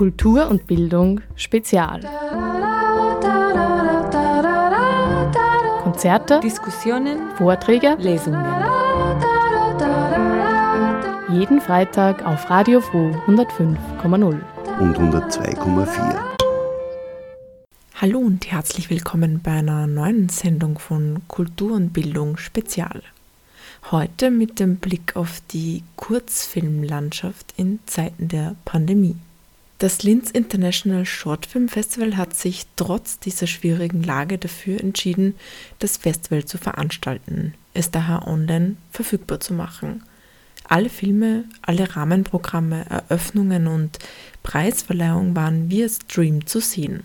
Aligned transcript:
Kultur 0.00 0.48
und 0.48 0.66
Bildung 0.66 1.20
Spezial. 1.36 2.00
Konzerte, 5.82 6.40
Diskussionen, 6.40 7.18
Vorträge, 7.36 7.96
Lesungen. 7.98 8.42
Jeden 11.28 11.60
Freitag 11.60 12.24
auf 12.24 12.48
Radio 12.48 12.80
Froh 12.80 13.10
105,0 13.26 14.40
und 14.80 14.98
102,4. 14.98 16.18
Hallo 17.96 18.20
und 18.20 18.50
herzlich 18.50 18.88
willkommen 18.88 19.42
bei 19.42 19.50
einer 19.50 19.86
neuen 19.86 20.30
Sendung 20.30 20.78
von 20.78 21.20
Kultur 21.28 21.72
und 21.72 21.92
Bildung 21.92 22.38
Spezial. 22.38 23.02
Heute 23.90 24.30
mit 24.30 24.60
dem 24.60 24.76
Blick 24.76 25.14
auf 25.14 25.42
die 25.52 25.82
Kurzfilmlandschaft 25.96 27.52
in 27.58 27.80
Zeiten 27.84 28.28
der 28.28 28.56
Pandemie. 28.64 29.16
Das 29.80 30.02
Linz 30.02 30.30
International 30.30 31.06
Short 31.06 31.46
Film 31.46 31.70
Festival 31.70 32.18
hat 32.18 32.36
sich 32.36 32.66
trotz 32.76 33.18
dieser 33.18 33.46
schwierigen 33.46 34.02
Lage 34.02 34.36
dafür 34.36 34.78
entschieden, 34.78 35.36
das 35.78 35.96
Festival 35.96 36.44
zu 36.44 36.58
veranstalten, 36.58 37.54
es 37.72 37.90
daher 37.90 38.28
online 38.28 38.76
verfügbar 38.90 39.40
zu 39.40 39.54
machen. 39.54 40.02
Alle 40.68 40.90
Filme, 40.90 41.44
alle 41.62 41.96
Rahmenprogramme, 41.96 42.90
Eröffnungen 42.90 43.68
und 43.68 43.98
Preisverleihung 44.42 45.34
waren 45.34 45.70
via 45.70 45.88
Stream 45.88 46.46
zu 46.46 46.60
sehen. 46.60 47.04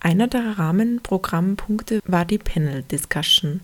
Einer 0.00 0.26
der 0.26 0.58
Rahmenprogrammpunkte 0.58 2.00
war 2.04 2.24
die 2.24 2.38
Panel 2.38 2.82
Discussion, 2.82 3.60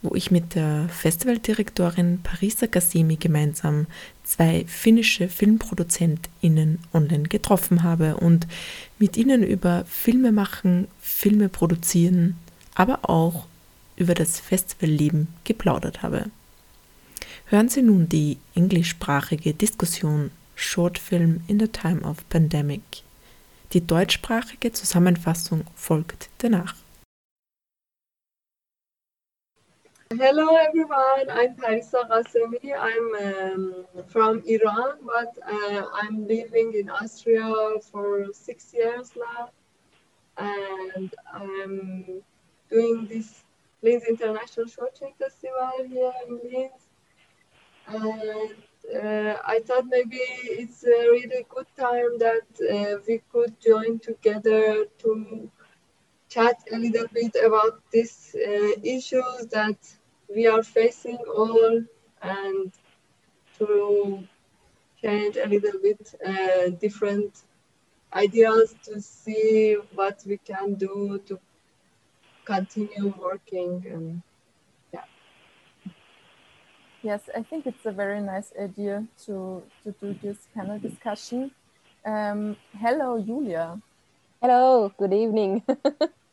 wo 0.00 0.14
ich 0.14 0.30
mit 0.30 0.54
der 0.54 0.88
Festivaldirektorin 0.88 2.20
Parisa 2.22 2.66
Gassimi 2.66 3.16
gemeinsam 3.16 3.86
zwei 4.26 4.64
finnische 4.66 5.28
FilmproduzentInnen 5.28 6.80
online 6.92 7.28
getroffen 7.28 7.82
habe 7.82 8.16
und 8.16 8.46
mit 8.98 9.16
ihnen 9.16 9.42
über 9.42 9.84
Filme 9.86 10.32
machen, 10.32 10.88
Filme 11.00 11.48
produzieren, 11.48 12.36
aber 12.74 13.08
auch 13.08 13.46
über 13.96 14.14
das 14.14 14.40
Festivalleben 14.40 15.28
geplaudert 15.44 16.02
habe. 16.02 16.26
Hören 17.46 17.68
Sie 17.68 17.82
nun 17.82 18.08
die 18.08 18.38
englischsprachige 18.54 19.54
Diskussion 19.54 20.30
Short 20.56 20.98
Film 20.98 21.42
in 21.46 21.60
the 21.60 21.68
Time 21.68 22.00
of 22.02 22.28
Pandemic. 22.28 22.82
Die 23.72 23.86
deutschsprachige 23.86 24.72
Zusammenfassung 24.72 25.64
folgt 25.74 26.28
danach. 26.38 26.74
Hello 30.12 30.54
everyone, 30.54 31.28
I'm 31.28 31.56
Parisa 31.56 32.08
Ghasemi. 32.08 32.72
I'm 32.78 33.06
um, 33.26 33.86
from 34.06 34.40
Iran, 34.46 34.98
but 35.02 35.36
uh, 35.44 35.82
I'm 35.94 36.28
living 36.28 36.74
in 36.74 36.88
Austria 36.88 37.52
for 37.90 38.26
six 38.32 38.72
years 38.72 39.10
now. 39.16 39.50
And 40.38 41.12
I'm 41.34 42.22
doing 42.70 43.06
this 43.08 43.42
Linz 43.82 44.04
International 44.04 44.68
Short 44.68 44.96
Film 44.96 45.12
Festival 45.18 45.72
here 45.88 46.12
in 46.28 46.40
Linz. 46.44 46.86
And 47.88 48.54
uh, 49.02 49.38
I 49.44 49.58
thought 49.66 49.86
maybe 49.88 50.20
it's 50.20 50.84
a 50.84 51.10
really 51.10 51.44
good 51.48 51.66
time 51.76 52.16
that 52.18 52.46
uh, 52.62 53.00
we 53.08 53.22
could 53.32 53.58
join 53.60 53.98
together 53.98 54.86
to 54.98 55.50
chat 56.28 56.56
a 56.72 56.76
little 56.78 57.06
bit 57.12 57.34
about 57.44 57.80
these 57.92 58.34
uh, 58.36 58.72
issues 58.82 59.46
that 59.50 59.78
we 60.34 60.46
are 60.46 60.62
facing 60.62 61.18
all 61.36 61.82
and 62.22 62.72
to 63.58 64.26
change 65.02 65.36
a 65.36 65.46
little 65.46 65.80
bit 65.80 66.14
uh, 66.26 66.70
different 66.80 67.42
ideas 68.12 68.74
to 68.82 69.00
see 69.00 69.76
what 69.94 70.22
we 70.26 70.38
can 70.38 70.74
do 70.74 71.20
to 71.26 71.38
continue 72.44 73.12
working 73.18 73.84
and 73.90 74.22
yeah. 74.92 75.04
Yes 77.02 77.28
i 77.36 77.42
think 77.42 77.66
it's 77.66 77.86
a 77.86 77.92
very 77.92 78.20
nice 78.20 78.52
idea 78.60 79.04
to 79.26 79.62
to 79.82 79.92
do 80.00 80.16
this 80.22 80.48
panel 80.54 80.78
discussion. 80.78 81.50
Um, 82.04 82.56
hello 82.78 83.20
julia. 83.20 83.80
Hello 84.40 84.92
good 84.96 85.12
evening 85.12 85.62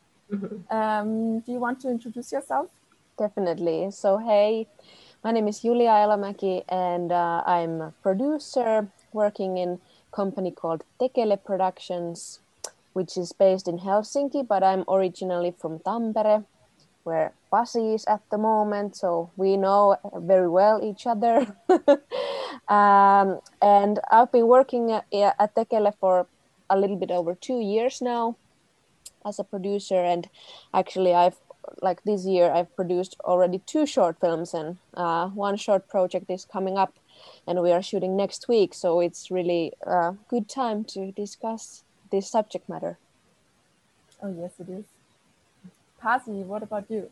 um, 0.69 1.39
do 1.41 1.51
you 1.51 1.59
want 1.59 1.79
to 1.81 1.89
introduce 1.89 2.31
yourself 2.31 2.69
definitely. 3.17 3.91
So, 3.91 4.17
hey, 4.17 4.67
my 5.23 5.31
name 5.31 5.47
is 5.47 5.61
Julia 5.61 5.89
Elomäki, 5.89 6.63
and 6.69 7.11
uh, 7.11 7.43
I'm 7.45 7.81
a 7.81 7.93
producer 8.01 8.87
working 9.11 9.57
in 9.57 9.79
a 10.11 10.15
company 10.15 10.51
called 10.51 10.83
Tekele 10.99 11.43
Productions, 11.43 12.39
which 12.93 13.17
is 13.17 13.31
based 13.31 13.67
in 13.67 13.79
Helsinki, 13.79 14.47
but 14.47 14.63
I'm 14.63 14.83
originally 14.87 15.53
from 15.57 15.79
Tampere, 15.79 16.45
where 17.03 17.33
Pasi 17.51 17.93
is 17.93 18.05
at 18.05 18.21
the 18.31 18.37
moment. 18.37 18.95
So 18.95 19.29
we 19.35 19.57
know 19.57 19.97
very 20.15 20.49
well 20.49 20.83
each 20.83 21.05
other. 21.05 21.55
um, 22.67 23.39
and 23.61 23.99
I've 24.11 24.31
been 24.31 24.47
working 24.47 24.91
at, 24.91 25.05
at 25.11 25.55
Tekele 25.55 25.93
for 25.99 26.27
a 26.69 26.77
little 26.77 26.95
bit 26.95 27.11
over 27.11 27.35
two 27.35 27.59
years 27.59 28.01
now 28.01 28.35
as 29.25 29.39
a 29.39 29.43
producer 29.43 30.03
and 30.03 30.29
actually 30.73 31.13
i've 31.13 31.37
like 31.81 32.03
this 32.03 32.25
year 32.25 32.51
I've 32.51 32.75
produced 32.75 33.15
already 33.23 33.59
two 33.59 33.85
short 33.85 34.19
films 34.19 34.53
and 34.53 34.77
uh, 34.95 35.27
one 35.29 35.57
short 35.57 35.87
project 35.87 36.29
is 36.29 36.45
coming 36.45 36.77
up 36.77 36.93
and 37.47 37.61
we 37.61 37.71
are 37.71 37.81
shooting 37.81 38.15
next 38.15 38.47
week. 38.47 38.73
So 38.73 38.99
it's 38.99 39.31
really 39.31 39.73
a 39.81 40.15
good 40.29 40.49
time 40.49 40.83
to 40.85 41.11
discuss 41.11 41.83
this 42.11 42.29
subject 42.29 42.69
matter. 42.69 42.97
Oh 44.21 44.33
yes, 44.39 44.51
it 44.59 44.69
is. 44.69 44.85
Pasi, 45.99 46.43
what 46.43 46.63
about 46.63 46.89
you? 46.89 47.09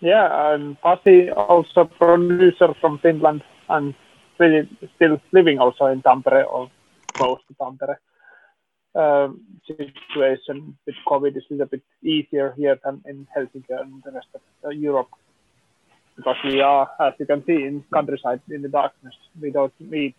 Yeah, 0.00 0.26
I'm 0.26 0.76
Pasi, 0.76 1.30
also 1.30 1.84
producer 1.84 2.74
from 2.80 2.98
Finland 2.98 3.42
and 3.68 3.94
really 4.38 4.68
still 4.96 5.20
living 5.32 5.58
also 5.58 5.86
in 5.86 6.02
Tampere 6.02 6.44
or 6.44 6.70
close 7.12 7.38
to 7.48 7.54
Tampere 7.54 7.96
um, 8.94 9.40
situation 9.66 10.76
with 10.86 10.94
COVID 11.06 11.36
is 11.36 11.60
a 11.60 11.66
bit 11.66 11.82
easier 12.02 12.54
here 12.56 12.78
than 12.84 13.02
in 13.06 13.26
Helsinki 13.36 13.70
and 13.70 14.02
the 14.04 14.12
rest 14.12 14.28
of 14.34 14.40
uh, 14.64 14.68
Europe 14.68 15.08
because 16.16 16.36
we 16.44 16.60
are, 16.60 16.88
as 17.00 17.14
you 17.18 17.26
can 17.26 17.44
see, 17.44 17.64
in 17.64 17.84
countryside 17.92 18.40
in 18.48 18.62
the 18.62 18.68
darkness. 18.68 19.14
We 19.40 19.50
don't 19.50 19.72
meet 19.80 20.14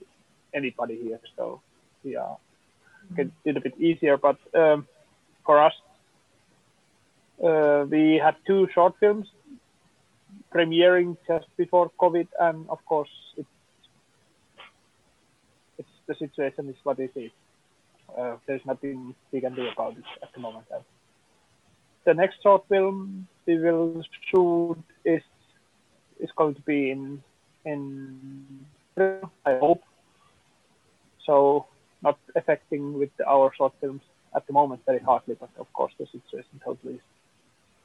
anybody 0.54 1.00
here, 1.02 1.22
so 1.38 1.62
we 2.04 2.18
are 2.18 2.38
a 3.18 3.60
bit 3.60 3.80
easier. 3.80 4.18
But 4.18 4.38
um, 4.54 4.88
for 5.46 5.62
us, 5.62 5.74
uh, 7.42 7.86
we 7.90 8.20
had 8.22 8.36
two 8.46 8.68
short 8.74 8.96
films 9.00 9.28
premiering 10.54 11.18
just 11.28 11.46
before 11.56 11.92
COVID, 12.00 12.28
and 12.40 12.70
of 12.70 12.84
course, 12.86 13.10
it's, 13.38 13.48
it's 15.78 15.90
the 16.08 16.16
situation 16.16 16.68
is 16.70 16.76
what 16.84 17.00
it 17.00 17.12
is 17.16 17.32
uh, 18.18 18.38
there's 18.46 18.66
nothing 18.66 19.16
we 19.32 19.42
can 19.42 19.54
do 19.56 19.68
about 19.68 19.94
it 19.98 20.04
at 20.22 20.34
the 20.34 20.40
moment. 20.40 20.66
The 22.06 22.14
next 22.14 22.42
short 22.44 22.68
film 22.70 23.28
we 23.46 23.58
will 23.58 24.04
shoot 24.30 24.78
is 25.04 25.22
is 26.20 26.30
going 26.36 26.56
to 26.56 26.62
be 26.62 26.92
in 26.92 27.22
in 27.66 28.66
I 28.98 29.58
hope. 29.60 29.84
So 31.26 31.66
not 32.02 32.20
affecting 32.36 32.94
with 33.00 33.10
our 33.28 33.52
short 33.58 33.74
films 33.82 34.02
at 34.36 34.46
the 34.48 34.54
moment 34.54 34.82
very 34.86 35.00
hardly, 35.00 35.36
but 35.40 35.50
of 35.58 35.72
course 35.74 35.94
the 35.98 36.06
situation 36.06 36.62
totally 36.64 37.00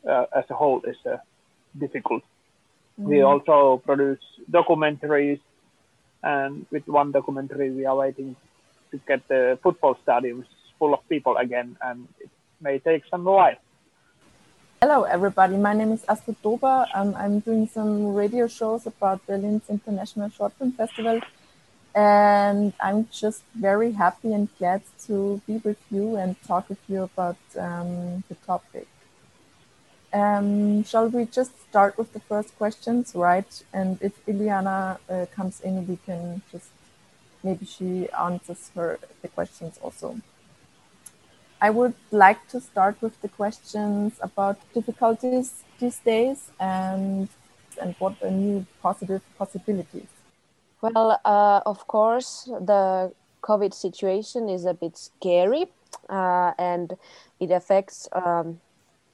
uh, 0.08 0.26
as 0.36 0.44
a 0.50 0.54
whole 0.54 0.82
is 0.82 0.96
uh, 1.06 1.16
difficult. 1.78 2.22
Mm. 3.00 3.04
We 3.04 3.22
also 3.22 3.82
produce 3.84 4.24
documentaries, 4.50 5.40
and 6.22 6.66
with 6.70 6.86
one 6.86 7.12
documentary 7.12 7.70
we 7.70 7.86
are 7.86 7.96
waiting 7.96 8.36
to 8.90 9.00
get 9.06 9.26
the 9.28 9.58
football 9.62 9.96
stadiums 10.06 10.46
full 10.78 10.94
of 10.94 11.06
people 11.08 11.36
again, 11.36 11.76
and 11.82 12.08
it 12.20 12.30
may 12.60 12.78
take 12.78 13.02
some 13.10 13.24
while. 13.24 13.56
Hello, 14.80 15.02
everybody. 15.02 15.56
My 15.56 15.74
name 15.74 15.92
is 15.92 16.04
Astrid 16.08 16.40
Dober. 16.42 16.86
Um, 16.94 17.14
I'm 17.14 17.40
doing 17.40 17.68
some 17.68 18.14
radio 18.14 18.46
shows 18.48 18.86
about 18.86 19.20
Linz 19.28 19.68
International 19.68 20.30
Short 20.30 20.54
Film 20.54 20.72
Festival, 20.72 21.20
and 21.94 22.72
I'm 22.80 23.06
just 23.12 23.42
very 23.54 23.92
happy 23.92 24.32
and 24.32 24.48
glad 24.58 24.82
to 25.06 25.42
be 25.46 25.58
with 25.58 25.78
you 25.90 26.16
and 26.16 26.40
talk 26.42 26.68
with 26.70 26.80
you 26.88 27.02
about 27.02 27.36
um, 27.58 28.24
the 28.28 28.34
topic. 28.46 28.88
Um, 30.12 30.82
shall 30.82 31.08
we 31.08 31.26
just 31.26 31.52
start 31.68 31.96
with 31.96 32.12
the 32.12 32.20
first 32.20 32.56
questions, 32.56 33.14
right? 33.14 33.62
And 33.72 33.98
if 34.00 34.24
Iliana 34.26 34.98
uh, 35.08 35.26
comes 35.36 35.60
in, 35.60 35.86
we 35.86 35.98
can 36.04 36.42
just 36.50 36.70
maybe 37.42 37.64
she 37.64 38.08
answers 38.10 38.70
her 38.74 38.98
the 39.22 39.28
questions 39.28 39.78
also. 39.82 40.16
I 41.60 41.70
would 41.70 41.94
like 42.10 42.48
to 42.48 42.60
start 42.60 42.96
with 43.02 43.20
the 43.20 43.28
questions 43.28 44.14
about 44.22 44.56
difficulties 44.72 45.62
these 45.78 45.98
days 45.98 46.50
and 46.58 47.28
and 47.80 47.94
what 47.98 48.14
are 48.22 48.30
new 48.30 48.66
positive 48.82 49.22
possibilities. 49.38 50.08
Well, 50.80 51.20
uh, 51.24 51.60
of 51.66 51.86
course, 51.86 52.44
the 52.44 53.12
COVID 53.42 53.74
situation 53.74 54.48
is 54.48 54.64
a 54.64 54.74
bit 54.74 54.96
scary 54.96 55.66
uh, 56.08 56.52
and 56.58 56.96
it 57.38 57.50
affects 57.50 58.08
um, 58.12 58.60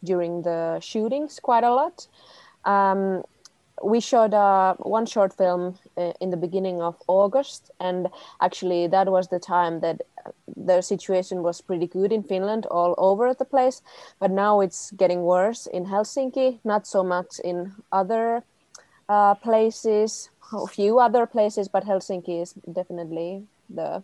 during 0.02 0.43
the 0.43 0.81
shootings 0.81 1.40
quite 1.40 1.64
a 1.64 1.72
lot. 1.72 2.06
Um, 2.64 3.25
we 3.82 4.00
shot 4.00 4.32
uh, 4.32 4.75
one 4.78 5.06
short 5.06 5.32
film 5.32 5.78
uh, 5.96 6.12
in 6.20 6.31
the 6.31 6.37
beginning 6.37 6.81
of 6.81 6.96
August, 7.06 7.70
and 7.81 8.08
actually 8.40 8.87
that 8.87 9.08
was 9.08 9.28
the 9.28 9.38
time 9.38 9.81
that 9.81 10.02
the 10.56 10.81
situation 10.81 11.43
was 11.43 11.61
pretty 11.61 11.87
good 11.87 12.12
in 12.12 12.23
Finland 12.23 12.67
all 12.67 12.94
over 12.99 13.34
the 13.34 13.44
place. 13.44 13.82
But 14.19 14.31
now 14.31 14.61
it's 14.61 14.90
getting 14.93 15.23
worse 15.23 15.67
in 15.67 15.87
Helsinki, 15.87 16.58
not 16.64 16.87
so 16.87 17.05
much 17.05 17.38
in 17.44 17.73
other 17.93 18.43
uh, 19.08 19.34
places, 19.34 20.31
a 20.52 20.67
few 20.67 20.99
other 20.99 21.26
places, 21.26 21.69
but 21.69 21.84
Helsinki 21.84 22.43
is 22.43 22.55
definitely 22.72 23.44
the 23.69 24.02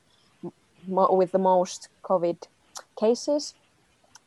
with 0.89 1.31
the 1.31 1.39
most 1.39 1.89
COVID 2.03 2.37
cases. 2.99 3.55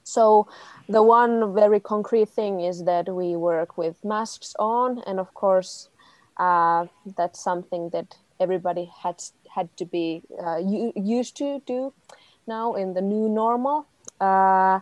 So 0.06 0.48
the 0.88 1.02
one 1.02 1.54
very 1.54 1.80
concrete 1.80 2.30
thing 2.30 2.62
is 2.62 2.84
that 2.86 3.10
we 3.10 3.36
work 3.36 3.76
with 3.76 4.06
masks 4.06 4.56
on, 4.60 5.00
and 5.08 5.20
of 5.20 5.34
course, 5.34 5.90
uh, 6.38 6.86
that's 7.18 7.44
something 7.44 7.90
that 7.90 8.18
everybody 8.40 8.92
had 9.04 9.24
had 9.56 9.76
to 9.78 9.86
be 9.86 10.22
uh, 10.46 10.58
used 10.96 11.36
to 11.38 11.62
do 11.66 11.94
now 12.46 12.76
in 12.76 12.94
the 12.94 13.02
new 13.02 13.28
normal. 13.28 13.88
Uh, 14.22 14.82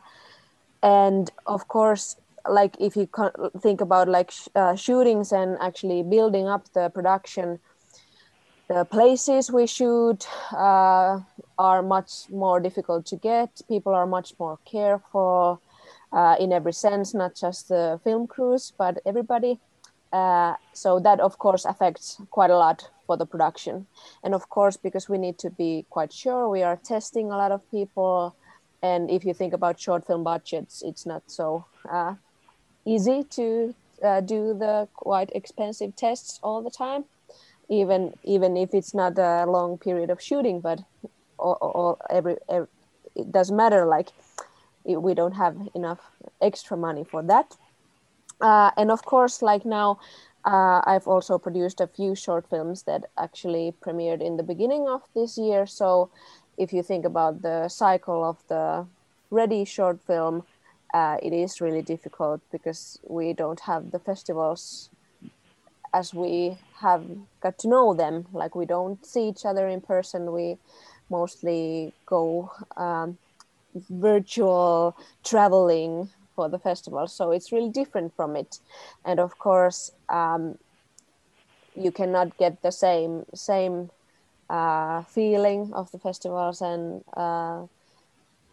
and 0.81 1.31
of 1.45 1.69
course, 1.69 2.17
like 2.49 2.75
if 2.79 2.97
you 2.97 3.07
think 3.61 3.79
about 3.79 4.09
like 4.09 4.29
sh 4.29 4.49
uh, 4.55 4.75
shootings 4.75 5.31
and 5.31 5.57
actually 5.61 6.03
building 6.03 6.47
up 6.49 6.67
the 6.73 6.89
production 6.89 7.59
the 8.73 8.85
places 8.85 9.51
we 9.51 9.67
shoot 9.67 10.27
uh, 10.51 11.19
are 11.59 11.81
much 11.83 12.27
more 12.29 12.59
difficult 12.59 13.05
to 13.05 13.15
get. 13.15 13.61
People 13.67 13.93
are 13.93 14.07
much 14.07 14.33
more 14.39 14.57
careful 14.65 15.61
uh, 16.11 16.35
in 16.39 16.51
every 16.51 16.73
sense, 16.73 17.13
not 17.13 17.35
just 17.35 17.69
the 17.69 17.99
film 18.03 18.25
crews, 18.25 18.73
but 18.75 18.99
everybody. 19.05 19.59
Uh, 20.11 20.55
so 20.73 20.99
that, 20.99 21.19
of 21.19 21.37
course, 21.37 21.65
affects 21.65 22.19
quite 22.31 22.49
a 22.49 22.57
lot 22.57 22.89
for 23.05 23.15
the 23.15 23.25
production. 23.25 23.85
And 24.23 24.33
of 24.33 24.49
course, 24.49 24.75
because 24.75 25.07
we 25.07 25.19
need 25.19 25.37
to 25.39 25.49
be 25.51 25.85
quite 25.91 26.11
sure, 26.11 26.49
we 26.49 26.63
are 26.63 26.77
testing 26.77 27.31
a 27.31 27.37
lot 27.37 27.51
of 27.51 27.61
people. 27.69 28.35
And 28.81 29.09
if 29.11 29.23
you 29.23 29.33
think 29.35 29.53
about 29.53 29.79
short 29.79 30.07
film 30.07 30.23
budgets, 30.23 30.81
it's 30.81 31.05
not 31.05 31.23
so 31.27 31.65
uh, 31.91 32.15
easy 32.85 33.23
to 33.37 33.75
uh, 34.03 34.21
do 34.21 34.55
the 34.57 34.87
quite 34.95 35.31
expensive 35.35 35.95
tests 35.95 36.39
all 36.41 36.63
the 36.63 36.71
time 36.71 37.05
even 37.69 38.13
even 38.23 38.57
if 38.57 38.73
it's 38.73 38.93
not 38.93 39.17
a 39.17 39.45
long 39.45 39.77
period 39.77 40.09
of 40.09 40.21
shooting 40.21 40.59
but 40.59 40.79
or, 41.37 41.57
or 41.57 41.97
every, 42.09 42.37
every, 42.49 42.67
it 43.15 43.31
doesn't 43.31 43.55
matter 43.55 43.85
like 43.85 44.09
we 44.85 45.13
don't 45.13 45.33
have 45.33 45.55
enough 45.73 45.99
extra 46.41 46.75
money 46.77 47.03
for 47.03 47.23
that. 47.23 47.55
Uh, 48.41 48.71
and 48.77 48.91
of 48.91 49.05
course 49.05 49.41
like 49.41 49.65
now 49.65 49.97
uh, 50.45 50.81
i've 50.85 51.07
also 51.07 51.37
produced 51.37 51.79
a 51.79 51.87
few 51.87 52.15
short 52.15 52.45
films 52.49 52.83
that 52.83 53.05
actually 53.17 53.73
premiered 53.81 54.21
in 54.21 54.37
the 54.37 54.43
beginning 54.43 54.87
of 54.87 55.01
this 55.15 55.37
year. 55.37 55.65
So 55.65 56.09
if 56.57 56.73
you 56.73 56.83
think 56.83 57.05
about 57.05 57.41
the 57.41 57.69
cycle 57.69 58.23
of 58.23 58.37
the 58.47 58.85
ready 59.31 59.65
short 59.65 59.99
film 60.05 60.43
uh, 60.93 61.17
it 61.23 61.33
is 61.33 61.61
really 61.61 61.81
difficult 61.81 62.41
because 62.51 62.99
we 63.07 63.33
don't 63.33 63.61
have 63.61 63.91
the 63.91 63.99
festivals 63.99 64.89
as 65.93 66.13
we 66.13 66.57
have 66.83 67.05
got 67.41 67.57
to 67.59 67.69
know 67.69 67.93
them. 67.95 68.27
Like 68.33 68.55
we 68.55 68.65
don't 68.65 69.05
see 69.05 69.29
each 69.29 69.45
other 69.45 69.67
in 69.67 69.81
person. 69.81 70.31
We 70.31 70.57
mostly 71.09 71.93
go 72.05 72.51
um, 72.77 73.17
virtual 73.89 74.95
traveling 75.23 76.09
for 76.35 76.49
the 76.49 76.59
festival. 76.59 77.07
So 77.07 77.31
it's 77.31 77.51
really 77.51 77.69
different 77.71 78.15
from 78.15 78.35
it. 78.35 78.59
And 79.05 79.19
of 79.19 79.37
course 79.39 79.91
um, 80.09 80.57
you 81.75 81.91
cannot 81.91 82.37
get 82.37 82.61
the 82.61 82.71
same 82.71 83.25
same 83.33 83.89
uh, 84.49 85.03
feeling 85.03 85.71
of 85.73 85.91
the 85.91 85.99
festivals 85.99 86.61
and 86.61 87.03
uh, 87.17 87.65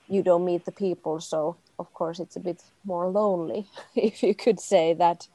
you 0.09 0.23
don't 0.23 0.44
meet 0.44 0.65
the 0.65 0.73
people. 0.73 1.21
So 1.21 1.56
of 1.79 1.93
course 1.94 2.21
it's 2.21 2.37
a 2.37 2.41
bit 2.41 2.62
more 2.85 3.09
lonely 3.09 3.67
if 3.94 4.23
you 4.23 4.35
could 4.35 4.61
say 4.61 4.94
that. 4.94 5.29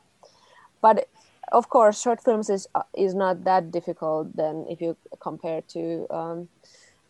But 0.81 1.09
of 1.51 1.69
course, 1.69 2.01
short 2.01 2.21
films 2.21 2.49
is 2.49 2.67
uh, 2.75 2.83
is 2.93 3.13
not 3.13 3.43
that 3.43 3.71
difficult 3.71 4.35
than 4.35 4.65
if 4.69 4.81
you 4.81 4.97
compare 5.19 5.61
to 5.69 6.07
um, 6.09 6.49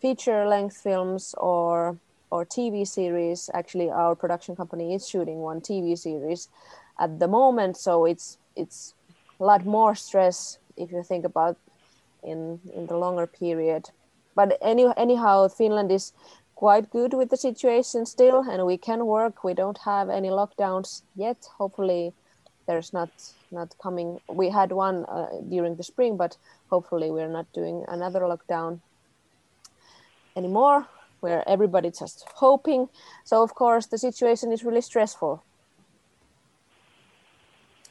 feature 0.00 0.46
length 0.46 0.76
films 0.76 1.34
or 1.38 1.98
or 2.30 2.44
TV 2.44 2.86
series. 2.86 3.50
Actually, 3.54 3.90
our 3.90 4.14
production 4.14 4.56
company 4.56 4.94
is 4.94 5.08
shooting 5.08 5.38
one 5.38 5.60
TV 5.60 5.96
series 5.98 6.48
at 6.98 7.18
the 7.18 7.28
moment, 7.28 7.76
so 7.76 8.04
it's 8.04 8.38
it's 8.54 8.94
a 9.40 9.44
lot 9.44 9.64
more 9.64 9.94
stress 9.94 10.58
if 10.76 10.92
you 10.92 11.02
think 11.02 11.24
about 11.24 11.56
in 12.22 12.60
in 12.74 12.86
the 12.86 12.96
longer 12.96 13.26
period. 13.26 13.90
But 14.34 14.58
any 14.60 14.86
anyhow, 14.96 15.48
Finland 15.48 15.90
is 15.90 16.12
quite 16.54 16.90
good 16.90 17.12
with 17.14 17.30
the 17.30 17.36
situation 17.36 18.06
still, 18.06 18.44
and 18.50 18.66
we 18.66 18.76
can 18.76 19.06
work. 19.06 19.44
We 19.44 19.54
don't 19.54 19.78
have 19.78 20.08
any 20.10 20.28
lockdowns 20.28 21.02
yet. 21.14 21.48
Hopefully, 21.58 22.12
there's 22.66 22.92
not 22.92 23.10
not 23.50 23.74
coming. 23.82 24.18
We 24.28 24.50
had 24.50 24.72
one 24.72 25.04
uh, 25.06 25.28
during 25.48 25.76
the 25.76 25.82
spring, 25.82 26.16
but 26.16 26.36
hopefully 26.68 27.10
we're 27.10 27.28
not 27.28 27.46
doing 27.52 27.84
another 27.88 28.20
lockdown 28.20 28.80
anymore, 30.36 30.86
where 31.20 31.42
everybody 31.48 31.90
just 31.90 32.24
hoping. 32.34 32.88
So 33.24 33.42
of 33.42 33.54
course 33.54 33.86
the 33.86 33.98
situation 33.98 34.52
is 34.52 34.64
really 34.64 34.82
stressful. 34.82 35.44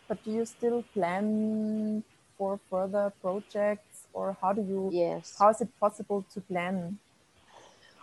But 0.07 0.24
do 0.24 0.31
you 0.31 0.45
still 0.45 0.83
plan 0.94 2.04
for 2.38 2.60
further 2.69 3.12
projects, 3.21 4.06
or 4.13 4.38
how 4.42 4.54
do 4.54 4.62
you? 4.62 4.89
Yes. 4.94 5.36
How 5.39 5.50
is 5.50 5.62
it 5.62 5.69
possible 5.80 6.25
to 6.33 6.42
plan? 6.42 7.00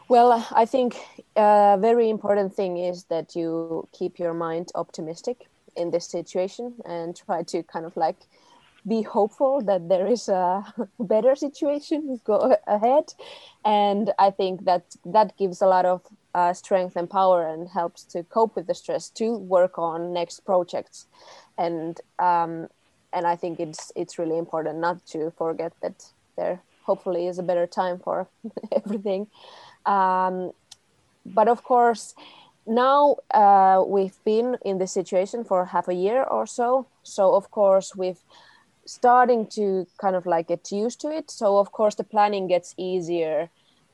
Well, 0.08 0.46
I 0.50 0.66
think 0.66 0.96
a 1.36 1.78
very 1.80 2.10
important 2.10 2.54
thing 2.54 2.76
is 2.76 3.04
that 3.04 3.36
you 3.36 3.88
keep 3.92 4.18
your 4.18 4.34
mind 4.34 4.70
optimistic 4.74 5.48
in 5.76 5.90
this 5.90 6.06
situation 6.06 6.74
and 6.84 7.16
try 7.16 7.42
to 7.42 7.62
kind 7.62 7.86
of 7.86 7.96
like 7.96 8.16
be 8.86 9.02
hopeful 9.02 9.60
that 9.60 9.88
there 9.88 10.06
is 10.06 10.28
a 10.28 10.64
better 10.98 11.36
situation 11.36 12.20
go 12.24 12.56
ahead. 12.66 13.14
And 13.64 14.12
i 14.18 14.30
think 14.30 14.64
that 14.64 14.84
that 15.04 15.36
gives 15.36 15.62
a 15.62 15.66
lot 15.66 15.84
of 15.84 16.02
uh, 16.34 16.52
strength 16.52 16.96
and 16.96 17.08
power 17.08 17.46
and 17.46 17.68
helps 17.68 18.04
to 18.04 18.22
cope 18.24 18.56
with 18.56 18.66
the 18.66 18.74
stress 18.74 19.10
to 19.10 19.36
work 19.36 19.78
on 19.78 20.12
next 20.12 20.40
projects. 20.40 21.06
And 21.58 22.00
um, 22.18 22.68
and 23.12 23.26
i 23.26 23.36
think 23.36 23.60
it's 23.60 23.92
it's 23.94 24.18
really 24.18 24.38
important 24.38 24.78
not 24.78 25.04
to 25.06 25.30
forget 25.36 25.72
that 25.82 26.06
there 26.36 26.60
hopefully 26.84 27.26
is 27.28 27.38
a 27.38 27.42
better 27.42 27.66
time 27.66 27.98
for 27.98 28.26
everything. 28.72 29.28
Um, 29.86 30.52
but 31.24 31.46
of 31.46 31.62
course 31.62 32.14
now 32.66 33.16
uh, 33.32 33.82
we've 33.86 34.16
been 34.24 34.56
in 34.64 34.78
this 34.78 34.92
situation 34.92 35.44
for 35.44 35.64
half 35.66 35.88
a 35.88 35.94
year 35.94 36.22
or 36.22 36.46
so. 36.46 36.86
So 37.02 37.34
of 37.34 37.50
course 37.50 37.96
we've 37.96 38.20
starting 38.84 39.46
to 39.46 39.86
kind 39.98 40.16
of 40.16 40.26
like 40.26 40.48
get 40.48 40.70
used 40.72 41.00
to 41.00 41.08
it. 41.08 41.30
So 41.30 41.58
of 41.58 41.72
course 41.72 41.94
the 41.94 42.04
planning 42.04 42.46
gets 42.46 42.74
easier 42.76 43.48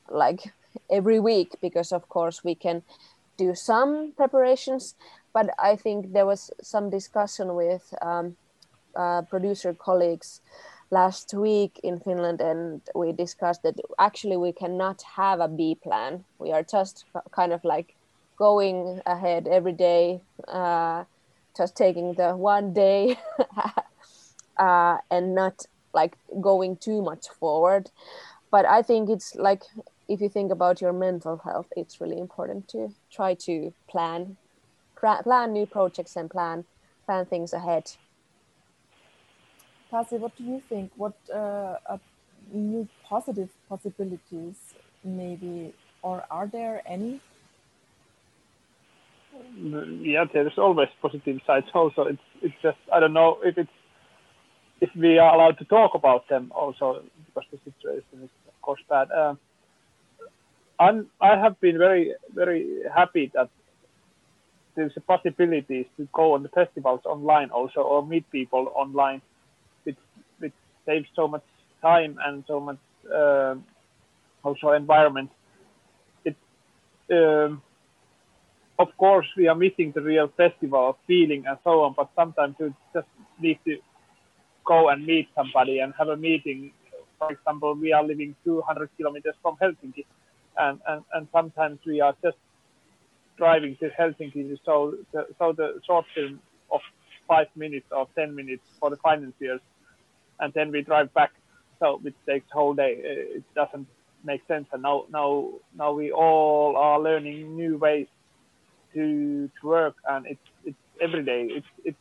like 0.09 0.51
every 0.89 1.19
week 1.19 1.55
because 1.61 1.91
of 1.91 2.09
course 2.09 2.43
we 2.43 2.55
can 2.55 2.83
do 3.37 3.55
some 3.55 4.13
preparations. 4.15 4.95
But 5.33 5.51
i 5.59 5.75
think 5.75 6.13
there 6.13 6.25
was 6.25 6.51
some 6.61 6.89
discussion 6.89 7.53
with 7.55 7.93
um, 8.01 8.35
uh, 8.95 9.21
producer 9.23 9.73
colleagues 9.73 10.41
last 10.91 11.35
week 11.35 11.79
in 11.83 11.99
finland 11.99 12.41
and 12.41 12.81
we 12.95 13.11
discussed 13.11 13.61
that 13.61 13.75
actually 13.99 14.35
we 14.35 14.51
cannot 14.51 15.03
have 15.03 15.39
a 15.39 15.47
b 15.47 15.75
plan. 15.75 16.25
We 16.39 16.51
are 16.51 16.63
just 16.63 17.05
kind 17.31 17.53
of 17.53 17.63
like 17.63 17.95
going 18.39 19.01
ahead 19.05 19.47
every 19.47 19.73
day, 19.73 20.21
uh, 20.47 21.03
just 21.55 21.75
taking 21.75 22.15
the 22.15 22.35
one 22.35 22.73
day 22.73 23.17
uh, 24.57 24.97
and 25.11 25.35
not 25.35 25.65
like 25.93 26.17
going 26.41 26.77
too 26.77 27.01
much 27.01 27.27
forward. 27.39 27.91
But 28.51 28.65
I 28.65 28.81
think 28.81 29.09
it's 29.09 29.35
like 29.35 29.63
if 30.07 30.21
you 30.21 30.29
think 30.29 30.51
about 30.51 30.81
your 30.81 30.93
mental 30.93 31.37
health, 31.43 31.67
it's 31.75 32.01
really 32.01 32.17
important 32.17 32.67
to 32.69 32.89
try 33.11 33.35
to 33.45 33.73
plan, 33.89 34.37
plan 34.97 35.53
new 35.53 35.67
projects 35.67 36.15
and 36.15 36.29
plan 36.29 36.65
plan 37.05 37.25
things 37.25 37.53
ahead. 37.53 37.91
Pasi, 39.91 40.17
what 40.17 40.35
do 40.37 40.43
you 40.43 40.61
think? 40.69 40.91
What 40.95 41.13
uh, 41.33 41.75
new 42.53 42.87
positive 43.03 43.49
possibilities 43.67 44.75
maybe, 45.03 45.73
or 46.03 46.23
are 46.29 46.47
there 46.47 46.83
any? 46.85 47.19
Yeah, 50.01 50.25
there's 50.31 50.57
always 50.57 50.89
positive 51.01 51.39
sides 51.45 51.67
also. 51.73 52.03
It's 52.03 52.21
it's 52.41 52.55
just 52.61 52.77
I 52.93 52.99
don't 52.99 53.13
know 53.13 53.39
if 53.43 53.57
it's 53.57 53.69
if 54.81 54.89
we 54.95 55.17
are 55.19 55.33
allowed 55.35 55.57
to 55.59 55.65
talk 55.65 55.95
about 55.95 56.27
them 56.29 56.51
also 56.55 57.03
because 57.25 57.49
the 57.51 57.57
situation 57.71 58.23
is 58.23 58.29
of 58.47 58.61
course 58.61 58.81
bad. 58.89 59.11
Uh, 59.11 59.35
I'm, 60.79 61.07
I 61.19 61.37
have 61.37 61.59
been 61.59 61.77
very, 61.77 62.13
very 62.33 62.65
happy 62.95 63.29
that 63.33 63.49
there's 64.75 64.93
a 64.95 65.01
possibilities 65.01 65.85
to 65.97 66.07
go 66.13 66.33
on 66.33 66.43
the 66.43 66.49
festivals 66.49 67.01
online 67.05 67.49
also 67.49 67.81
or 67.81 68.05
meet 68.05 68.29
people 68.31 68.71
online, 68.75 69.21
which, 69.83 69.97
which 70.39 70.53
saves 70.85 71.07
so 71.15 71.27
much 71.27 71.43
time 71.81 72.17
and 72.25 72.45
so 72.47 72.61
much 72.61 72.77
uh, 73.13 73.55
also 74.43 74.71
environment. 74.71 75.29
It, 76.23 76.37
um, 77.11 77.61
of 78.79 78.87
course, 78.97 79.27
we 79.35 79.47
are 79.47 79.55
missing 79.55 79.91
the 79.93 80.01
real 80.01 80.29
festival 80.37 80.89
of 80.91 80.95
feeling 81.05 81.43
and 81.45 81.57
so 81.65 81.83
on, 81.83 81.93
but 81.97 82.09
sometimes 82.15 82.55
you 82.59 82.73
just 82.93 83.07
need 83.39 83.59
to 83.65 83.77
go 84.65 84.87
and 84.87 85.05
meet 85.05 85.27
somebody 85.35 85.79
and 85.79 85.93
have 85.99 86.07
a 86.07 86.15
meeting. 86.15 86.71
For 87.19 87.29
example, 87.31 87.75
we 87.75 87.91
are 87.91 88.03
living 88.03 88.35
200 88.45 88.89
kilometers 88.95 89.35
from 89.41 89.57
Helsinki, 89.61 90.05
and, 90.57 90.79
and, 90.87 91.03
and 91.13 91.27
sometimes 91.33 91.79
we 91.85 91.99
are 91.99 92.15
just 92.23 92.37
driving 93.37 93.75
to 93.81 93.89
Helsinki. 93.89 94.57
So 94.65 94.95
the, 95.11 95.27
so 95.37 95.51
the 95.51 95.81
short 95.85 96.05
film 96.15 96.39
of 96.71 96.79
five 97.27 97.47
minutes 97.57 97.87
or 97.91 98.07
10 98.15 98.33
minutes 98.33 98.63
for 98.79 98.89
the 98.89 98.97
financiers, 98.97 99.59
and 100.39 100.53
then 100.53 100.71
we 100.71 100.83
drive 100.83 101.13
back. 101.13 101.31
So 101.79 101.99
it 102.05 102.13
takes 102.25 102.49
whole 102.51 102.75
day. 102.75 102.95
It 102.97 103.43
doesn't 103.55 103.87
make 104.23 104.41
sense. 104.47 104.67
And 104.71 104.83
now, 104.83 105.05
now, 105.11 105.49
now 105.77 105.91
we 105.91 106.13
all 106.13 106.77
are 106.77 106.99
learning 106.99 107.57
new 107.57 107.77
ways 107.77 108.07
to, 108.93 109.49
to 109.61 109.67
work, 109.67 109.95
and 110.07 110.25
it's 110.25 110.47
it's 110.65 110.77
every 111.01 111.23
day. 111.23 111.47
It's 111.49 111.67
it's 111.83 111.97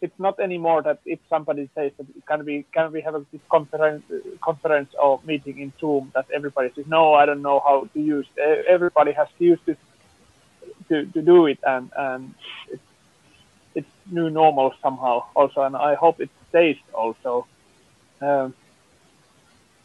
it's 0.00 0.18
not 0.18 0.40
anymore 0.40 0.82
that 0.82 0.98
if 1.04 1.18
somebody 1.28 1.68
says 1.74 1.92
that 1.98 2.06
can 2.26 2.44
we 2.44 2.64
can 2.72 2.90
we 2.92 3.00
have 3.02 3.14
a 3.14 3.24
this 3.32 3.40
conference 3.50 4.02
conference 4.40 4.90
or 5.00 5.20
meeting 5.24 5.58
in 5.58 5.72
Zoom 5.78 6.10
that 6.14 6.26
everybody 6.34 6.70
says 6.74 6.86
no 6.86 7.14
I 7.14 7.26
don't 7.26 7.42
know 7.42 7.60
how 7.60 7.88
to 7.92 8.00
use 8.00 8.26
everybody 8.68 9.12
has 9.12 9.28
to 9.38 9.44
use 9.44 9.58
this 9.66 9.76
to, 10.88 11.04
to 11.04 11.22
do 11.22 11.46
it 11.46 11.58
and 11.64 11.90
and 11.96 12.34
it's 12.70 12.82
it's 13.74 13.92
new 14.10 14.30
normal 14.30 14.72
somehow 14.82 15.24
also 15.34 15.62
and 15.62 15.76
I 15.76 15.94
hope 15.94 16.20
it 16.20 16.30
stays 16.48 16.76
also 16.94 17.46
um, 18.22 18.54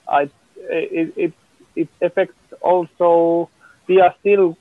I 0.08 0.30
it, 0.58 1.14
it 1.18 1.34
it 1.76 1.90
affects 2.02 2.54
also 2.62 3.50
we 3.88 4.00
are 4.00 4.16
still 4.22 4.58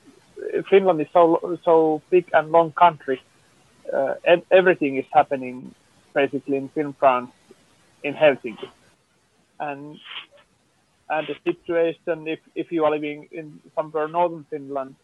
Finland 0.69 1.01
is 1.01 1.07
so 1.13 1.57
so 1.63 2.01
big 2.09 2.25
and 2.33 2.51
long 2.51 2.71
country 2.71 3.21
uh, 3.93 4.15
everything 4.51 4.97
is 4.97 5.05
happening 5.11 5.73
basically 6.13 6.57
in 6.57 6.93
France 6.93 7.31
in 8.03 8.13
Helsinki. 8.13 8.69
And 9.59 9.99
and 11.09 11.27
the 11.27 11.35
situation, 11.43 12.27
if, 12.27 12.39
if 12.55 12.71
you 12.71 12.83
are 12.83 12.91
living 12.91 13.27
in 13.31 13.59
somewhere 13.75 14.07
northern 14.07 14.43
Finland, 14.49 14.95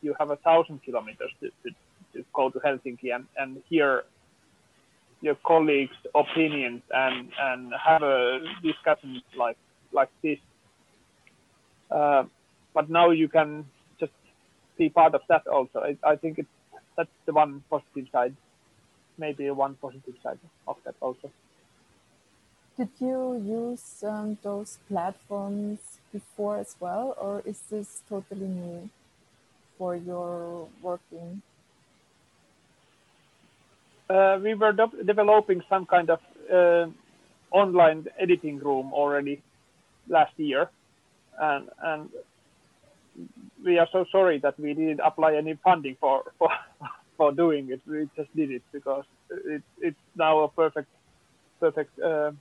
you 0.00 0.16
have 0.18 0.30
a 0.30 0.36
thousand 0.36 0.82
kilometers 0.82 1.30
to, 1.40 1.48
to, 1.62 1.70
to 2.12 2.24
go 2.32 2.50
to 2.50 2.58
Helsinki 2.58 3.14
and, 3.14 3.26
and 3.38 3.62
hear 3.68 4.02
your 5.20 5.36
colleagues' 5.46 5.94
opinions 6.16 6.82
and, 6.92 7.30
and 7.38 7.72
have 7.72 8.02
a 8.02 8.40
discussion 8.62 9.22
like 9.36 9.56
like 9.92 10.10
this. 10.22 10.38
Uh, 11.88 12.24
but 12.74 12.90
now 12.90 13.10
you 13.10 13.28
can 13.28 13.64
be 14.82 14.88
part 15.00 15.14
of 15.14 15.22
that 15.28 15.46
also. 15.46 15.78
I, 15.88 15.92
I 16.12 16.16
think 16.16 16.38
it's 16.42 16.54
that's 16.96 17.16
the 17.26 17.32
one 17.32 17.62
positive 17.70 18.06
side. 18.12 18.34
Maybe 19.18 19.50
one 19.50 19.74
positive 19.80 20.16
side 20.22 20.38
of 20.66 20.76
that 20.84 20.96
also. 21.00 21.30
Did 22.76 22.88
you 22.98 23.18
use 23.60 24.02
um, 24.02 24.38
those 24.42 24.78
platforms 24.88 25.78
before 26.12 26.56
as 26.64 26.74
well, 26.80 27.14
or 27.20 27.42
is 27.44 27.60
this 27.70 28.02
totally 28.08 28.48
new 28.48 28.90
for 29.78 29.94
your 29.94 30.68
working? 30.80 31.42
Uh, 34.08 34.38
we 34.42 34.52
were 34.54 34.72
de 34.72 34.86
developing 35.12 35.60
some 35.68 35.84
kind 35.86 36.08
of 36.10 36.20
uh, 36.58 36.86
online 37.50 38.06
editing 38.18 38.58
room 38.58 38.92
already 38.92 39.36
last 40.08 40.34
year, 40.38 40.62
and 41.38 41.68
and 41.90 42.02
we 43.64 43.78
are 43.78 43.88
so 43.92 44.04
sorry 44.10 44.38
that 44.38 44.58
we 44.58 44.74
didn't 44.74 45.00
apply 45.00 45.34
any 45.36 45.54
funding 45.64 45.96
for 46.00 46.24
for 46.38 46.48
for 47.16 47.32
doing 47.32 47.70
it. 47.70 47.80
We 47.86 48.08
just 48.16 48.34
did 48.34 48.50
it 48.50 48.62
because 48.72 49.04
it, 49.30 49.62
it's 49.80 50.04
now 50.16 50.40
a 50.40 50.48
perfect 50.48 50.88
perfect 51.60 51.98
uh, 51.98 52.32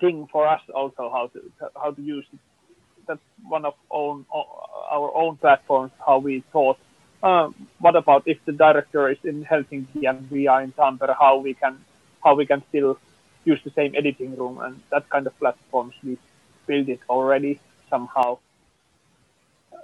thing 0.00 0.28
for 0.32 0.46
us 0.48 0.60
also 0.74 1.10
how 1.10 1.30
to 1.32 1.40
how 1.76 1.90
to 1.92 2.02
use 2.02 2.26
it. 2.32 2.38
That's 3.06 3.20
one 3.48 3.64
of 3.64 3.74
own 3.90 4.26
our 4.32 5.14
own 5.14 5.36
platforms. 5.36 5.92
How 6.04 6.18
we 6.18 6.44
thought. 6.52 6.78
Um, 7.22 7.68
what 7.78 7.94
about 7.94 8.24
if 8.26 8.38
the 8.46 8.52
director 8.52 9.08
is 9.08 9.18
in 9.22 9.44
Helsinki 9.44 10.08
and 10.08 10.28
we 10.28 10.48
are 10.48 10.62
in 10.62 10.72
Tampere? 10.72 11.14
How 11.18 11.38
we 11.38 11.54
can 11.54 11.78
how 12.22 12.34
we 12.34 12.46
can 12.46 12.62
still 12.68 12.98
use 13.44 13.60
the 13.64 13.70
same 13.70 13.94
editing 13.96 14.36
room 14.36 14.60
and 14.60 14.80
that 14.90 15.08
kind 15.10 15.26
of 15.26 15.36
platforms 15.38 15.94
we 16.04 16.16
build 16.66 16.88
it 16.88 17.00
already 17.08 17.60
somehow 17.90 18.38
uh, 18.38 18.51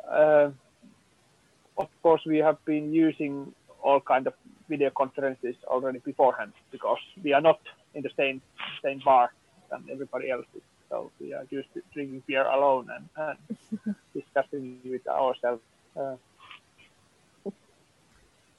of 0.09 1.88
course, 2.03 2.23
we 2.27 2.38
have 2.38 2.65
been 2.65 2.93
using 2.93 3.53
all 3.83 4.00
kind 4.00 4.27
of 4.27 4.35
video 4.69 4.91
conferences 4.91 5.55
already 5.67 5.99
beforehand 5.99 6.53
because 6.71 6.99
we 7.23 7.33
are 7.33 7.41
not 7.41 7.61
in 7.95 8.03
the 8.03 8.11
same 8.17 8.43
same 8.83 9.00
bar 9.05 9.33
than 9.71 9.85
everybody 9.91 10.31
else 10.31 10.47
is. 10.55 10.62
So 10.91 11.11
we 11.21 11.35
are 11.35 11.47
used 11.50 11.69
to 11.75 11.83
drinking 11.93 12.23
beer 12.27 12.47
alone 12.47 12.88
and, 12.95 13.38
and 13.87 13.97
discussing 14.15 14.81
with 14.85 15.07
ourselves. 15.07 15.62
Uh, 15.97 16.17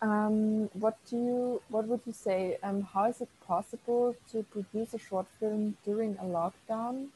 um, 0.01 0.69
what 0.73 0.97
do 1.09 1.17
you 1.17 1.61
what 1.69 1.87
would 1.87 2.01
you 2.05 2.13
say? 2.13 2.57
Um, 2.63 2.81
how 2.81 3.05
is 3.05 3.21
it 3.21 3.29
possible 3.45 4.15
to 4.31 4.43
produce 4.43 4.93
a 4.93 4.99
short 4.99 5.25
film 5.39 5.75
during 5.83 6.17
a 6.17 6.23
lockdown? 6.23 7.07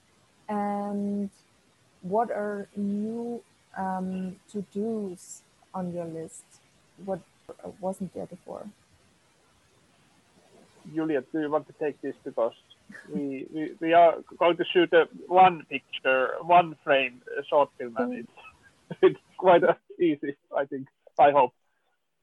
And 0.50 1.30
what 2.02 2.30
are 2.32 2.68
new 2.76 3.42
um, 3.78 4.36
to 4.52 4.66
dos 4.74 5.42
on 5.74 5.94
your 5.94 6.06
list? 6.06 6.44
What 7.06 7.22
wasn't 7.80 8.14
there 8.14 8.26
before? 8.26 8.66
Juliet, 10.94 11.32
do 11.32 11.40
you 11.40 11.50
want 11.50 11.68
to 11.68 11.74
take 11.74 12.02
this 12.02 12.16
because 12.24 12.54
we, 13.14 13.48
we, 13.54 13.72
we 13.80 13.94
are 13.94 14.16
going 14.38 14.58
to 14.58 14.66
shoot 14.66 14.92
a 14.94 15.08
one 15.28 15.66
picture, 15.70 16.32
one 16.42 16.76
frame 16.84 17.22
short 17.50 17.70
film, 17.78 17.96
and 17.98 18.14
it's 18.14 18.98
it's 19.02 19.20
quite 19.38 19.64
easy. 20.00 20.36
I 20.56 20.66
think. 20.66 20.88
I 21.18 21.32
hope. 21.32 21.54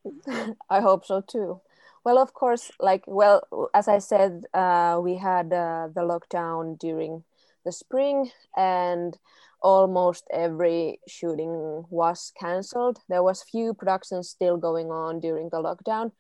I 0.71 0.81
hope 0.81 1.05
so 1.07 1.21
too. 1.21 1.61
Well, 2.05 2.19
of 2.19 2.33
course, 2.35 2.71
like 2.81 3.05
well, 3.07 3.71
as 3.75 3.89
I 3.89 3.99
said, 3.99 4.45
uh, 4.55 5.01
we 5.03 5.17
had 5.17 5.53
uh, 5.53 5.89
the 5.93 6.03
lockdown 6.03 6.79
during 6.79 7.25
the 7.65 7.73
spring, 7.73 8.31
and 8.57 9.19
almost 9.63 10.27
every 10.33 11.01
shooting 11.07 11.85
was 11.91 12.33
cancelled. 12.39 13.01
There 13.09 13.23
was 13.23 13.43
few 13.43 13.75
productions 13.75 14.29
still 14.29 14.57
going 14.57 14.91
on 14.91 15.21
during 15.21 15.49
the 15.51 15.63
lockdown, 15.63 16.13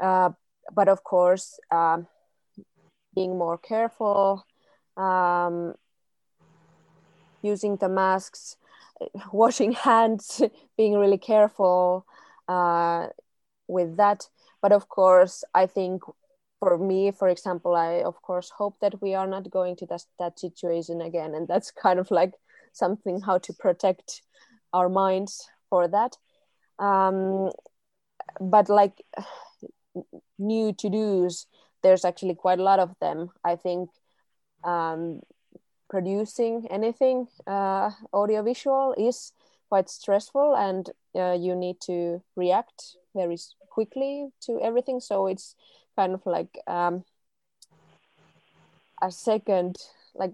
uh, 0.00 0.30
but 0.74 0.88
of 0.88 1.04
course, 1.04 1.58
uh, 1.70 1.98
being 3.14 3.38
more 3.38 3.58
careful, 3.58 4.46
um, 4.96 5.74
using 7.42 7.76
the 7.76 7.88
masks, 7.88 8.56
washing 9.32 9.72
hands, 9.72 10.42
being 10.76 10.98
really 10.98 11.18
careful 11.18 12.06
uh, 12.48 13.08
with 13.68 13.96
that. 13.96 14.28
But 14.60 14.72
of 14.72 14.88
course, 14.88 15.44
I 15.54 15.66
think 15.66 16.02
for 16.62 16.78
me, 16.78 17.10
for 17.10 17.26
example, 17.26 17.74
I 17.74 18.04
of 18.04 18.22
course 18.22 18.50
hope 18.56 18.76
that 18.80 19.02
we 19.02 19.16
are 19.16 19.26
not 19.26 19.50
going 19.50 19.74
to 19.78 19.86
that, 19.86 20.04
that 20.20 20.38
situation 20.38 21.00
again. 21.00 21.34
And 21.34 21.48
that's 21.48 21.72
kind 21.82 21.98
of 21.98 22.08
like 22.12 22.34
something 22.72 23.20
how 23.20 23.38
to 23.38 23.52
protect 23.52 24.22
our 24.72 24.88
minds 24.88 25.48
for 25.68 25.88
that. 25.88 26.16
Um, 26.78 27.50
but 28.40 28.68
like 28.68 29.02
new 30.38 30.72
to 30.72 30.88
dos 30.88 31.46
there's 31.82 32.04
actually 32.04 32.34
quite 32.34 32.58
a 32.58 32.62
lot 32.62 32.78
of 32.78 32.94
them 33.00 33.30
i 33.44 33.56
think. 33.56 33.90
Um, 34.64 35.20
producing 35.90 36.66
anything 36.70 37.26
uh, 37.46 37.90
audiovisual 38.14 38.94
is 38.96 39.32
quite 39.68 39.90
stressful 39.90 40.54
and 40.56 40.88
uh, 41.14 41.36
you 41.38 41.54
need 41.54 41.76
to 41.80 42.22
react 42.34 42.96
very 43.14 43.36
quickly 43.68 44.28
to 44.40 44.58
everything. 44.62 45.00
So 45.00 45.26
it's 45.26 45.54
kind 45.96 46.14
of 46.14 46.24
like 46.26 46.58
um, 46.66 47.04
a 49.02 49.10
second 49.10 49.76
like 50.14 50.32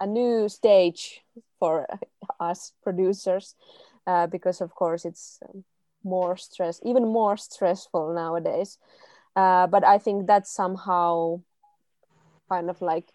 a 0.00 0.06
new 0.06 0.48
stage 0.48 1.22
for 1.58 1.86
us 2.40 2.72
producers 2.82 3.54
uh, 4.06 4.26
because 4.26 4.60
of 4.60 4.74
course 4.74 5.04
it's 5.04 5.40
more 6.04 6.36
stress 6.36 6.80
even 6.84 7.06
more 7.06 7.36
stressful 7.36 8.12
nowadays. 8.14 8.78
Uh, 9.34 9.66
but 9.66 9.82
i 9.84 9.96
think 9.96 10.26
that 10.26 10.46
somehow 10.46 11.40
kind 12.50 12.68
of 12.68 12.82
like 12.82 13.08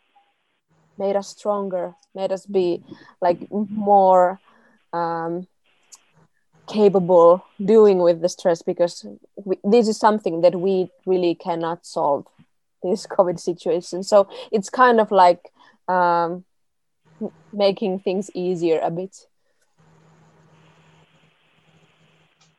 made 0.97 1.15
us 1.15 1.27
stronger 1.27 1.93
made 2.15 2.31
us 2.31 2.45
be 2.45 2.81
like 3.21 3.39
more 3.51 4.39
um, 4.93 5.45
capable 6.67 7.45
doing 7.63 7.99
with 7.99 8.21
the 8.21 8.29
stress 8.29 8.61
because 8.61 9.05
we, 9.43 9.57
this 9.63 9.87
is 9.87 9.97
something 9.97 10.41
that 10.41 10.59
we 10.59 10.89
really 11.05 11.35
cannot 11.35 11.85
solve 11.85 12.25
this 12.83 13.07
covid 13.15 13.39
situation. 13.39 14.03
So 14.03 14.29
it's 14.51 14.69
kind 14.69 14.99
of 14.99 15.11
like 15.11 15.51
um, 15.87 16.43
making 17.53 17.99
things 17.99 18.29
easier 18.33 18.79
a 18.79 18.91
bit. 18.91 19.15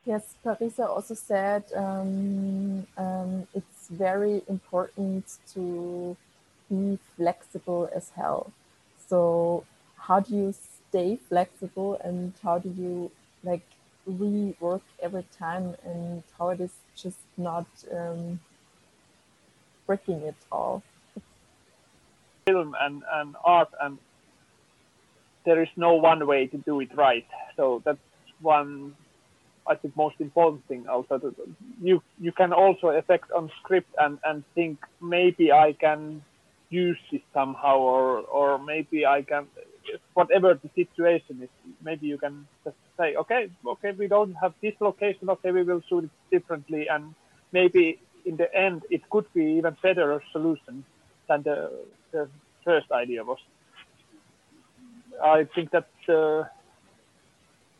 Yes 0.05 0.35
parisa 0.43 0.89
also 0.89 1.13
said 1.13 1.65
um, 1.75 2.87
um, 2.97 3.47
it's 3.53 3.89
very 3.89 4.41
important 4.47 5.25
to 5.53 6.17
be 6.69 6.97
flexible 7.15 7.89
as 7.93 8.09
hell. 8.15 8.51
So 9.07 9.65
how 9.97 10.19
do 10.19 10.35
you 10.35 10.53
stay 10.53 11.17
flexible 11.17 11.99
and 12.03 12.33
how 12.41 12.57
do 12.57 12.69
you 12.69 13.11
like 13.43 13.65
rework 14.09 14.81
every 15.01 15.25
time 15.37 15.75
and 15.83 16.23
how 16.37 16.49
it 16.49 16.59
is 16.59 16.71
just 16.95 17.17
not 17.37 17.67
um, 17.91 18.39
breaking 19.85 20.21
it 20.21 20.35
all. 20.51 20.83
Film 22.45 22.75
and, 22.79 23.03
and 23.11 23.35
art 23.43 23.69
and 23.81 23.97
there 25.45 25.61
is 25.61 25.69
no 25.75 25.95
one 25.95 26.25
way 26.27 26.47
to 26.47 26.57
do 26.57 26.79
it 26.79 26.95
right. 26.95 27.27
So 27.55 27.81
that's 27.85 27.99
one 28.41 28.95
I 29.67 29.75
think 29.75 29.95
most 29.95 30.15
important 30.19 30.65
thing 30.67 30.87
also 30.87 31.33
you 31.81 32.01
you 32.19 32.31
can 32.31 32.51
also 32.53 32.87
affect 32.87 33.31
on 33.31 33.51
script 33.59 33.93
and, 33.99 34.17
and 34.23 34.43
think 34.55 34.79
maybe 35.01 35.51
I 35.51 35.73
can 35.73 36.23
use 36.69 36.97
this 37.11 37.21
somehow 37.33 37.77
or 37.77 38.19
or 38.21 38.57
maybe 38.57 39.05
I 39.05 39.21
can 39.21 39.47
whatever 40.13 40.53
the 40.53 40.69
situation 40.75 41.41
is, 41.41 41.49
maybe 41.83 42.07
you 42.07 42.17
can 42.17 42.47
just 42.63 42.75
say, 42.97 43.15
okay, 43.15 43.49
okay, 43.65 43.91
we 43.91 44.07
don't 44.07 44.33
have 44.33 44.53
this 44.61 44.73
location, 44.79 45.29
okay, 45.29 45.51
we 45.51 45.63
will 45.63 45.81
shoot 45.87 46.05
it 46.05 46.09
differently, 46.31 46.87
and 46.89 47.13
maybe 47.51 47.99
in 48.25 48.37
the 48.37 48.53
end 48.53 48.83
it 48.89 49.09
could 49.09 49.25
be 49.33 49.43
even 49.59 49.75
better 49.81 50.21
solution 50.31 50.83
than 51.27 51.43
the, 51.43 51.71
the 52.11 52.27
first 52.65 52.91
idea 52.91 53.23
was. 53.23 53.39
I 55.23 55.45
think 55.55 55.71
that 55.71 55.89
uh, 56.07 56.43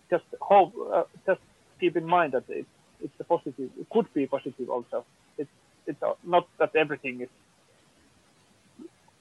just 0.10 0.26
hope, 0.42 0.74
uh, 0.94 1.04
just 1.26 1.42
keep 1.80 1.96
in 1.96 2.06
mind 2.06 2.34
that 2.34 2.44
it, 2.50 2.66
it's 3.02 3.14
a 3.20 3.24
positive, 3.24 3.70
it 3.80 3.90
could 3.90 4.12
be 4.14 4.28
positive 4.28 4.70
also. 4.70 5.06
It's 5.38 5.50
it's 5.88 6.02
not 6.24 6.48
that 6.60 6.76
everything 6.76 7.22
is 7.22 7.30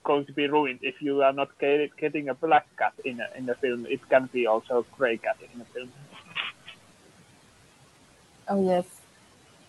going 0.08 0.24
to 0.24 0.32
be 0.32 0.46
ruined 0.56 0.80
if 0.82 0.96
you 1.06 1.14
are 1.26 1.34
not 1.40 1.50
getting 2.02 2.24
a 2.30 2.34
black 2.34 2.66
cat 2.80 2.94
in 3.04 3.20
a, 3.20 3.28
in 3.38 3.44
the 3.50 3.54
film. 3.62 3.86
It 3.86 4.00
can 4.08 4.24
be 4.32 4.46
also 4.52 4.72
a 4.82 4.84
gray 4.96 5.18
cat 5.18 5.36
in 5.52 5.58
the 5.58 5.68
film. 5.74 5.90
Oh 8.50 8.60
yes, 8.72 8.86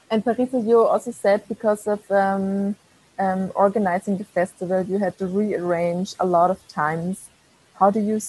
and 0.09 0.23
Parisa, 0.23 0.59
you 0.65 0.77
also 0.93 1.11
said 1.11 1.39
because 1.53 1.83
of 1.95 2.01
um, 2.09 2.75
um, 3.25 3.51
organizing 3.53 4.17
the 4.17 4.23
festival, 4.39 4.81
you 4.91 4.97
had 4.97 5.17
to 5.17 5.27
rearrange 5.27 6.15
a 6.19 6.25
lot 6.25 6.49
of 6.55 6.59
times. 6.67 7.27
How 7.79 7.91
do 7.91 7.99
you 7.99 8.19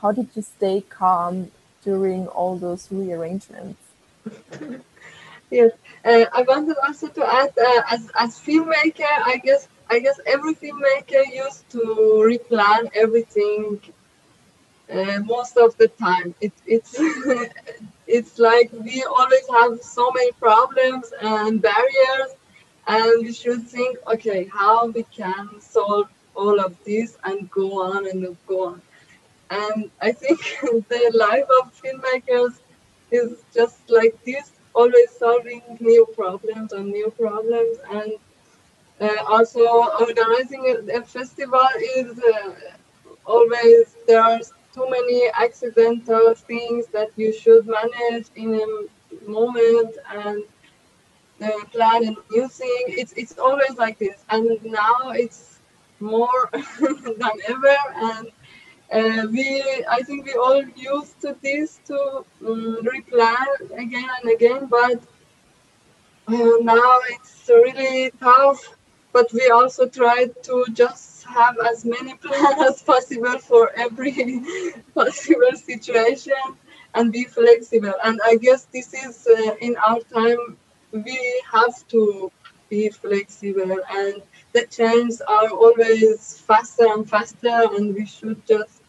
how 0.00 0.12
did 0.12 0.28
you 0.36 0.42
stay 0.42 0.76
calm 1.00 1.50
during 1.82 2.28
all 2.38 2.56
those 2.56 2.82
rearrangements? 2.92 3.82
yes, 5.50 5.72
uh, 6.04 6.24
I 6.38 6.42
wanted 6.42 6.76
also 6.86 7.08
to 7.08 7.22
add, 7.40 7.52
uh, 7.58 7.82
as 7.94 8.02
as 8.24 8.30
filmmaker, 8.46 9.14
I 9.32 9.36
guess 9.46 9.66
I 9.90 9.98
guess 10.00 10.18
every 10.26 10.54
filmmaker 10.54 11.24
used 11.32 11.68
to 11.70 11.80
replan 12.30 12.90
everything 12.94 13.80
uh, 14.92 15.18
most 15.24 15.56
of 15.56 15.76
the 15.76 15.88
time. 15.88 16.34
It, 16.40 16.52
it's 16.66 16.96
it's 18.06 18.38
like 18.38 18.70
we 18.72 19.04
always 19.04 19.46
have 19.58 19.82
so 19.82 20.10
many 20.12 20.32
problems 20.32 21.12
and 21.20 21.60
barriers, 21.60 22.30
and 22.86 23.24
we 23.24 23.32
should 23.32 23.66
think, 23.66 23.98
okay, 24.06 24.44
how 24.52 24.86
we 24.88 25.02
can 25.04 25.60
solve 25.60 26.08
all 26.34 26.60
of 26.60 26.76
this 26.84 27.16
and 27.24 27.50
go 27.50 27.82
on 27.82 28.06
and 28.08 28.36
go 28.46 28.66
on. 28.68 28.82
And 29.50 29.90
I 30.00 30.12
think 30.12 30.40
the 30.62 31.10
life 31.14 31.48
of 31.60 31.72
filmmakers 31.80 32.54
is 33.10 33.38
just 33.54 33.78
like 33.88 34.16
this, 34.24 34.52
always 34.74 35.10
solving 35.18 35.62
new 35.80 36.06
problems 36.14 36.72
and 36.72 36.88
new 36.88 37.10
problems 37.10 37.78
and 37.90 38.12
also, 39.28 39.60
organizing 40.00 40.90
a, 40.94 41.02
festival 41.02 41.68
is 41.96 42.18
uh, 42.18 42.54
always 43.26 43.96
there 44.06 44.22
are 44.22 44.40
too 44.72 44.88
many 44.90 45.30
accidental 45.38 46.34
things 46.34 46.86
that 46.88 47.10
you 47.16 47.32
should 47.32 47.66
manage 47.66 48.26
in 48.36 48.54
a 48.54 49.30
moment 49.30 49.96
and 50.14 50.42
uh, 51.42 51.64
plan 51.72 52.04
a 52.04 52.14
new 52.30 52.48
thing. 52.48 52.84
It's 52.88 53.12
it's 53.12 53.38
always 53.38 53.76
like 53.76 53.98
this, 53.98 54.24
and 54.30 54.58
now 54.64 55.10
it's 55.10 55.58
more 56.00 56.50
than 56.52 57.36
ever. 57.48 57.76
And 57.94 58.28
uh, 58.92 59.26
we, 59.30 59.62
I 59.90 60.02
think 60.02 60.26
we 60.26 60.34
all 60.34 60.62
used 60.76 61.20
to 61.22 61.36
this 61.42 61.80
to 61.86 62.24
um, 62.46 62.78
replan 62.82 63.46
again 63.76 64.08
and 64.22 64.32
again, 64.32 64.66
but 64.66 65.02
uh, 66.28 66.56
now 66.60 67.00
it's 67.10 67.48
really 67.48 68.10
tough 68.20 68.75
but 69.16 69.32
we 69.32 69.48
also 69.48 69.86
try 69.88 70.26
to 70.42 70.54
just 70.74 71.24
have 71.24 71.56
as 71.70 71.86
many 71.86 72.12
plans 72.16 72.60
as 72.70 72.82
possible 72.82 73.38
for 73.38 73.70
every 73.74 74.42
possible 74.94 75.54
situation 75.54 76.42
and 76.94 77.12
be 77.12 77.24
flexible. 77.24 77.94
And 78.04 78.20
I 78.22 78.36
guess 78.36 78.66
this 78.74 78.92
is 78.92 79.26
uh, 79.26 79.54
in 79.66 79.74
our 79.78 80.00
time, 80.18 80.58
we 80.92 81.18
have 81.50 81.76
to 81.94 82.30
be 82.68 82.90
flexible 82.90 83.78
and 84.00 84.20
the 84.52 84.66
changes 84.66 85.22
are 85.22 85.48
always 85.48 86.38
faster 86.48 86.86
and 86.94 87.08
faster 87.08 87.58
and 87.74 87.94
we 87.94 88.04
should 88.04 88.46
just 88.46 88.82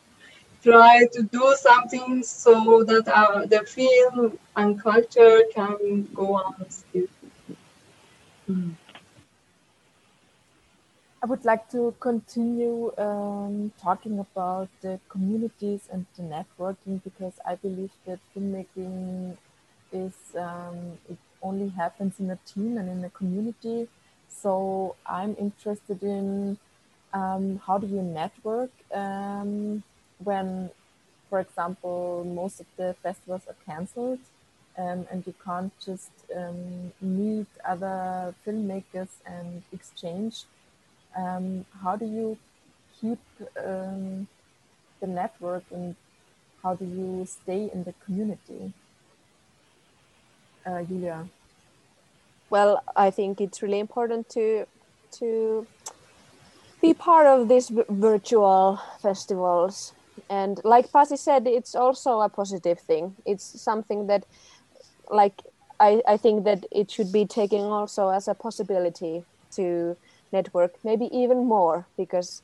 try 0.61 1.05
to 1.13 1.23
do 1.23 1.55
something 1.57 2.21
so 2.23 2.83
that 2.83 3.07
our, 3.07 3.45
the 3.45 3.61
film 3.61 4.37
and 4.57 4.81
culture 4.81 5.43
can 5.55 6.03
go 6.13 6.35
on 6.35 6.69
still. 6.69 7.07
Mm. 8.49 8.75
I 11.21 11.25
would 11.25 11.45
like 11.45 11.69
to 11.71 11.95
continue 11.99 12.91
um, 12.97 13.71
talking 13.81 14.19
about 14.19 14.69
the 14.81 14.99
communities 15.09 15.89
and 15.91 16.05
the 16.15 16.21
networking 16.23 17.03
because 17.03 17.33
I 17.45 17.55
believe 17.55 17.91
that 18.05 18.19
filmmaking 18.35 19.37
is 19.91 20.13
um, 20.35 20.99
it 21.09 21.17
only 21.41 21.69
happens 21.69 22.19
in 22.19 22.29
a 22.29 22.37
team 22.45 22.77
and 22.77 22.87
in 22.89 23.03
a 23.03 23.09
community. 23.09 23.87
So 24.29 24.95
I'm 25.07 25.35
interested 25.39 26.03
in 26.03 26.57
um, 27.13 27.61
how 27.65 27.77
do 27.79 27.87
you 27.87 28.01
network 28.03 28.71
um, 28.93 29.81
when, 30.23 30.69
for 31.29 31.39
example, 31.39 32.23
most 32.25 32.59
of 32.59 32.67
the 32.77 32.95
festivals 33.01 33.41
are 33.47 33.55
cancelled 33.65 34.19
um, 34.77 35.07
and 35.11 35.25
you 35.25 35.33
can't 35.43 35.73
just 35.83 36.11
um, 36.35 36.93
meet 37.01 37.47
other 37.65 38.35
filmmakers 38.45 39.09
and 39.25 39.63
exchange 39.73 40.45
um, 41.17 41.65
how 41.83 41.95
do 41.95 42.05
you 42.05 42.37
keep 42.99 43.19
um, 43.63 44.27
the 45.01 45.07
network 45.07 45.63
and 45.71 45.95
how 46.63 46.75
do 46.75 46.85
you 46.85 47.25
stay 47.25 47.69
in 47.73 47.83
the 47.83 47.93
community? 48.05 48.73
Uh, 50.65 50.83
Julia. 50.83 51.27
Well, 52.49 52.83
I 52.95 53.09
think 53.11 53.41
it's 53.41 53.61
really 53.61 53.79
important 53.79 54.29
to 54.29 54.65
to 55.19 55.67
be 56.81 56.93
part 56.93 57.25
of 57.25 57.47
these 57.47 57.71
virtual 57.89 58.79
festivals 59.01 59.93
and 60.29 60.59
like 60.63 60.91
Pasi 60.91 61.17
said 61.17 61.47
it's 61.47 61.75
also 61.75 62.21
a 62.21 62.29
positive 62.29 62.79
thing 62.79 63.15
it's 63.25 63.61
something 63.61 64.07
that 64.07 64.25
like 65.09 65.41
I, 65.79 66.01
I 66.07 66.17
think 66.17 66.43
that 66.45 66.65
it 66.71 66.91
should 66.91 67.11
be 67.11 67.25
taken 67.25 67.61
also 67.61 68.09
as 68.09 68.27
a 68.27 68.33
possibility 68.33 69.23
to 69.51 69.95
network, 70.31 70.75
maybe 70.83 71.05
even 71.15 71.45
more 71.45 71.87
because 71.97 72.41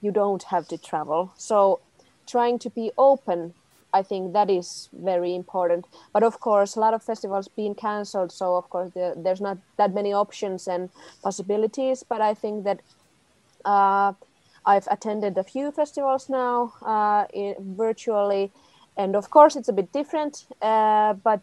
you 0.00 0.10
don't 0.10 0.44
have 0.44 0.68
to 0.68 0.78
travel. 0.78 1.32
So 1.36 1.80
trying 2.26 2.58
to 2.60 2.70
be 2.70 2.90
open, 2.98 3.54
I 3.92 4.02
think 4.02 4.32
that 4.32 4.50
is 4.50 4.88
very 4.92 5.34
important. 5.34 5.86
But 6.12 6.22
of 6.22 6.40
course, 6.40 6.76
a 6.76 6.80
lot 6.80 6.94
of 6.94 7.02
festivals 7.02 7.48
being 7.48 7.74
cancelled, 7.74 8.32
so 8.32 8.56
of 8.56 8.68
course 8.68 8.90
there, 8.94 9.14
there's 9.16 9.40
not 9.40 9.58
that 9.78 9.94
many 9.94 10.12
options 10.12 10.66
and 10.66 10.90
possibilities. 11.22 12.02
But 12.02 12.20
I 12.20 12.34
think 12.34 12.64
that 12.64 12.80
uh, 13.64 14.12
I've 14.66 14.88
attended 14.90 15.38
a 15.38 15.44
few 15.44 15.70
festivals 15.70 16.28
now 16.28 16.72
uh, 16.82 17.26
in, 17.32 17.54
virtually, 17.76 18.52
and 18.96 19.14
of 19.16 19.30
course 19.30 19.56
it's 19.56 19.68
a 19.68 19.72
bit 19.72 19.92
different, 19.92 20.46
uh, 20.60 21.14
but 21.14 21.40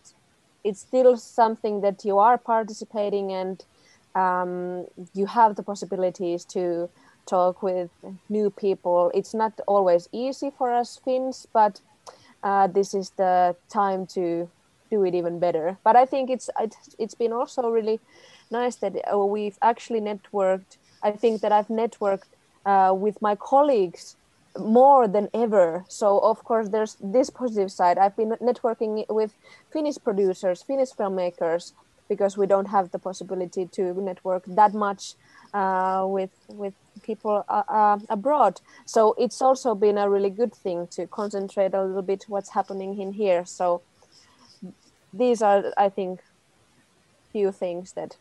it's 0.63 0.81
still 0.81 1.17
something 1.17 1.81
that 1.81 2.05
you 2.05 2.19
are 2.19 2.37
participating 2.37 3.31
and 3.31 3.63
um, 4.15 4.85
you 5.13 5.25
have 5.25 5.55
the 5.55 5.63
possibilities 5.63 6.45
to 6.45 6.89
talk 7.25 7.61
with 7.63 7.89
new 8.29 8.49
people. 8.49 9.11
It's 9.13 9.33
not 9.33 9.59
always 9.67 10.09
easy 10.11 10.51
for 10.57 10.73
us 10.73 10.99
Finns, 11.03 11.47
but 11.53 11.81
uh, 12.43 12.67
this 12.67 12.93
is 12.93 13.11
the 13.11 13.55
time 13.69 14.05
to 14.07 14.49
do 14.89 15.03
it 15.05 15.15
even 15.15 15.39
better. 15.39 15.77
But 15.83 15.95
I 15.95 16.05
think 16.05 16.29
it's 16.29 16.49
it's, 16.59 16.95
it's 16.99 17.15
been 17.15 17.31
also 17.31 17.69
really 17.69 17.99
nice 18.49 18.75
that 18.77 18.93
uh, 19.11 19.17
we've 19.17 19.57
actually 19.61 20.01
networked. 20.01 20.77
I 21.03 21.11
think 21.11 21.41
that 21.41 21.51
I've 21.51 21.67
networked 21.67 22.27
uh, 22.65 22.93
with 22.93 23.21
my 23.21 23.35
colleagues 23.35 24.15
more 24.59 25.07
than 25.07 25.29
ever. 25.33 25.85
So 25.87 26.19
of 26.19 26.43
course 26.43 26.69
there's 26.69 26.97
this 26.99 27.29
positive 27.29 27.71
side. 27.71 27.97
I've 27.97 28.17
been 28.17 28.31
networking 28.41 29.05
with 29.09 29.33
Finnish 29.71 29.97
producers, 30.03 30.61
Finnish 30.61 30.89
filmmakers, 30.89 31.71
because 32.11 32.37
we 32.37 32.45
don't 32.45 32.67
have 32.67 32.91
the 32.91 32.99
possibility 32.99 33.65
to 33.65 33.93
network 33.93 34.43
that 34.45 34.73
much 34.73 35.13
uh, 35.53 36.03
with 36.05 36.33
with 36.49 36.73
people 37.03 37.45
uh, 37.47 37.63
uh, 37.69 37.99
abroad. 38.09 38.59
So 38.85 39.15
it's 39.17 39.41
also 39.41 39.75
been 39.75 39.97
a 39.97 40.09
really 40.09 40.29
good 40.29 40.53
thing 40.53 40.87
to 40.95 41.07
concentrate 41.07 41.73
a 41.73 41.81
little 41.81 42.01
bit 42.01 42.25
what's 42.27 42.49
happening 42.49 42.99
in 42.99 43.13
here. 43.13 43.45
So 43.45 43.81
these 45.13 45.41
are, 45.41 45.63
I 45.77 45.87
think, 45.87 46.19
few 47.31 47.53
things 47.53 47.93
that 47.93 48.17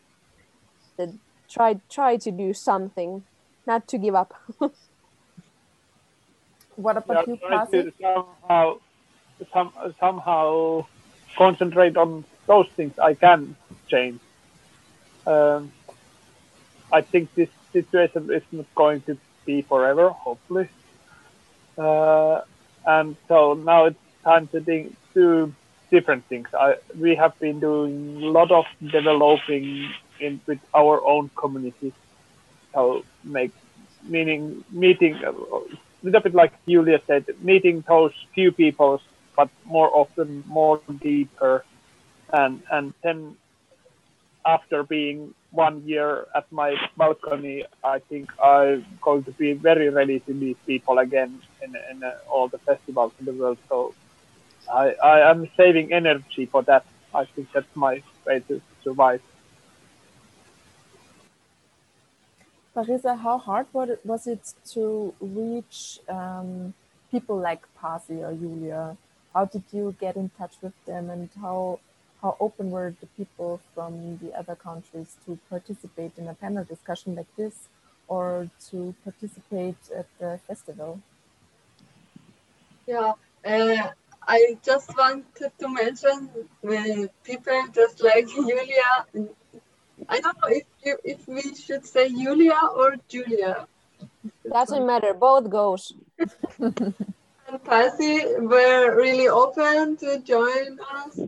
that 0.97 1.09
try 1.49 1.81
try 1.89 2.15
to 2.15 2.31
do 2.31 2.53
something, 2.53 3.23
not 3.67 3.89
to 3.89 3.97
give 3.97 4.15
up. 4.15 4.31
what 6.77 6.95
about 6.95 7.27
yeah, 7.27 7.33
you, 7.33 7.39
Pasi? 7.49 7.91
somehow, 8.01 8.79
some, 9.51 9.73
somehow 9.99 10.85
concentrate 11.35 11.97
on 11.97 12.23
those 12.47 12.69
things 12.77 12.97
I 12.97 13.15
can 13.15 13.55
change. 13.93 14.19
Um, 15.25 15.71
I 16.91 17.01
think 17.01 17.33
this 17.35 17.49
situation 17.73 18.31
is 18.31 18.43
not 18.51 18.65
going 18.75 19.01
to 19.01 19.17
be 19.45 19.61
forever, 19.61 20.09
hopefully. 20.09 20.67
Uh, 21.77 22.41
and 22.85 23.15
so 23.27 23.53
now 23.53 23.85
it's 23.85 23.99
time 24.23 24.47
to 24.47 24.61
think, 24.61 24.95
do 25.13 25.53
different 25.89 26.25
things. 26.25 26.47
I, 26.53 26.75
we 26.97 27.15
have 27.15 27.37
been 27.39 27.59
doing 27.59 28.23
a 28.23 28.27
lot 28.39 28.51
of 28.51 28.65
developing 28.97 29.89
in 30.19 30.39
with 30.47 30.59
our 30.73 31.03
own 31.05 31.29
community. 31.35 31.93
So 32.73 33.03
make 33.23 33.51
meaning 34.03 34.63
meeting 34.71 35.15
a 35.23 35.31
little 36.03 36.21
bit 36.21 36.33
like 36.33 36.53
Julia 36.65 37.01
said, 37.07 37.25
meeting 37.41 37.83
those 37.87 38.13
few 38.33 38.51
people, 38.51 39.01
but 39.35 39.49
more 39.65 39.89
often, 39.93 40.43
more 40.47 40.79
deeper, 41.01 41.63
and 42.33 42.63
and 42.71 42.93
then 43.03 43.35
after 44.45 44.83
being 44.83 45.33
one 45.51 45.83
year 45.85 46.27
at 46.35 46.51
my 46.51 46.75
balcony, 46.97 47.65
I 47.83 47.99
think 47.99 48.31
I'm 48.41 48.85
going 49.01 49.23
to 49.25 49.31
be 49.31 49.53
very 49.53 49.89
ready 49.89 50.19
to 50.21 50.33
meet 50.33 50.57
people 50.65 50.97
again 50.99 51.41
in, 51.61 51.75
in 51.91 52.03
uh, 52.03 52.13
all 52.29 52.47
the 52.47 52.57
festivals 52.59 53.11
in 53.19 53.25
the 53.25 53.33
world. 53.33 53.57
So 53.69 53.93
I, 54.71 54.93
I 55.03 55.29
am 55.29 55.49
saving 55.57 55.93
energy 55.93 56.45
for 56.45 56.63
that. 56.63 56.85
I 57.13 57.25
think 57.25 57.51
that's 57.53 57.75
my 57.75 58.01
way 58.25 58.39
to 58.47 58.61
survive. 58.83 59.21
Parisa, 62.75 63.19
how 63.19 63.37
hard 63.37 63.67
was 63.73 64.27
it 64.27 64.53
to 64.71 65.13
reach 65.19 65.99
um, 66.07 66.73
people 67.11 67.37
like 67.37 67.61
Pasi 67.75 68.23
or 68.23 68.33
Julia? 68.33 68.95
How 69.33 69.45
did 69.45 69.63
you 69.71 69.93
get 69.99 70.15
in 70.15 70.29
touch 70.37 70.53
with 70.61 70.73
them 70.85 71.09
and 71.09 71.29
how 71.41 71.79
how 72.21 72.37
open 72.39 72.69
were 72.69 72.93
the 72.99 73.07
people 73.17 73.59
from 73.73 74.19
the 74.21 74.33
other 74.37 74.55
countries 74.55 75.17
to 75.25 75.37
participate 75.49 76.11
in 76.17 76.27
a 76.27 76.33
panel 76.35 76.63
discussion 76.63 77.15
like 77.15 77.35
this 77.35 77.67
or 78.07 78.49
to 78.69 78.93
participate 79.03 79.77
at 79.95 80.05
the 80.19 80.39
festival? 80.47 81.01
Yeah, 82.85 83.13
uh, 83.45 83.89
I 84.27 84.57
just 84.63 84.95
wanted 84.95 85.51
to 85.59 85.67
mention 85.67 86.29
when 86.61 87.09
people 87.23 87.63
just 87.73 88.03
like 88.03 88.27
Julia. 88.35 88.91
I 90.09 90.19
don't 90.19 90.37
know 90.41 90.49
if 90.49 90.65
you, 90.83 90.97
if 91.03 91.27
we 91.27 91.55
should 91.55 91.85
say 91.85 92.09
Julia 92.09 92.59
or 92.75 92.97
Julia. 93.07 93.67
Doesn't 94.51 94.85
matter, 94.85 95.13
both 95.13 95.49
goes. 95.49 95.93
and 96.59 97.63
Pasi 97.63 98.25
were 98.39 98.95
really 98.95 99.27
open 99.27 99.97
to 99.97 100.19
join 100.19 100.79
us 100.93 101.19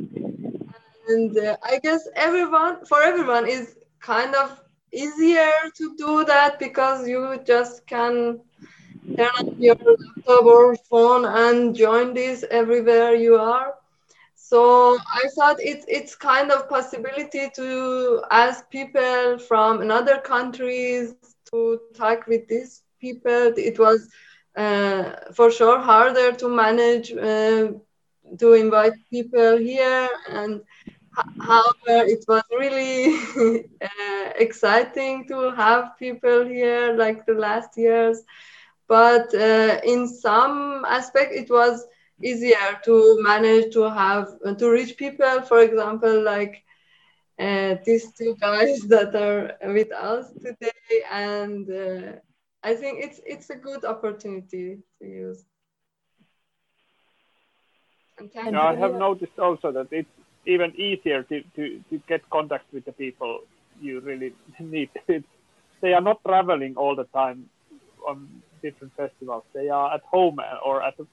and 1.08 1.38
uh, 1.38 1.56
i 1.64 1.80
guess 1.84 2.08
everyone 2.16 2.84
for 2.86 3.02
everyone 3.02 3.48
is 3.48 3.76
kind 4.02 4.34
of 4.36 4.60
easier 4.92 5.52
to 5.78 5.96
do 5.98 6.24
that 6.26 6.60
because 6.60 7.08
you 7.08 7.40
just 7.46 7.86
can 7.88 8.40
turn 9.18 9.28
on 9.28 9.56
your 9.60 9.76
laptop 9.76 10.46
or 10.46 10.76
phone 10.90 11.26
and 11.26 11.76
join 11.76 12.14
this 12.14 12.44
everywhere 12.52 13.14
you 13.16 13.36
are. 13.36 13.74
So 14.36 14.98
i 15.22 15.24
thought 15.36 15.58
it's 15.60 15.86
it's 15.88 16.16
kind 16.16 16.52
of 16.52 16.70
possibility 16.70 17.50
to 17.56 18.22
ask 18.32 18.70
people 18.70 19.38
from 19.40 19.82
another 19.82 20.18
countries 20.20 21.16
to 21.40 21.64
talk 21.96 22.26
with 22.28 22.48
these 22.48 22.82
people. 23.00 23.54
It 23.58 23.78
was 23.80 24.08
uh, 24.56 25.04
for 25.34 25.50
sure 25.52 25.80
harder 25.80 26.32
to 26.34 26.48
manage 26.50 27.12
uh, 27.14 27.72
to 28.40 28.54
invite 28.54 28.94
people 29.10 29.58
here 29.58 30.10
and 30.30 30.62
however 31.40 32.06
it 32.08 32.24
was 32.28 32.44
really 32.60 33.16
uh, 33.82 34.32
exciting 34.38 35.26
to 35.28 35.52
have 35.52 35.98
people 36.00 36.46
here 36.46 36.94
like 36.98 37.26
the 37.26 37.34
last 37.34 37.78
years. 37.78 38.22
But 38.88 39.34
uh, 39.34 39.80
in 39.86 40.08
some 40.08 40.86
aspect 40.88 41.34
it 41.34 41.50
was 41.50 41.86
easier 42.22 42.80
to 42.86 43.18
manage 43.22 43.74
to 43.74 43.90
have 43.90 44.28
to 44.58 44.70
reach 44.70 44.98
people. 44.98 45.42
For 45.42 45.60
example 45.62 46.22
like 46.24 46.64
uh, 47.40 47.76
these 47.86 48.12
two 48.18 48.36
guys 48.42 48.80
that 48.90 49.16
are 49.16 49.58
with 49.74 49.92
us 49.94 50.32
today 50.44 50.98
and 51.12 51.70
uh, 51.70 52.12
i 52.64 52.74
think 52.76 53.04
it's 53.04 53.20
it's 53.26 53.50
a 53.50 53.56
good 53.56 53.84
opportunity 53.86 54.78
to 55.00 55.06
use 55.08 55.46
yeah, 58.34 58.62
I 58.62 58.76
have 58.76 58.94
noticed 58.94 59.38
also 59.40 59.72
that 59.72 59.88
it's 59.92 60.10
even 60.46 60.76
easier 60.76 61.24
to, 61.24 61.42
to, 61.56 61.80
to 61.90 61.98
get 62.08 62.30
contact 62.30 62.66
with 62.74 62.86
the 62.86 62.92
people 62.92 63.42
you 63.82 64.00
really 64.02 64.34
need. 64.60 64.90
It's, 65.08 65.28
they 65.82 65.94
are 65.94 66.02
not 66.02 66.22
traveling 66.26 66.76
all 66.78 66.96
the 66.96 67.06
time 67.06 67.50
on 68.08 68.42
different 68.62 68.94
festivals. 68.96 69.44
They 69.54 69.70
are 69.70 69.94
at 69.94 70.02
home 70.02 70.40
uh, 70.40 70.58
or 70.66 70.82
at 70.82 71.00
uh, 71.00 71.04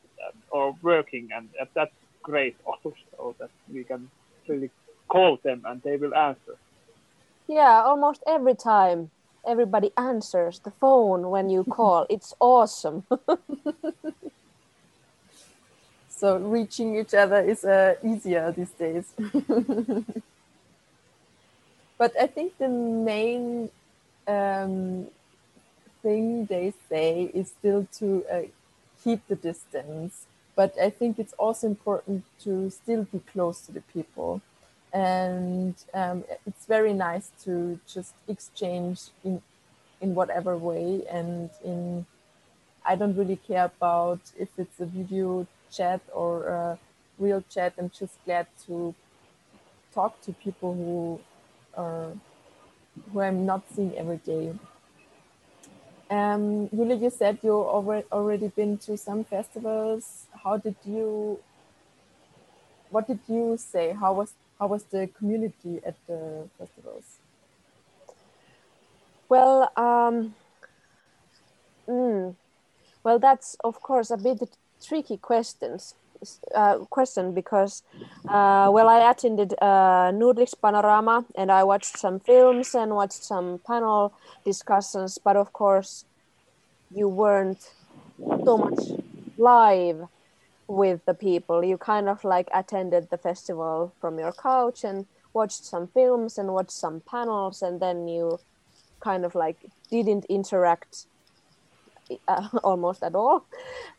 or 0.51 0.77
working, 0.83 1.29
and 1.35 1.49
uh, 1.61 1.64
that's 1.75 1.92
great 2.23 2.57
also 2.64 2.94
that 3.38 3.51
we 3.73 3.85
can 3.85 4.11
really 4.49 4.70
call 5.09 5.38
them 5.42 5.62
and 5.66 5.83
they 5.83 5.96
will 5.96 6.14
answer. 6.14 6.57
Yeah, 7.49 7.83
almost 7.85 8.23
every 8.27 8.55
time 8.55 9.11
everybody 9.46 9.90
answers 9.96 10.61
the 10.61 10.70
phone 10.70 11.31
when 11.31 11.51
you 11.51 11.64
call. 11.79 12.07
it's 12.09 12.35
awesome. 12.40 13.05
So 16.20 16.37
reaching 16.37 16.98
each 17.00 17.14
other 17.14 17.40
is 17.40 17.64
uh, 17.64 17.94
easier 18.04 18.52
these 18.52 18.70
days. 18.72 19.06
but 21.96 22.12
I 22.20 22.26
think 22.26 22.59
the 22.59 22.68
main 22.68 23.70
um, 24.28 25.06
thing 26.02 26.44
they 26.44 26.74
say 26.90 27.30
is 27.33 27.48
still 27.48 27.88
to 28.00 28.24
uh, 28.30 28.42
keep 29.02 29.26
the 29.28 29.37
distance. 29.37 30.26
But 30.54 30.78
I 30.78 30.90
think 30.90 31.18
it's 31.18 31.33
also 31.38 31.66
important 31.66 32.24
to 32.44 32.68
still 32.68 33.04
be 33.04 33.20
close 33.33 33.62
to 33.62 33.72
the 33.72 33.80
people. 33.80 34.42
And 34.92 35.74
um, 35.94 36.24
it's 36.46 36.66
very 36.66 36.92
nice 36.92 37.30
to 37.44 37.80
just 37.88 38.12
exchange 38.28 39.04
in, 39.24 39.40
in 40.02 40.14
whatever 40.14 40.54
way. 40.59 41.06
And 41.11 41.48
in, 41.64 42.04
I 42.85 42.96
don't 42.96 43.16
really 43.16 43.37
care 43.37 43.64
about 43.64 44.20
if 44.38 44.50
it's 44.59 44.80
a 44.80 44.87
video 44.87 45.46
chat 45.70 46.00
or 46.12 46.46
a 46.46 46.78
real 47.18 47.42
chat. 47.50 47.74
I'm 47.78 47.90
just 47.90 48.22
glad 48.24 48.46
to 48.66 48.94
talk 49.94 50.20
to 50.22 50.33
people 50.33 50.74
who 50.74 51.20
are 51.76 52.12
who 53.12 53.20
I'm 53.20 53.46
not 53.46 53.62
seeing 53.74 53.96
every 53.96 54.18
day. 54.18 54.54
Um, 56.11 56.68
Julia, 56.70 56.96
you 56.96 57.11
said 57.11 57.38
you 57.42 57.52
already 57.52 58.06
already 58.12 58.48
been 58.48 58.78
to 58.78 58.96
some 58.96 59.24
festivals. 59.24 60.26
How 60.44 60.56
did 60.56 60.76
you? 60.85 61.38
What 62.90 63.06
did 63.06 63.20
you 63.28 63.56
say? 63.59 63.92
How 63.92 64.12
was 64.14 64.33
how 64.59 64.66
was 64.68 64.85
the 64.85 65.09
community 65.09 65.80
at 65.87 65.94
the 66.06 66.48
festivals? 66.59 67.18
Well, 69.28 69.70
um, 69.76 70.35
mm, 71.88 72.35
well, 73.04 73.18
that's 73.18 73.56
of 73.64 73.80
course 73.83 74.11
a 74.11 74.16
bit 74.16 74.40
tricky 74.84 75.16
questions 75.16 75.94
uh, 76.54 76.78
question 76.90 77.32
because 77.32 77.82
uh, 78.28 78.68
well 78.70 78.88
I 78.88 79.10
attended 79.10 79.54
uh, 79.60 80.12
Panorama 80.62 81.24
and 81.34 81.50
I 81.50 81.64
watched 81.64 81.98
some 81.98 82.20
films 82.20 82.74
and 82.74 82.94
watched 82.94 83.24
some 83.24 83.60
panel 83.66 84.12
discussions 84.44 85.18
but 85.22 85.36
of 85.36 85.52
course 85.52 86.04
you 86.94 87.08
weren't 87.08 87.70
so 88.44 88.58
much 88.58 88.78
live 89.38 90.08
with 90.70 91.04
the 91.04 91.14
people. 91.14 91.64
You 91.64 91.76
kind 91.76 92.08
of 92.08 92.24
like 92.24 92.48
attended 92.54 93.10
the 93.10 93.18
festival 93.18 93.92
from 94.00 94.18
your 94.18 94.32
couch 94.32 94.84
and 94.84 95.06
watched 95.34 95.64
some 95.64 95.88
films 95.88 96.38
and 96.38 96.52
watched 96.52 96.72
some 96.72 97.00
panels, 97.00 97.62
and 97.62 97.80
then 97.80 98.08
you 98.08 98.38
kind 99.00 99.24
of 99.24 99.34
like 99.34 99.56
didn't 99.90 100.24
interact 100.26 101.06
uh, 102.29 102.49
almost 102.64 103.03
at 103.03 103.14
all. 103.14 103.44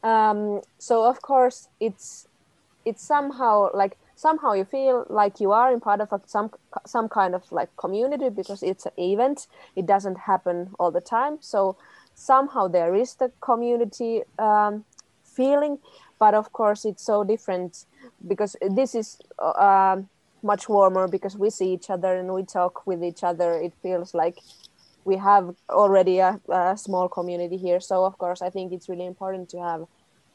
Um, 0.04 0.62
so 0.78 1.06
of 1.06 1.22
course 1.22 1.68
it's 1.80 2.28
it's 2.86 3.04
somehow 3.04 3.70
like 3.74 3.98
somehow 4.16 4.54
you 4.54 4.66
feel 4.66 5.06
like 5.10 5.40
you 5.40 5.52
are 5.52 5.72
in 5.74 5.80
part 5.80 6.02
of 6.02 6.12
a, 6.12 6.22
some 6.26 6.52
some 6.86 7.10
kind 7.10 7.36
of 7.36 7.52
like 7.52 7.70
community 7.78 8.30
because 8.30 8.64
it's 8.64 8.86
an 8.86 8.94
event. 8.98 9.48
It 9.76 9.86
doesn't 9.86 10.18
happen 10.18 10.72
all 10.80 10.92
the 10.92 11.02
time. 11.02 11.38
So 11.42 11.78
somehow 12.16 12.68
there 12.68 12.96
is 12.96 13.16
the 13.16 13.32
community 13.42 14.24
um, 14.38 14.86
feeling, 15.24 15.80
but 16.20 16.34
of 16.34 16.52
course 16.54 16.86
it's 16.86 17.04
so 17.04 17.24
different 17.24 17.86
because 18.28 18.56
this 18.62 18.96
is 18.96 19.18
uh, 19.40 19.98
much 20.44 20.68
warmer 20.70 21.08
because 21.08 21.38
we 21.38 21.50
see 21.50 21.74
each 21.74 21.90
other 21.90 22.16
and 22.16 22.34
we 22.34 22.44
talk 22.44 22.86
with 22.86 23.04
each 23.04 23.24
other. 23.24 23.54
It 23.54 23.74
feels 23.82 24.14
like 24.14 24.38
we 25.06 25.18
have 25.18 25.56
already 25.70 26.20
a, 26.20 26.40
a 26.50 26.78
small 26.78 27.10
community 27.10 27.58
here. 27.58 27.80
So 27.80 28.06
of 28.06 28.18
course, 28.18 28.42
I 28.42 28.50
think 28.50 28.72
it's 28.72 28.90
really 28.90 29.06
important 29.06 29.50
to 29.50 29.60
have 29.60 29.86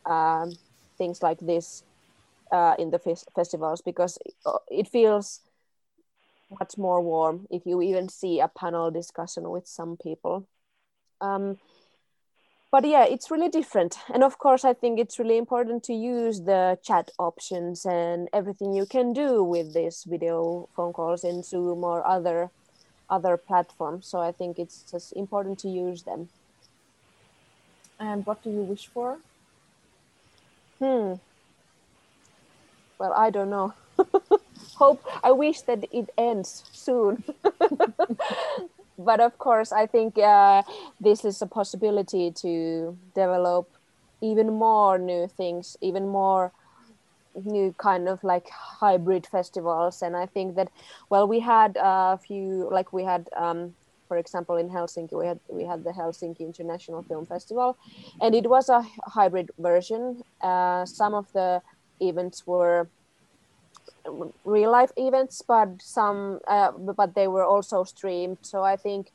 um, 0.04 0.52
things 0.98 1.22
like 1.22 1.38
this 1.40 1.82
uh, 2.52 2.74
in 2.78 2.90
the 2.90 3.00
f- 3.04 3.24
festivals 3.34 3.80
because 3.80 4.18
it 4.70 4.88
feels 4.88 5.40
much 6.60 6.78
more 6.78 7.00
warm 7.00 7.46
if 7.50 7.66
you 7.66 7.82
even 7.82 8.08
see 8.08 8.40
a 8.40 8.48
panel 8.48 8.90
discussion 8.90 9.50
with 9.50 9.66
some 9.66 9.96
people. 9.96 10.46
Um, 11.20 11.58
but 12.70 12.84
yeah, 12.84 13.04
it's 13.04 13.30
really 13.30 13.48
different. 13.48 13.96
And 14.12 14.22
of 14.22 14.38
course, 14.38 14.64
I 14.64 14.74
think 14.74 14.98
it's 14.98 15.18
really 15.18 15.38
important 15.38 15.82
to 15.84 15.94
use 15.94 16.42
the 16.42 16.78
chat 16.82 17.10
options 17.18 17.86
and 17.86 18.28
everything 18.32 18.74
you 18.74 18.86
can 18.86 19.12
do 19.12 19.42
with 19.42 19.72
this 19.72 20.04
video 20.04 20.68
phone 20.76 20.92
calls 20.92 21.24
in 21.24 21.42
Zoom 21.42 21.84
or 21.84 22.06
other 22.06 22.50
other 23.08 23.36
platforms. 23.36 24.06
So 24.06 24.20
I 24.20 24.32
think 24.32 24.58
it's 24.58 24.84
just 24.90 25.12
important 25.12 25.58
to 25.60 25.68
use 25.68 26.02
them. 26.02 26.28
And 27.98 28.26
what 28.26 28.42
do 28.42 28.50
you 28.50 28.62
wish 28.62 28.86
for? 28.86 29.18
Hmm. 30.78 31.14
Well, 32.98 33.12
I 33.12 33.30
don't 33.30 33.50
know. 33.50 33.74
Hope 34.76 35.02
I 35.22 35.32
wish 35.32 35.62
that 35.62 35.84
it 35.90 36.10
ends 36.18 36.64
soon. 36.72 37.24
but 38.98 39.20
of 39.20 39.38
course, 39.38 39.72
I 39.72 39.86
think 39.86 40.18
uh, 40.18 40.62
this 41.00 41.24
is 41.24 41.40
a 41.40 41.46
possibility 41.46 42.30
to 42.42 42.96
develop 43.14 43.70
even 44.20 44.52
more 44.52 44.98
new 44.98 45.28
things, 45.28 45.76
even 45.80 46.08
more 46.08 46.52
new 47.44 47.74
kind 47.78 48.08
of 48.08 48.22
like 48.24 48.48
hybrid 48.48 49.26
festivals. 49.26 50.02
And 50.02 50.16
i 50.16 50.26
think 50.26 50.56
that 50.56 50.68
well 51.10 51.26
we 51.28 51.40
had 51.40 51.76
a 51.80 52.18
few 52.18 52.68
like 52.70 52.92
we 52.92 53.04
had 53.04 53.28
um, 53.36 53.74
for 54.08 54.16
example 54.16 54.56
in 54.56 54.68
helsinki 54.68 55.12
we 55.12 55.26
had 55.26 55.40
we 55.48 55.64
had 55.64 55.84
the 55.84 55.90
helsinki 55.90 56.40
international 56.40 57.02
film 57.02 57.26
festival. 57.26 57.76
And 58.20 58.34
it 58.34 58.48
was 58.48 58.68
a 58.68 58.82
hybrid 59.04 59.50
version. 59.58 60.22
Uh, 60.40 60.84
some 60.84 61.14
of 61.14 61.32
the 61.32 61.62
events 62.00 62.46
were 62.46 62.88
real 64.44 64.70
life 64.70 64.92
events 64.96 65.42
but 65.42 65.68
some 65.82 66.40
uh, 66.46 66.70
but 66.72 67.14
they 67.14 67.28
were 67.28 67.44
also 67.44 67.84
streamed. 67.84 68.38
So 68.42 68.62
i 68.62 68.76
think 68.76 69.10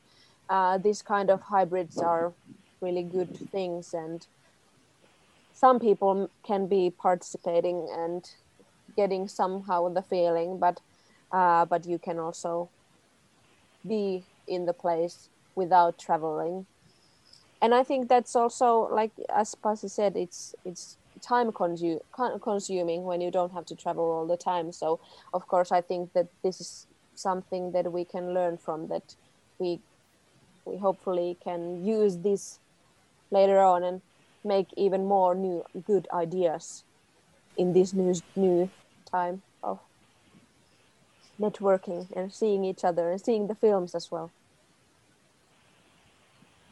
uh, 0.50 0.76
these 0.78 1.00
kind 1.00 1.30
of 1.30 1.40
hybrids 1.40 1.98
are 1.98 2.32
really 2.82 3.02
good 3.02 3.34
things. 3.50 3.94
And 3.94 4.26
some 5.62 5.78
people 5.78 6.28
can 6.44 6.66
be 6.68 6.90
participating 6.90 7.88
and 7.96 8.24
getting 8.96 9.28
somehow 9.28 9.88
the 9.88 10.02
feeling 10.02 10.58
but 10.58 10.80
uh, 11.32 11.64
but 11.64 11.86
you 11.86 11.98
can 11.98 12.18
also 12.18 12.68
be 13.88 14.24
in 14.46 14.66
the 14.66 14.72
place 14.74 15.30
without 15.54 15.98
traveling. 15.98 16.66
And 17.62 17.74
i 17.74 17.84
think 17.84 18.08
that's 18.08 18.34
also 18.34 18.88
like 18.92 19.12
as 19.34 19.54
Pasi 19.54 19.88
said 19.88 20.16
it's 20.16 20.54
it's 20.64 20.98
time 21.26 21.52
consu- 21.52 22.00
consuming 22.42 23.04
when 23.04 23.20
you 23.20 23.30
don't 23.30 23.52
have 23.52 23.66
to 23.66 23.76
travel 23.76 24.04
all 24.04 24.26
the 24.26 24.36
time. 24.36 24.72
So 24.72 25.00
of 25.32 25.46
course 25.46 25.70
i 25.70 25.80
think 25.80 26.12
that 26.14 26.26
this 26.42 26.60
is 26.60 26.86
something 27.14 27.72
that 27.72 27.92
we 27.92 28.04
can 28.04 28.34
learn 28.34 28.58
from 28.58 28.88
that 28.88 29.14
we 29.60 29.80
we 30.66 30.76
hopefully 30.78 31.38
can 31.44 31.84
use 31.84 32.18
this 32.18 32.58
later 33.30 33.60
on 33.60 33.84
and 33.84 34.02
make 34.44 34.68
even 34.76 35.04
more 35.04 35.34
new 35.34 35.64
good 35.86 36.08
ideas 36.12 36.84
in 37.56 37.72
this 37.72 37.92
new 37.92 38.14
new 38.36 38.70
time 39.10 39.42
of 39.62 39.78
networking 41.40 42.06
and 42.16 42.32
seeing 42.32 42.64
each 42.64 42.84
other 42.84 43.10
and 43.10 43.20
seeing 43.20 43.46
the 43.46 43.54
films 43.54 43.94
as 43.94 44.10
well. 44.10 44.30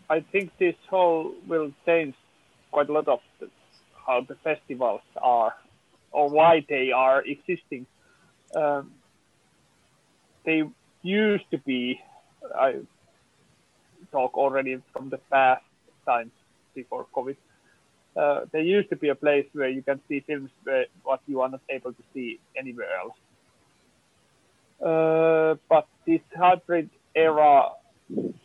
I 0.09 0.21
think 0.33 0.51
this 0.59 0.75
whole 0.89 1.33
will 1.47 1.73
change 1.87 2.15
quite 2.73 2.89
a 2.89 2.93
lot 2.93 3.07
of 3.09 3.21
the, 3.39 3.49
how 4.07 4.23
the 4.23 4.35
festivals 4.43 5.03
are 5.23 5.55
or 6.11 6.29
why 6.29 6.65
they 6.69 6.91
are 6.91 7.23
existing. 7.23 7.87
Um, 8.55 8.93
they 10.45 10.65
used 11.03 11.45
to 11.53 11.59
be, 11.59 12.01
I 12.57 12.77
talk 14.11 14.37
already 14.37 14.83
from 14.93 15.11
the 15.11 15.19
past 15.31 15.63
times 16.05 16.33
before 16.75 17.07
COVID, 17.15 17.37
uh, 18.17 18.41
there 18.53 18.63
used 18.63 18.91
to 18.91 18.97
be 18.97 19.09
a 19.09 19.15
place 19.15 19.47
where 19.53 19.69
you 19.69 19.83
can 19.83 20.01
see 20.09 20.21
films 20.21 20.51
where, 20.65 20.87
what 21.05 21.21
you 21.27 21.41
are 21.41 21.49
not 21.49 21.61
able 21.69 21.93
to 21.93 22.03
see 22.13 22.39
anywhere 22.57 22.89
else. 23.01 23.15
Uh, 24.85 25.57
but 25.69 25.87
this 26.07 26.21
hybrid 26.37 26.89
era 27.15 27.69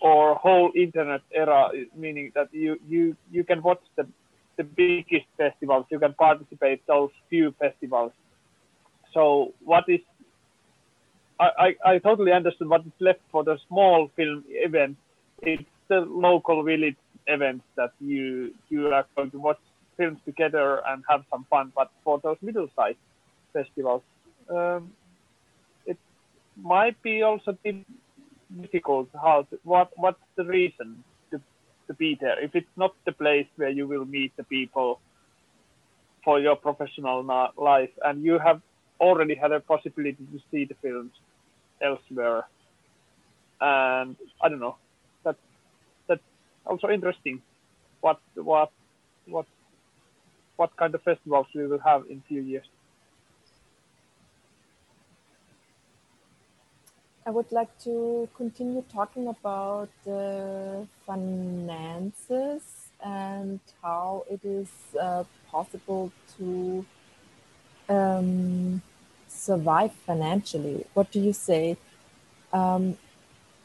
or 0.01 0.35
whole 0.35 0.71
internet 0.75 1.21
era, 1.33 1.71
meaning 1.95 2.31
that 2.35 2.49
you, 2.53 2.79
you, 2.87 3.15
you 3.31 3.43
can 3.43 3.61
watch 3.61 3.81
the, 3.95 4.05
the 4.57 4.63
biggest 4.63 5.25
festivals, 5.37 5.85
you 5.89 5.99
can 5.99 6.13
participate 6.13 6.85
those 6.87 7.09
few 7.29 7.53
festivals. 7.59 8.11
So 9.13 9.53
what 9.63 9.85
is 9.87 10.01
I, 11.39 11.75
I, 11.85 11.91
I 11.93 11.97
totally 11.99 12.31
understand 12.31 12.69
what 12.69 12.81
is 12.81 12.93
left 12.99 13.19
for 13.31 13.43
the 13.43 13.57
small 13.67 14.09
film 14.15 14.43
event. 14.47 14.97
It's 15.41 15.63
the 15.87 15.99
local 15.99 16.63
village 16.63 16.95
events 17.27 17.65
that 17.75 17.91
you 17.99 18.53
you 18.69 18.87
are 18.93 19.05
going 19.15 19.31
to 19.31 19.39
watch 19.39 19.59
films 19.97 20.19
together 20.25 20.81
and 20.87 21.03
have 21.09 21.23
some 21.31 21.45
fun. 21.49 21.71
But 21.75 21.89
for 22.03 22.19
those 22.19 22.37
middle-sized 22.41 22.97
festivals, 23.53 24.03
um, 24.49 24.91
it 25.85 25.97
might 26.61 27.01
be 27.01 27.21
also 27.23 27.57
difficult. 28.61 29.09
How 29.13 29.47
to, 29.49 29.59
what 29.63 29.91
what's 29.95 30.19
the 30.35 30.45
reason 30.45 31.03
to 31.31 31.41
to 31.87 31.93
be 31.93 32.17
there 32.19 32.39
if 32.43 32.55
it's 32.55 32.75
not 32.75 32.93
the 33.05 33.11
place 33.11 33.47
where 33.55 33.69
you 33.69 33.87
will 33.87 34.05
meet 34.05 34.35
the 34.37 34.43
people 34.43 34.99
for 36.23 36.39
your 36.39 36.55
professional 36.55 37.23
life, 37.57 37.91
and 38.03 38.23
you 38.23 38.39
have 38.39 38.59
already 38.99 39.35
had 39.35 39.51
a 39.51 39.59
possibility 39.59 40.25
to 40.33 40.39
see 40.51 40.65
the 40.65 40.75
films 40.81 41.11
elsewhere. 41.81 42.47
And 43.61 44.15
I 44.41 44.49
don't 44.49 44.59
know, 44.59 44.75
also 46.65 46.89
interesting 46.89 47.41
what 48.01 48.19
what 48.35 48.71
what 49.25 49.47
what 50.57 50.75
kind 50.75 50.93
of 50.93 51.01
festivals 51.03 51.47
we 51.55 51.65
will 51.67 51.79
have 51.79 52.05
in 52.09 52.21
few 52.21 52.41
years. 52.41 52.67
I 57.25 57.31
would 57.31 57.51
like 57.51 57.77
to 57.79 58.29
continue 58.35 58.81
talking 58.83 59.27
about 59.27 59.89
the 60.05 60.87
finances 61.05 62.89
and 63.03 63.59
how 63.81 64.25
it 64.29 64.45
is 64.45 64.71
uh, 64.99 65.23
possible 65.47 66.11
to 66.37 66.85
um, 67.89 68.81
survive 69.27 69.93
financially. 69.93 70.85
What 70.93 71.11
do 71.11 71.19
you 71.19 71.33
say? 71.33 71.77
Um, 72.53 72.97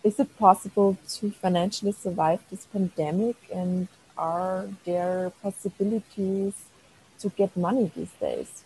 is 0.02 0.18
it 0.18 0.36
possible 0.38 0.96
to 1.08 1.30
financially 1.30 1.92
survive 1.92 2.40
this 2.50 2.66
pandemic 2.66 3.36
and 3.52 3.88
are 4.16 4.68
there 4.84 5.32
possibilities 5.42 6.54
to 7.18 7.28
get 7.30 7.56
money 7.56 7.90
these 7.94 8.12
days 8.20 8.64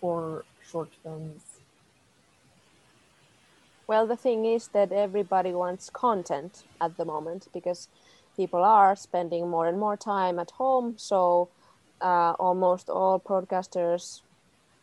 for 0.00 0.44
short 0.62 0.90
films? 1.02 1.42
Well, 3.88 4.06
the 4.06 4.16
thing 4.16 4.44
is 4.44 4.68
that 4.68 4.92
everybody 4.92 5.52
wants 5.52 5.90
content 5.90 6.64
at 6.80 6.96
the 6.98 7.04
moment 7.04 7.48
because 7.52 7.88
people 8.36 8.62
are 8.62 8.94
spending 8.94 9.48
more 9.48 9.66
and 9.66 9.78
more 9.78 9.96
time 9.96 10.38
at 10.38 10.50
home. 10.52 10.94
So 10.98 11.48
uh, 12.00 12.34
almost 12.38 12.90
all 12.90 13.18
broadcasters 13.18 14.20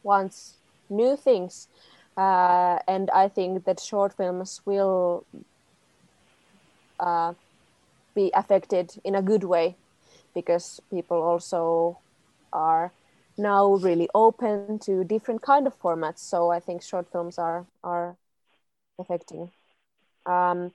want 0.03 0.35
new 0.89 1.15
things 1.15 1.67
uh, 2.17 2.79
and 2.87 3.09
I 3.11 3.27
think 3.27 3.65
that 3.65 3.79
short 3.79 4.13
films 4.13 4.61
will 4.65 5.25
uh, 6.99 7.33
be 8.15 8.31
affected 8.33 8.93
in 9.03 9.15
a 9.15 9.21
good 9.21 9.43
way 9.43 9.75
because 10.33 10.81
people 10.89 11.21
also 11.21 11.99
are 12.53 12.91
now 13.37 13.73
really 13.75 14.09
open 14.15 14.79
to 14.79 15.03
different 15.03 15.41
kind 15.41 15.67
of 15.67 15.79
formats. 15.79 16.19
So 16.19 16.51
I 16.51 16.59
think 16.59 16.81
short 16.81 17.11
films 17.11 17.37
are 17.37 17.65
are 17.83 18.15
affecting. 18.99 19.51
Um, 20.25 20.71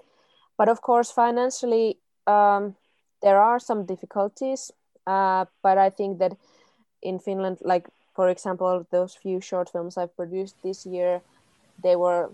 but 0.56 0.68
of 0.68 0.82
course, 0.82 1.10
financially, 1.10 1.98
um, 2.26 2.76
there 3.22 3.40
are 3.40 3.58
some 3.58 3.86
difficulties. 3.86 4.70
Uh, 5.06 5.46
but 5.62 5.78
I 5.78 5.90
think 5.90 6.18
that 6.18 6.36
in 7.02 7.18
Finland, 7.18 7.58
like 7.62 7.88
for 8.14 8.28
example, 8.28 8.86
those 8.90 9.14
few 9.14 9.40
short 9.40 9.70
films 9.70 9.96
I've 9.96 10.14
produced 10.16 10.56
this 10.62 10.86
year, 10.86 11.20
they 11.82 11.96
were 11.96 12.30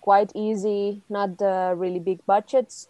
quite 0.00 0.30
easy, 0.34 1.02
not 1.08 1.40
uh, 1.40 1.74
really 1.76 1.98
big 1.98 2.24
budgets. 2.26 2.88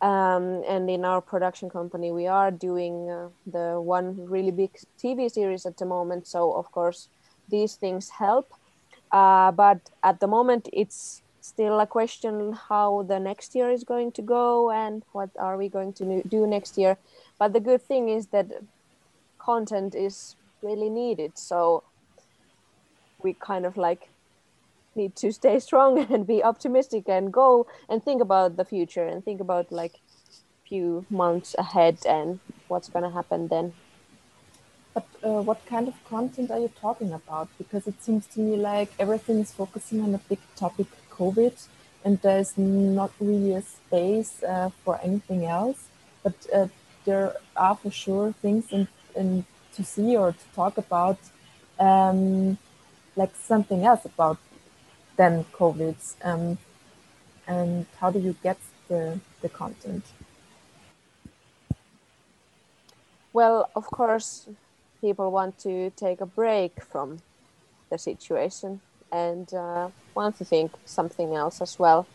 Um, 0.00 0.62
and 0.68 0.90
in 0.90 1.04
our 1.04 1.20
production 1.20 1.70
company, 1.70 2.12
we 2.12 2.26
are 2.26 2.50
doing 2.50 3.10
uh, 3.10 3.28
the 3.46 3.80
one 3.80 4.26
really 4.28 4.50
big 4.50 4.72
TV 4.98 5.30
series 5.30 5.64
at 5.66 5.76
the 5.78 5.86
moment. 5.86 6.26
So 6.26 6.52
of 6.52 6.70
course, 6.72 7.08
these 7.48 7.74
things 7.74 8.10
help. 8.10 8.52
Uh, 9.12 9.52
but 9.52 9.80
at 10.02 10.20
the 10.20 10.26
moment, 10.26 10.68
it's 10.72 11.22
still 11.40 11.78
a 11.80 11.86
question 11.86 12.52
how 12.68 13.04
the 13.08 13.20
next 13.20 13.54
year 13.54 13.70
is 13.70 13.84
going 13.84 14.10
to 14.12 14.22
go 14.22 14.70
and 14.70 15.02
what 15.12 15.30
are 15.38 15.56
we 15.56 15.68
going 15.68 15.92
to 15.92 16.22
do 16.24 16.46
next 16.46 16.76
year. 16.76 16.98
But 17.38 17.52
the 17.52 17.60
good 17.60 17.82
thing 17.82 18.08
is 18.08 18.26
that 18.28 18.46
content 19.38 19.94
is 19.94 20.36
really 20.62 20.90
needed. 20.90 21.38
So 21.38 21.84
we 23.22 23.34
kind 23.34 23.66
of 23.66 23.76
like 23.76 24.08
need 24.94 25.16
to 25.16 25.32
stay 25.32 25.58
strong 25.68 25.98
and 26.12 26.26
be 26.26 26.42
optimistic 26.42 27.08
and 27.08 27.32
go 27.32 27.66
and 27.88 28.02
think 28.02 28.20
about 28.22 28.56
the 28.56 28.64
future 28.64 29.06
and 29.06 29.24
think 29.24 29.40
about 29.40 29.70
like 29.70 30.00
few 30.68 31.06
months 31.10 31.54
ahead 31.58 31.98
and 32.08 32.40
what's 32.68 32.88
going 32.88 33.04
to 33.04 33.10
happen 33.10 33.48
then. 33.48 33.72
But 34.94 35.06
uh, 35.22 35.42
what 35.42 35.64
kind 35.66 35.88
of 35.88 35.94
content 36.08 36.50
are 36.50 36.58
you 36.58 36.70
talking 36.80 37.12
about? 37.12 37.48
Because 37.58 37.86
it 37.86 38.02
seems 38.02 38.26
to 38.28 38.40
me 38.40 38.56
like 38.56 38.90
everything 38.98 39.38
is 39.40 39.52
focusing 39.52 40.00
on 40.00 40.14
a 40.14 40.18
big 40.18 40.38
topic 40.56 40.86
covid 41.10 41.54
and 42.04 42.20
there's 42.22 42.56
not 42.56 43.10
really 43.20 43.52
a 43.54 43.62
space 43.62 44.42
uh, 44.42 44.70
for 44.84 44.98
anything 45.02 45.44
else. 45.44 45.88
But 46.22 46.34
uh, 46.54 46.68
there 47.04 47.34
are 47.56 47.76
for 47.76 47.90
sure 47.90 48.32
things 48.32 48.72
in, 48.72 48.88
in 49.14 49.44
to 49.76 49.84
see 49.84 50.16
or 50.16 50.32
to 50.32 50.44
talk 50.54 50.78
about 50.78 51.18
um, 51.78 52.58
like 53.14 53.34
something 53.36 53.84
else 53.84 54.04
about 54.04 54.38
than 55.16 55.44
COVID? 55.52 55.96
Um, 56.24 56.58
and 57.46 57.86
how 58.00 58.10
do 58.10 58.18
you 58.18 58.34
get 58.42 58.58
the, 58.88 59.20
the 59.40 59.48
content? 59.48 60.04
Well, 63.32 63.70
of 63.76 63.86
course, 63.86 64.48
people 65.00 65.30
want 65.30 65.58
to 65.58 65.90
take 65.90 66.20
a 66.20 66.26
break 66.26 66.82
from 66.82 67.18
the 67.90 67.98
situation 67.98 68.80
and 69.12 69.52
uh, 69.54 69.88
want 70.14 70.38
to 70.38 70.44
think 70.44 70.72
something 70.84 71.34
else 71.34 71.60
as 71.60 71.78
well. 71.78 72.06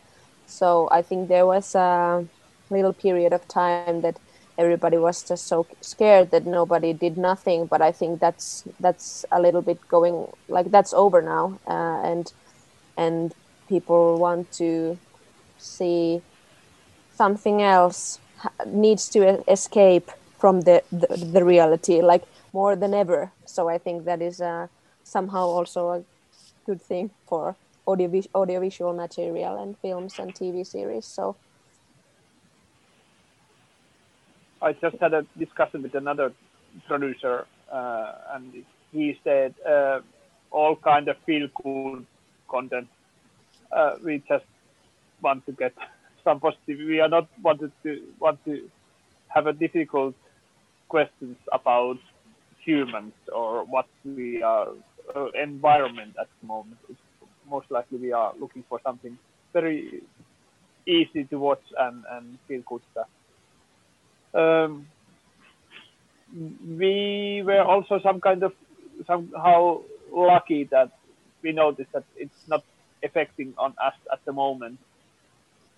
So 0.46 0.88
I 0.90 1.02
think 1.02 1.28
there 1.28 1.46
was 1.46 1.74
a 1.74 2.26
little 2.70 2.92
period 2.92 3.32
of 3.32 3.46
time 3.48 4.00
that 4.02 4.18
everybody 4.58 4.96
was 4.96 5.22
just 5.22 5.46
so 5.46 5.66
scared 5.80 6.30
that 6.30 6.46
nobody 6.46 6.92
did 6.92 7.16
nothing. 7.16 7.66
But 7.66 7.82
I 7.82 7.92
think 7.92 8.20
that's 8.20 8.64
that's 8.80 9.24
a 9.32 9.40
little 9.40 9.62
bit 9.62 9.78
going 9.88 10.26
like 10.48 10.70
that's 10.70 10.92
over 10.92 11.22
now, 11.22 11.58
uh, 11.66 12.02
and 12.04 12.32
and 12.96 13.34
people 13.68 14.18
want 14.18 14.50
to 14.52 14.98
see 15.58 16.20
something 17.14 17.62
else 17.62 18.18
needs 18.66 19.08
to 19.08 19.20
escape 19.50 20.10
from 20.38 20.62
the, 20.62 20.82
the, 20.90 21.06
the 21.34 21.44
reality 21.44 22.02
like 22.02 22.24
more 22.52 22.74
than 22.74 22.92
ever 22.92 23.30
so 23.46 23.68
i 23.68 23.78
think 23.78 24.04
that 24.04 24.20
is 24.20 24.40
uh, 24.40 24.66
somehow 25.04 25.44
also 25.46 25.90
a 25.90 26.02
good 26.66 26.80
thing 26.80 27.10
for 27.28 27.54
audio 27.86 28.22
audiovisual 28.34 28.92
material 28.92 29.56
and 29.62 29.76
films 29.78 30.18
and 30.18 30.34
tv 30.34 30.66
series 30.66 31.06
so 31.06 31.36
i 34.62 34.72
just 34.72 34.96
had 35.00 35.12
a 35.14 35.26
discussion 35.38 35.82
with 35.82 35.94
another 35.94 36.32
producer 36.86 37.46
uh, 37.72 38.12
and 38.34 38.64
he 38.92 39.18
said 39.24 39.54
uh, 39.66 40.00
all 40.50 40.76
kind 40.76 41.08
of 41.08 41.16
feel 41.26 41.48
good 41.62 42.06
content. 42.48 42.88
Uh, 43.74 43.94
we 44.04 44.22
just 44.28 44.44
want 45.22 45.44
to 45.46 45.52
get 45.52 45.72
some 46.24 46.38
positive. 46.38 46.78
We 46.78 47.00
are 47.00 47.08
not 47.08 47.28
wanted 47.42 47.72
to 47.82 48.02
want 48.20 48.44
to 48.44 48.68
have 49.28 49.46
a 49.46 49.52
difficult 49.52 50.14
questions 50.88 51.36
about 51.50 51.98
humans 52.64 53.14
or 53.34 53.64
what 53.64 53.86
we 54.04 54.42
are 54.42 54.68
uh, 55.16 55.28
environment 55.42 56.14
at 56.20 56.28
the 56.40 56.46
moment. 56.46 56.76
It's 56.90 57.00
most 57.48 57.70
likely 57.70 57.98
we 57.98 58.12
are 58.12 58.34
looking 58.38 58.62
for 58.68 58.78
something 58.84 59.18
very 59.52 60.02
easy 60.86 61.24
to 61.24 61.38
watch 61.38 61.62
and, 61.78 62.04
and 62.10 62.38
feel 62.46 62.62
good 62.66 62.82
stuff. 62.92 63.08
Um, 64.34 64.86
we 66.66 67.42
were 67.44 67.62
also 67.62 68.00
some 68.02 68.20
kind 68.20 68.42
of 68.42 68.52
somehow 69.06 69.80
lucky 70.10 70.64
that 70.64 70.90
we 71.42 71.52
noticed 71.52 71.92
that 71.92 72.04
it's 72.16 72.48
not 72.48 72.64
affecting 73.02 73.54
on 73.58 73.74
us 73.82 73.94
at 74.12 74.24
the 74.24 74.32
moment. 74.32 74.78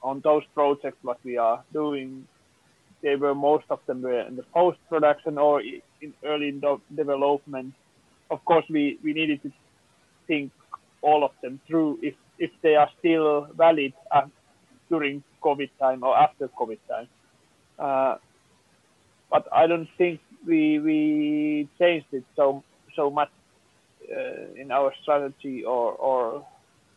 On 0.03 0.21
those 0.21 0.43
projects 0.55 0.99
what 1.03 1.19
we 1.25 1.39
are 1.39 1.65
doing, 1.73 2.27
they 3.03 3.17
were 3.17 3.35
most 3.35 3.65
of 3.71 3.81
them 3.87 4.03
were 4.03 4.21
in 4.21 4.37
the 4.37 4.43
post 4.43 4.79
production 4.89 5.39
or 5.39 5.61
in 5.61 6.13
early 6.25 6.51
development. 6.95 7.75
Of 8.31 8.45
course, 8.45 8.65
we, 8.69 8.99
we 9.03 9.13
needed 9.13 9.43
to 9.43 9.53
think 10.27 10.53
all 11.03 11.25
of 11.25 11.33
them 11.43 11.61
through 11.67 11.99
if 12.03 12.15
if 12.39 12.51
they 12.63 12.75
are 12.75 12.91
still 12.99 13.47
valid 13.57 13.93
uh, 14.11 14.27
during 14.89 15.23
COVID 15.43 15.71
time 15.79 16.03
or 16.03 16.17
after 16.17 16.49
COVID 16.49 16.79
time. 16.89 17.09
Uh, 17.79 18.17
but 19.35 19.49
I 19.53 19.67
don't 19.67 19.89
think 19.99 20.21
we 20.47 20.79
we 20.79 21.69
changed 21.81 22.07
it 22.13 22.25
so 22.37 22.63
so 22.95 23.11
much 23.11 23.33
uh, 24.17 24.63
in 24.63 24.71
our 24.71 24.93
strategy 25.03 25.65
or 25.65 25.87
or 26.09 26.47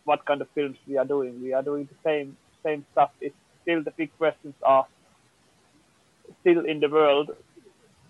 what 0.06 0.24
kind 0.26 0.42
of 0.42 0.48
films 0.54 0.78
we 0.88 0.98
are 0.98 1.10
doing. 1.16 1.42
We 1.42 1.54
are 1.54 1.64
doing 1.64 1.90
the 1.94 2.00
same 2.08 2.38
same 2.64 2.86
stuff. 2.92 3.10
It's 3.22 3.42
still 3.64 3.82
the 3.84 3.96
big 4.02 4.12
questions 4.20 4.54
are 4.62 4.86
still 6.42 6.64
in 6.64 6.80
the 6.80 6.90
world 6.90 7.32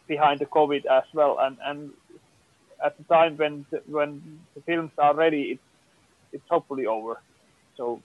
behind 0.07 0.41
the 0.41 0.49
COVID 0.57 0.83
as 0.97 1.07
well. 1.13 1.37
And 1.39 1.55
and 1.63 1.79
at 2.83 2.97
the 2.97 3.05
time 3.05 3.37
when 3.37 3.65
the, 3.71 3.81
when 3.97 4.41
the 4.55 4.61
films 4.69 4.91
are 4.97 5.15
ready, 5.15 5.43
it's 5.53 5.67
it's 6.33 6.49
hopefully 6.49 6.85
over. 6.85 7.15
So 7.77 8.01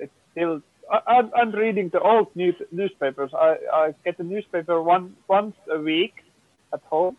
it's 0.00 0.18
still. 0.32 0.62
I, 0.92 1.22
I'm 1.34 1.52
reading 1.52 1.88
the 1.88 2.00
old 2.00 2.34
news, 2.36 2.54
newspapers. 2.70 3.30
I, 3.34 3.56
I 3.72 3.94
get 4.04 4.18
the 4.18 4.24
newspaper 4.24 4.82
one 4.82 5.16
once 5.26 5.56
a 5.70 5.78
week 5.78 6.14
at 6.72 6.82
home, 6.90 7.16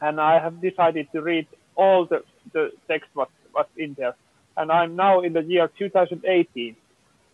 and 0.00 0.20
I 0.20 0.38
have 0.38 0.60
decided 0.60 1.08
to 1.12 1.20
read 1.20 1.48
all 1.74 2.06
the, 2.06 2.22
the 2.52 2.70
text 2.86 3.10
was, 3.14 3.28
was 3.52 3.66
in 3.76 3.94
there. 3.98 4.14
And 4.56 4.70
I'm 4.70 4.94
now 4.94 5.20
in 5.20 5.32
the 5.32 5.42
year 5.42 5.68
2018. 5.78 6.76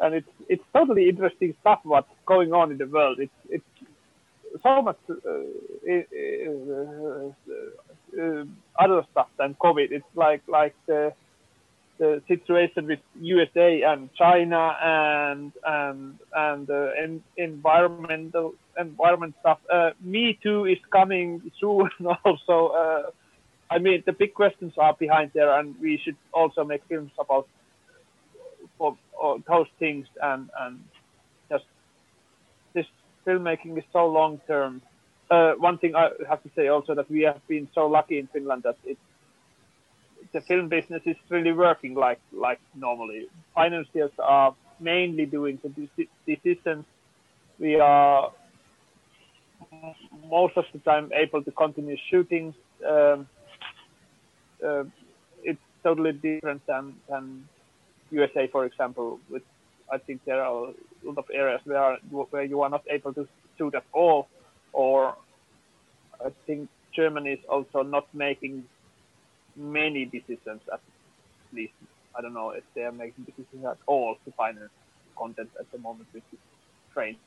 And 0.00 0.14
it's, 0.14 0.28
it's 0.48 0.64
totally 0.72 1.08
interesting 1.08 1.54
stuff 1.60 1.80
what's 1.84 2.08
going 2.26 2.52
on 2.52 2.72
in 2.72 2.78
the 2.78 2.86
world. 2.86 3.20
It's, 3.20 3.32
it's 3.48 3.64
so 4.62 4.82
much 4.82 4.98
uh, 5.08 5.14
uh, 5.88 6.02
uh, 8.18 8.44
other 8.78 9.06
stuff 9.12 9.28
than 9.38 9.54
COVID. 9.54 9.92
It's 9.92 10.04
like, 10.14 10.42
like 10.48 10.74
the, 10.86 11.12
the 12.02 12.20
situation 12.26 12.88
with 12.88 12.98
USA 13.20 13.82
and 13.82 14.10
China 14.14 14.76
and 14.82 15.52
and 15.64 16.18
and 16.34 16.68
uh, 16.68 16.88
en- 17.00 17.22
environmental 17.36 18.54
environment 18.76 19.34
stuff. 19.38 19.58
Uh, 19.72 19.90
Me 20.02 20.36
Too 20.42 20.64
is 20.64 20.78
coming 20.90 21.40
soon 21.60 21.90
also. 22.24 22.58
Uh, 22.82 23.02
I 23.70 23.78
mean, 23.78 24.02
the 24.04 24.12
big 24.12 24.34
questions 24.34 24.72
are 24.78 24.94
behind 24.98 25.30
there, 25.32 25.52
and 25.58 25.76
we 25.80 26.00
should 26.02 26.16
also 26.32 26.64
make 26.64 26.82
films 26.88 27.12
about 27.20 27.46
for, 28.78 28.96
those 29.48 29.70
things. 29.78 30.06
And 30.20 30.50
and 30.60 30.80
just 31.48 31.66
this 32.74 32.86
filmmaking 33.24 33.78
is 33.78 33.84
so 33.92 34.06
long 34.06 34.40
term. 34.48 34.82
Uh, 35.30 35.52
one 35.52 35.78
thing 35.78 35.94
I 35.94 36.10
have 36.28 36.42
to 36.42 36.50
say 36.56 36.66
also 36.66 36.96
that 36.96 37.08
we 37.08 37.22
have 37.22 37.46
been 37.46 37.68
so 37.76 37.86
lucky 37.86 38.18
in 38.18 38.26
Finland 38.26 38.64
that 38.64 38.76
it 38.84 38.98
the 40.32 40.40
film 40.40 40.68
business 40.68 41.02
is 41.04 41.16
really 41.28 41.52
working 41.52 41.94
like 41.94 42.20
like 42.32 42.60
normally. 42.74 43.28
Financiers 43.54 44.10
are 44.18 44.54
mainly 44.80 45.26
doing 45.26 45.58
the 45.62 45.70
decisions. 46.26 46.84
We 47.58 47.78
are 47.78 48.32
most 50.28 50.56
of 50.56 50.64
the 50.72 50.78
time 50.80 51.10
able 51.14 51.42
to 51.42 51.50
continue 51.52 51.96
shooting. 52.10 52.54
Um, 52.88 53.28
uh, 54.64 54.84
it's 55.42 55.60
totally 55.82 56.12
different 56.12 56.66
than 56.66 56.94
than 57.08 57.48
USA, 58.10 58.46
for 58.48 58.64
example. 58.64 59.20
With 59.30 59.42
I 59.92 59.98
think 59.98 60.24
there 60.24 60.42
are 60.42 60.68
a 60.68 60.72
lot 61.04 61.18
of 61.18 61.26
areas 61.32 61.60
where 61.64 61.98
where 62.30 62.44
you 62.44 62.62
are 62.62 62.70
not 62.70 62.84
able 62.88 63.12
to 63.14 63.28
shoot 63.58 63.74
at 63.74 63.84
all, 63.92 64.28
or 64.72 65.14
I 66.24 66.30
think 66.46 66.68
Germany 66.94 67.32
is 67.32 67.44
also 67.48 67.82
not 67.82 68.06
making 68.14 68.64
many 69.56 70.04
decisions 70.04 70.60
at 70.72 70.80
least. 71.52 71.74
I 72.16 72.20
don't 72.20 72.34
know 72.34 72.50
if 72.50 72.64
they 72.74 72.82
are 72.82 72.92
making 72.92 73.24
decisions 73.24 73.64
at 73.64 73.78
all 73.86 74.16
to 74.24 74.32
finance 74.32 74.70
content 75.16 75.50
at 75.58 75.70
the 75.72 75.78
moment, 75.78 76.08
which 76.12 76.24
is 76.32 76.38
strange. 76.90 77.18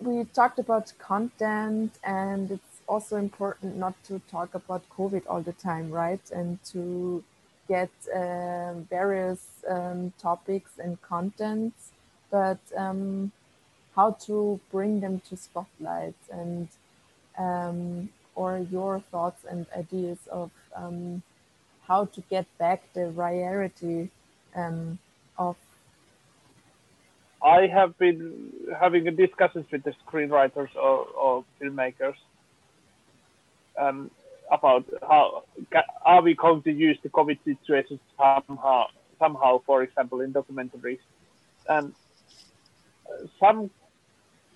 We 0.00 0.24
talked 0.26 0.58
about 0.60 0.92
content, 0.98 1.98
and 2.04 2.50
it's 2.52 2.80
also 2.86 3.16
important 3.16 3.76
not 3.76 3.94
to 4.04 4.20
talk 4.30 4.54
about 4.54 4.82
COVID 4.96 5.22
all 5.28 5.42
the 5.42 5.52
time, 5.54 5.90
right? 5.90 6.20
And 6.30 6.62
to 6.72 7.24
get 7.66 7.90
uh, 8.14 8.74
various 8.88 9.42
um, 9.68 10.12
topics 10.18 10.72
and 10.78 11.00
contents, 11.02 11.90
but 12.30 12.60
um, 12.76 13.32
how 13.94 14.12
to 14.26 14.60
bring 14.70 15.00
them 15.00 15.20
to 15.28 15.36
spotlight 15.36 16.14
and 16.30 16.68
um, 17.36 18.08
or 18.34 18.58
your 18.70 19.00
thoughts 19.10 19.44
and 19.50 19.66
ideas 19.76 20.18
of 20.30 20.50
um, 20.74 21.22
how 21.88 22.04
to 22.04 22.20
get 22.28 22.46
back 22.58 22.82
the 22.92 23.10
variety 23.10 24.10
um, 24.54 24.98
of 25.38 25.56
I 27.42 27.66
have 27.66 27.96
been 27.98 28.52
having 28.80 29.04
discussions 29.16 29.66
with 29.70 29.84
the 29.84 29.94
screenwriters 30.04 30.74
or, 30.74 31.06
or 31.22 31.44
filmmakers 31.60 32.16
um, 33.78 34.10
about 34.50 34.84
how 35.02 35.44
are 36.04 36.22
we 36.22 36.34
going 36.34 36.62
to 36.62 36.72
use 36.72 36.98
the 37.02 37.08
COVID 37.10 37.38
situation 37.44 38.00
somehow, 38.16 38.86
somehow, 39.18 39.62
for 39.64 39.82
example, 39.82 40.20
in 40.20 40.32
documentaries. 40.32 40.98
And 41.68 41.94
some 43.38 43.70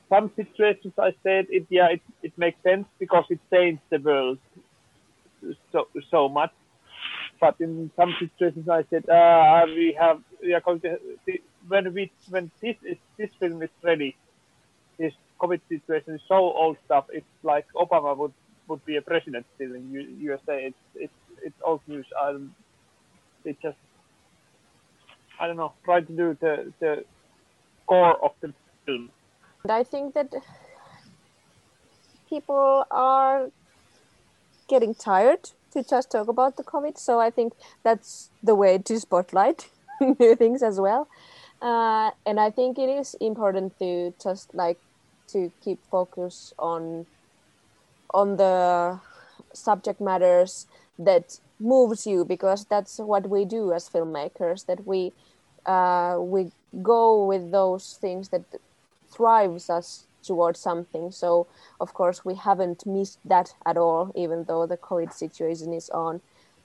some 0.09 0.31
situations 0.37 0.93
I 0.99 1.15
said 1.23 1.47
it 1.49 1.67
yeah 1.71 1.89
it, 1.89 2.03
it 2.23 2.37
makes 2.37 2.63
sense 2.63 2.87
because 2.99 3.25
it 3.31 3.41
changed 3.51 3.83
the 3.91 3.99
world 3.99 4.39
so 5.73 5.89
so 6.11 6.29
much. 6.29 6.53
But 7.43 7.57
in 7.59 7.91
some 7.97 8.15
situations 8.21 8.69
I 8.69 8.85
said 8.89 9.09
uh, 9.09 9.65
we 9.67 9.97
have 9.99 10.23
we 10.41 10.55
are 10.55 10.61
going 10.61 10.79
to 10.83 10.97
when 11.67 11.93
we 11.93 12.13
when 12.31 12.53
this 12.61 12.77
is 12.85 12.99
this 13.19 13.31
film 13.41 13.61
is 13.65 13.71
ready, 13.83 14.15
this 14.97 15.13
COVID 15.41 15.61
situation 15.69 16.15
is 16.15 16.21
so 16.29 16.37
old 16.37 16.77
stuff. 16.85 17.07
It's 17.13 17.27
like 17.43 17.67
Obama 17.75 18.17
would 18.17 18.33
would 18.69 18.85
be 18.87 18.95
a 18.95 19.03
president 19.03 19.45
still 19.57 19.75
in 19.75 19.91
U- 19.91 20.15
USA. 20.31 20.67
It's 20.69 20.83
it's 20.95 21.21
it's 21.43 21.61
old 21.65 21.81
news. 21.89 22.07
Um, 22.23 22.55
it 23.45 23.57
just 23.61 23.83
I 25.41 25.49
don't 25.49 25.57
know 25.57 25.73
try 25.85 26.01
to 26.01 26.13
do 26.13 26.37
the 26.41 26.73
the 26.79 27.05
core 27.89 28.25
of 28.25 28.35
the 28.41 28.55
film. 28.87 29.11
And 29.65 29.73
I 29.73 29.83
think 29.83 30.15
that 30.15 30.33
people 32.29 32.87
are 32.93 33.51
getting 34.69 34.95
tired 34.95 35.51
to 35.73 35.83
just 35.83 36.11
talk 36.11 36.29
about 36.29 36.57
the 36.57 36.65
COVID. 36.65 36.99
So 36.99 37.21
I 37.21 37.31
think 37.31 37.53
that's 37.83 38.31
the 38.43 38.55
way 38.55 38.79
to 38.79 39.01
spotlight 39.01 39.69
new 40.01 40.37
things 40.37 40.63
as 40.63 40.81
well. 40.81 41.09
Uh, 41.61 42.11
and 42.27 42.41
I 42.41 42.51
think 42.51 42.79
it 42.79 42.89
is 42.89 43.15
important 43.21 43.79
to 43.79 44.13
just 44.23 44.55
like 44.55 44.79
to 45.29 45.53
keep 45.63 45.79
focus 45.91 46.53
on 46.59 47.07
on 48.13 48.37
the 48.37 49.01
subject 49.55 50.01
matters 50.01 50.67
that 50.99 51.39
moves 51.59 52.07
you 52.07 52.25
because 52.25 52.65
that's 52.65 52.99
what 52.99 53.29
we 53.31 53.45
do 53.45 53.73
as 53.73 53.89
filmmakers 53.89 54.67
that 54.67 54.87
we 54.87 55.13
uh, 55.67 56.17
we 56.19 56.51
go 56.83 57.25
with 57.25 57.53
those 57.53 57.97
things 58.01 58.31
that 58.31 58.43
thrives 59.11 59.71
us 59.71 60.07
towards 60.23 60.61
something. 60.61 61.11
So 61.11 61.47
of 61.81 61.95
course 61.95 62.25
we 62.25 62.35
haven't 62.35 62.87
missed 62.87 63.19
that 63.25 63.55
at 63.67 63.77
all 63.77 64.13
even 64.15 64.45
though 64.45 64.67
the 64.67 64.77
covid 64.77 65.13
situation 65.13 65.73
is 65.73 65.91
on. 65.91 66.21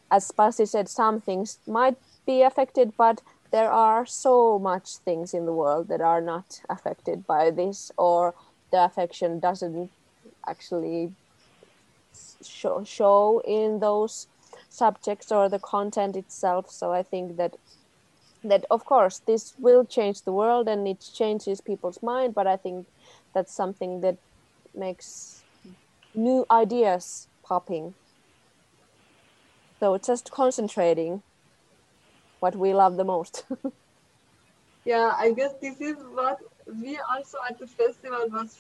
As 0.10 0.32
Pasi 0.32 0.66
said 0.66 0.90
some 0.90 1.20
things 1.22 1.60
might 1.68 1.98
be 2.26 2.42
affected 2.42 2.94
but 2.98 3.22
there 3.52 3.72
are 3.72 4.06
so 4.06 4.60
much 4.60 4.98
things 4.98 5.34
in 5.34 5.46
the 5.46 5.54
world 5.54 5.88
that 5.88 6.02
are 6.02 6.22
not 6.22 6.62
affected 6.70 7.26
by 7.26 7.50
this 7.50 7.92
or 7.98 8.34
the 8.72 8.84
affection 8.84 9.40
doesn't 9.40 9.90
actually 10.46 11.14
show, 12.44 12.84
show 12.84 13.42
in 13.46 13.80
those 13.80 14.28
subjects 14.70 15.32
or 15.32 15.50
the 15.50 15.60
content 15.60 16.16
itself. 16.16 16.70
So 16.70 16.92
i 16.92 17.04
think 17.04 17.38
that 17.38 17.56
that 18.44 18.66
of 18.70 18.86
course 18.86 19.20
this 19.26 19.54
will 19.60 19.84
change 19.86 20.22
the 20.22 20.32
world 20.32 20.68
and 20.68 20.88
it 20.88 21.10
changes 21.14 21.62
people's 21.62 22.02
mind 22.04 22.34
but 22.34 22.48
i 22.48 22.56
think 22.56 22.86
that's 23.38 23.54
something 23.54 24.02
that 24.02 24.18
makes 24.74 25.44
new 26.16 26.44
ideas 26.50 27.28
popping. 27.44 27.94
So 29.80 29.96
just 30.00 30.32
concentrating 30.32 31.22
what 32.40 32.56
we 32.56 32.74
love 32.74 32.98
the 32.98 33.04
most. 33.04 33.46
Yeah 34.94 35.12
i 35.24 35.34
guess 35.38 35.54
this 35.62 35.82
is 35.82 35.98
what 36.18 36.38
we 36.82 36.98
also 37.14 37.38
at 37.50 37.60
the 37.60 37.68
festival 37.68 38.30
was 38.36 38.52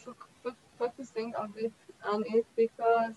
focusing 0.77 1.29
a 1.43 1.47
bit 1.47 1.71
on 2.13 2.25
it 2.35 2.45
because 2.57 3.13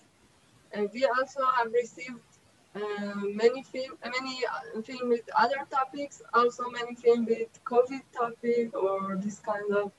uh, 0.75 0.85
we 0.93 1.03
also 1.15 1.41
have 1.57 1.73
received 1.73 2.31
uh, 2.73 3.15
many 3.41 3.63
film, 3.63 3.97
many 4.05 4.35
uh, 4.45 4.81
film 4.81 5.09
with 5.09 5.27
other 5.37 5.61
topics, 5.69 6.21
also 6.33 6.63
many 6.69 6.95
film 6.95 7.25
with 7.25 7.51
COVID 7.65 8.03
topic 8.17 8.73
or 8.73 9.17
this 9.17 9.39
kind 9.39 9.75
of 9.75 9.91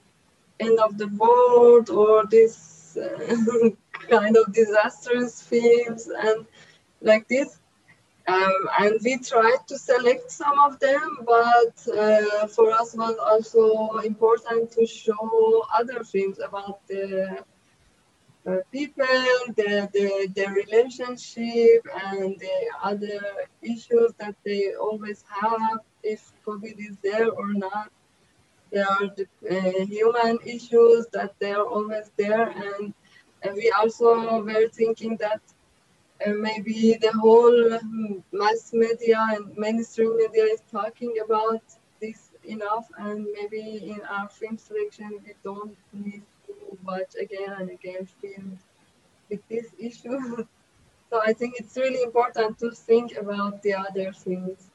end 0.62 0.78
of 0.78 0.98
the 0.98 1.08
world 1.08 1.90
or 1.90 2.24
this 2.26 2.96
uh, 2.96 3.70
kind 4.10 4.36
of 4.36 4.52
disastrous 4.52 5.42
films 5.42 6.08
and 6.08 6.46
like 7.00 7.26
this. 7.28 7.58
Um, 8.28 8.68
and 8.78 9.00
we 9.02 9.18
tried 9.18 9.66
to 9.66 9.76
select 9.76 10.30
some 10.30 10.58
of 10.60 10.78
them, 10.78 11.18
but 11.26 11.74
uh, 11.88 12.46
for 12.46 12.70
us 12.70 12.94
was 12.94 13.16
also 13.16 13.98
important 13.98 14.70
to 14.72 14.86
show 14.86 15.64
other 15.74 16.04
films 16.04 16.38
about 16.38 16.86
the 16.86 17.44
uh, 18.46 18.56
people, 18.70 19.04
the, 19.56 19.88
the, 19.92 20.28
the 20.34 20.46
relationship, 20.50 21.86
and 22.12 22.38
the 22.38 22.70
other 22.82 23.20
issues 23.60 24.12
that 24.18 24.36
they 24.44 24.74
always 24.74 25.24
have 25.28 25.80
if 26.02 26.32
COVID 26.46 26.78
is 26.78 26.96
there 27.02 27.30
or 27.30 27.52
not. 27.52 27.90
There 28.72 28.86
are 28.88 29.08
the 29.16 29.26
uh, 29.50 29.84
human 29.84 30.38
issues 30.46 31.06
that 31.12 31.34
they 31.38 31.52
are 31.52 31.64
always 31.64 32.10
there, 32.16 32.48
and, 32.48 32.94
and 33.42 33.54
we 33.54 33.70
also 33.78 34.42
were 34.42 34.68
thinking 34.68 35.16
that 35.18 35.42
uh, 36.26 36.30
maybe 36.30 36.96
the 37.00 37.12
whole 37.12 37.78
mass 38.32 38.72
media 38.72 39.26
and 39.32 39.56
mainstream 39.58 40.16
media 40.16 40.44
is 40.44 40.62
talking 40.70 41.14
about 41.24 41.62
this 42.00 42.30
enough, 42.44 42.86
and 42.96 43.26
maybe 43.34 43.92
in 43.92 44.00
our 44.08 44.28
film 44.28 44.56
selection 44.56 45.10
we 45.24 45.34
don't 45.44 45.76
need 45.92 46.22
to 46.46 46.54
watch 46.84 47.14
again 47.20 47.52
and 47.58 47.70
again 47.70 48.08
films 48.20 48.60
with 49.28 49.46
this 49.48 49.66
issue. 49.78 50.18
so 51.10 51.20
I 51.22 51.34
think 51.34 51.56
it's 51.58 51.76
really 51.76 52.02
important 52.02 52.58
to 52.60 52.70
think 52.70 53.16
about 53.18 53.62
the 53.62 53.74
other 53.74 54.12
things. 54.12 54.71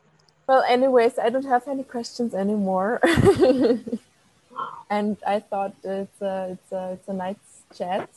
Well, 0.47 0.63
anyways, 0.63 1.19
I 1.19 1.29
don't 1.29 1.45
have 1.45 1.67
any 1.67 1.83
questions 1.83 2.33
anymore. 2.33 3.01
and 4.89 5.17
I 5.27 5.39
thought 5.41 5.75
it's 5.83 6.21
a, 6.21 6.51
it's 6.51 6.71
a, 6.71 6.91
it's 6.93 7.07
a 7.09 7.13
nice 7.13 7.35
chat. 7.75 8.09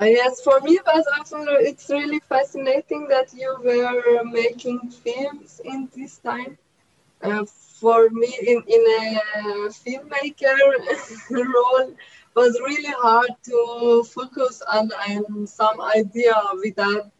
Uh, 0.00 0.06
yes, 0.06 0.40
for 0.40 0.60
me, 0.60 0.78
but 0.84 1.04
also 1.18 1.42
it's 1.42 1.90
really 1.90 2.20
fascinating 2.20 3.08
that 3.08 3.34
you 3.34 3.54
were 3.62 4.24
making 4.24 4.90
films 4.90 5.60
in 5.64 5.88
this 5.94 6.18
time. 6.18 6.56
Uh, 7.20 7.44
for 7.44 8.08
me, 8.10 8.32
in, 8.46 8.62
in 8.66 8.82
a 8.86 9.68
filmmaker 9.68 10.56
role, 11.30 11.94
was 12.34 12.60
really 12.60 12.94
hard 13.02 13.30
to 13.44 14.04
focus 14.04 14.62
on, 14.72 14.90
on 15.08 15.46
some 15.46 15.80
idea 15.80 16.34
without 16.62 17.10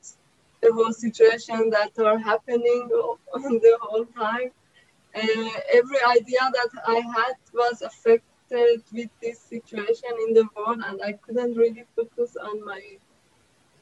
the 0.61 0.73
whole 0.73 0.93
situation 0.93 1.71
that 1.71 1.93
are 1.99 2.19
happening 2.19 2.89
the 3.33 3.79
whole 3.81 4.07
time. 4.07 4.51
Uh, 5.15 5.51
every 5.73 5.99
idea 6.05 6.41
that 6.53 6.71
I 6.87 6.97
had 7.17 7.37
was 7.53 7.83
affected 7.83 8.83
with 8.93 9.11
this 9.23 9.39
situation 9.39 10.11
in 10.27 10.35
the 10.35 10.49
world, 10.57 10.81
and 10.87 11.01
I 11.03 11.13
couldn't 11.13 11.57
really 11.57 11.85
focus 11.97 12.37
on 12.37 12.65
my 12.65 12.83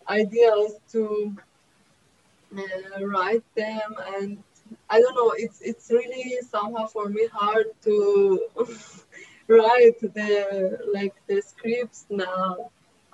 ideas 0.09 0.79
to 0.93 1.37
uh, 2.57 3.05
write 3.05 3.45
them. 3.57 3.95
And 4.14 4.43
I 4.89 5.01
don't 5.01 5.14
know, 5.14 5.33
it's 5.37 5.61
it's 5.61 5.91
really 5.91 6.39
somehow 6.49 6.87
for 6.87 7.09
me 7.09 7.29
hard 7.33 7.66
to 7.83 8.49
write 9.49 10.01
the 10.01 10.79
like 10.93 11.14
the 11.27 11.41
scripts 11.43 12.07
now. 12.11 12.70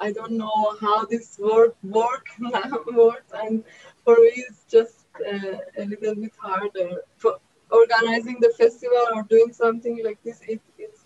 I 0.06 0.10
don't 0.10 0.32
know 0.32 0.76
how 0.80 1.04
this 1.04 1.38
work 1.38 1.76
work 1.84 2.26
works, 3.02 3.30
and 3.42 3.62
for 4.04 4.16
me 4.24 4.32
it's 4.48 4.64
just 4.76 5.06
uh, 5.32 5.58
a 5.82 5.84
little 5.84 6.16
bit 6.16 6.34
harder. 6.46 6.90
For 7.18 7.38
organizing 7.70 8.38
the 8.40 8.52
festival 8.58 9.04
or 9.14 9.22
doing 9.22 9.52
something 9.52 9.96
like 10.04 10.20
this, 10.24 10.40
it, 10.48 10.60
it's 10.76 11.02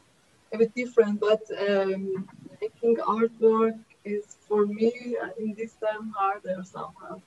a 0.53 0.59
bit 0.59 0.75
different. 0.75 1.21
But 1.21 1.43
um, 1.69 2.27
making 2.61 2.97
artwork 2.97 3.79
is 4.05 4.25
for 4.49 4.65
me 4.65 5.17
uh, 5.23 5.29
in 5.39 5.55
this 5.55 5.75
time 5.75 6.15
harder 6.17 6.63
somehow. 6.65 7.21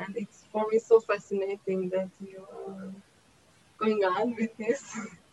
And 0.00 0.16
it's 0.16 0.42
for 0.50 0.66
me 0.70 0.78
so 0.80 0.98
fascinating 0.98 1.90
that 1.90 2.10
you 2.20 2.44
are 2.66 2.90
going 3.78 4.02
on 4.04 4.34
with 4.34 4.56
this. 4.56 4.82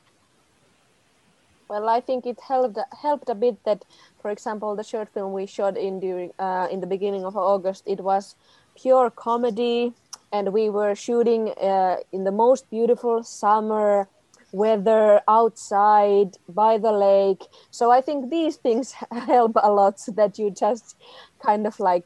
Well, 1.72 1.88
I 1.88 2.01
think 2.01 2.26
it 2.26 2.38
helped 2.41 2.78
helped 3.01 3.30
a 3.30 3.34
bit 3.34 3.63
that, 3.63 3.86
for 4.22 4.30
example, 4.30 4.76
the 4.76 4.84
short 4.84 5.07
film 5.13 5.32
we 5.32 5.45
shot 5.45 5.78
in 5.78 6.01
during 6.01 6.32
uh, 6.38 6.67
in 6.69 6.82
the 6.82 6.86
beginning 6.95 7.24
of 7.24 7.38
August, 7.38 7.84
it 7.88 8.01
was 8.01 8.36
pure 8.76 9.09
comedy, 9.09 9.93
and 10.34 10.51
we 10.51 10.69
were 10.69 10.95
shooting 10.95 11.51
uh, 11.51 11.95
in 12.11 12.26
the 12.26 12.32
most 12.45 12.69
beautiful 12.69 13.24
summer 13.24 14.09
weather 14.51 15.22
outside 15.30 16.36
by 16.49 16.78
the 16.78 16.91
lake. 16.91 17.43
So 17.72 17.89
I 17.89 18.01
think 18.01 18.30
these 18.30 18.57
things 18.57 18.91
help 19.34 19.53
a 19.55 19.72
lot, 19.72 19.95
that 20.17 20.38
you 20.38 20.51
just 20.51 20.97
kind 21.39 21.65
of 21.65 21.80
like 21.80 22.03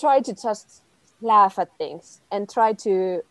try 0.00 0.20
to 0.20 0.34
just 0.34 0.82
laugh 1.22 1.60
at 1.60 1.70
things 1.78 2.22
and 2.32 2.50
try 2.50 2.72
to 2.72 3.22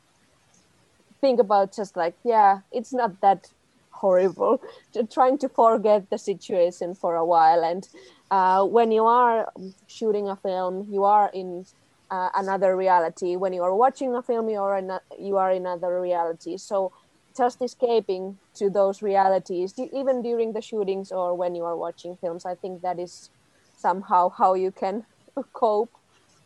think 1.20 1.38
about 1.38 1.76
just 1.76 1.98
like 1.98 2.16
yeah, 2.24 2.62
it's 2.72 2.94
not 2.94 3.20
that 3.20 3.50
horrible 4.00 4.62
trying 5.12 5.38
to 5.38 5.50
forget 5.50 6.10
the 6.10 6.18
situation 6.18 6.96
for 6.96 7.16
a 7.16 7.26
while. 7.26 7.64
And 7.64 7.88
uh, 8.32 8.66
when 8.66 8.92
you 8.92 9.06
are 9.06 9.52
shooting 9.88 10.28
a 10.28 10.36
film 10.36 10.88
you 10.90 11.04
are 11.04 11.30
in 11.34 11.66
uh, 12.12 12.30
another 12.36 12.76
reality. 12.76 13.36
When 13.36 13.54
you 13.54 13.62
are 13.64 13.76
watching 13.76 14.16
a 14.16 14.24
film 14.24 14.50
you 14.50 14.60
are 14.60 14.78
in 14.78 14.90
a, 14.90 15.02
you 15.20 15.38
are 15.38 15.52
in 15.52 15.66
another 15.66 16.02
reality. 16.02 16.58
So 16.58 16.92
just 17.38 17.62
escaping 17.62 18.38
to 18.56 18.70
those 18.70 19.02
realities 19.02 19.74
even 19.94 20.22
during 20.22 20.54
the 20.54 20.62
shootings 20.62 21.12
or 21.12 21.36
when 21.36 21.56
you 21.56 21.64
are 21.64 21.78
watching 21.78 22.18
films 22.20 22.46
i 22.46 22.56
think 22.56 22.82
that 22.82 23.00
is 23.00 23.30
somehow 23.78 24.30
how 24.30 24.54
you 24.54 24.72
can 24.72 25.06
cope 25.54 25.94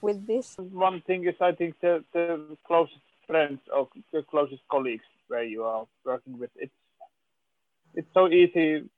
with 0.02 0.28
this. 0.28 0.56
One 0.58 1.02
thing 1.08 1.26
is 1.26 1.36
i 1.42 1.52
think 1.52 1.76
the, 1.82 2.04
the 2.14 2.58
closest 2.68 3.00
friends 3.26 3.60
or 3.74 3.88
the 4.12 4.22
closest 4.30 4.62
colleagues 4.70 5.08
where 5.28 5.44
you 5.44 5.64
are 5.64 5.86
working 6.06 6.38
with 6.38 6.52
it's 6.56 6.74
it's 7.94 8.08
so 8.14 8.28
easy. 8.28 8.90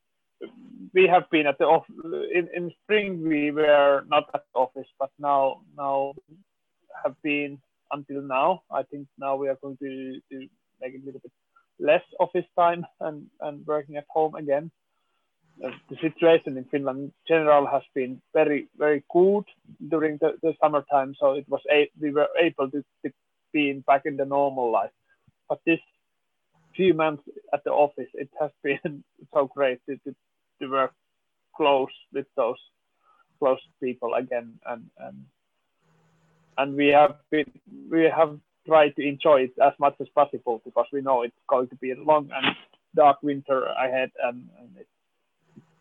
We 0.93 1.07
have 1.07 1.29
been 1.29 1.47
at 1.47 1.57
the 1.57 1.65
off 1.65 1.85
in, 2.33 2.49
in 2.55 2.71
spring. 2.83 3.27
We 3.27 3.51
were 3.51 4.03
not 4.07 4.25
at 4.33 4.43
the 4.53 4.59
office, 4.59 4.87
but 4.99 5.09
now 5.19 5.61
now 5.77 6.13
have 7.03 7.15
been 7.21 7.59
until 7.91 8.21
now. 8.21 8.63
I 8.71 8.83
think 8.83 9.07
now 9.17 9.35
we 9.35 9.49
are 9.49 9.57
going 9.61 9.77
to, 9.77 10.19
to 10.31 10.47
make 10.81 10.93
a 10.95 11.05
little 11.05 11.21
bit 11.21 11.31
less 11.79 12.03
office 12.19 12.45
time 12.57 12.85
and, 12.99 13.27
and 13.41 13.65
working 13.65 13.97
at 13.97 14.05
home 14.09 14.35
again. 14.35 14.71
Uh, 15.63 15.69
the 15.89 15.95
situation 16.01 16.57
in 16.57 16.65
Finland 16.65 16.99
in 16.99 17.13
general 17.27 17.65
has 17.65 17.83
been 17.93 18.21
very 18.33 18.67
very 18.77 19.03
good 19.09 19.45
during 19.89 20.17
the, 20.19 20.37
the 20.41 20.53
summertime, 20.61 21.15
so 21.17 21.31
it 21.31 21.45
was 21.47 21.61
a, 21.71 21.89
we 21.99 22.11
were 22.11 22.27
able 22.41 22.69
to, 22.69 22.83
to 23.05 23.11
be 23.53 23.71
back 23.87 24.01
in 24.05 24.17
the 24.17 24.25
normal 24.25 24.69
life. 24.69 24.91
But 25.47 25.59
this 25.65 25.79
few 26.75 26.93
months 26.93 27.23
at 27.53 27.63
the 27.63 27.71
office, 27.71 28.09
it 28.13 28.29
has 28.39 28.51
been 28.63 29.03
so 29.33 29.49
great 29.53 29.79
to, 29.87 29.97
to, 29.97 30.15
to 30.61 30.67
work 30.69 30.93
close 31.55 31.89
with 32.13 32.25
those 32.35 32.59
close 33.39 33.59
people 33.81 34.13
again, 34.13 34.53
and 34.65 34.89
and 34.99 35.25
and 36.57 36.75
we 36.75 36.87
have 36.87 37.15
been 37.31 37.51
we 37.91 38.03
have 38.03 38.37
tried 38.65 38.95
to 38.95 39.07
enjoy 39.07 39.41
it 39.41 39.53
as 39.63 39.73
much 39.79 39.95
as 39.99 40.07
possible 40.15 40.61
because 40.65 40.85
we 40.91 41.01
know 41.01 41.21
it's 41.21 41.35
going 41.47 41.67
to 41.67 41.75
be 41.75 41.91
a 41.91 41.95
long 41.95 42.29
and 42.33 42.55
dark 42.95 43.21
winter 43.21 43.65
ahead, 43.65 44.11
and, 44.23 44.47
and 44.59 44.69
it's 44.79 44.89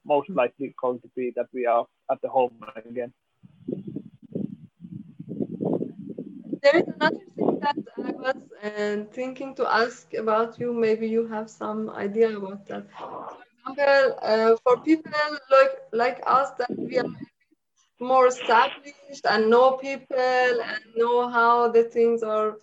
most 0.05 0.29
likely 0.31 0.75
going 0.81 1.01
to 1.01 1.09
be 1.17 1.33
that 1.37 1.47
we 1.53 1.65
are 1.67 1.87
at 2.11 2.21
the 2.23 2.29
home 2.29 2.53
again. 2.77 3.13
There 6.63 6.77
is 6.77 6.85
another 6.95 7.21
that 7.65 7.77
I 8.05 8.13
was 8.25 8.41
uh, 8.65 9.05
thinking 9.13 9.55
to 9.57 9.67
ask 9.73 10.15
about 10.15 10.59
you. 10.61 10.73
Maybe 10.73 11.09
you 11.09 11.27
have 11.29 11.51
some 11.51 11.91
idea 11.91 12.37
about 12.37 12.67
that. 12.69 12.87
For 13.65 13.75
uh, 14.23 14.57
for 14.65 14.79
people 14.83 15.13
like 15.51 15.75
like 15.93 16.21
us 16.27 16.51
that 16.59 16.73
we 16.89 16.99
are 16.99 17.11
more 18.01 18.27
established 18.29 19.25
and 19.29 19.51
know 19.51 19.73
people 19.79 20.55
and 20.71 20.83
know 20.97 21.29
how 21.29 21.69
the 21.71 21.85
things 21.85 22.23
are 22.23 22.57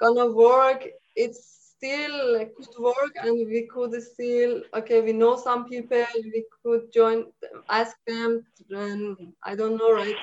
gonna 0.00 0.30
work, 0.32 0.84
it's 1.16 1.42
still 1.76 2.38
could 2.56 2.74
work 2.78 3.12
and 3.22 3.34
we 3.48 3.68
could 3.72 3.94
still 4.02 4.62
okay 4.74 5.00
we 5.00 5.12
know 5.12 5.36
some 5.36 5.64
people 5.68 6.04
we 6.34 6.44
could 6.62 6.82
join 6.92 7.24
ask 7.68 7.96
them 8.06 8.42
and 8.70 9.16
i 9.44 9.54
don't 9.54 9.76
know 9.76 9.92
write 9.92 10.16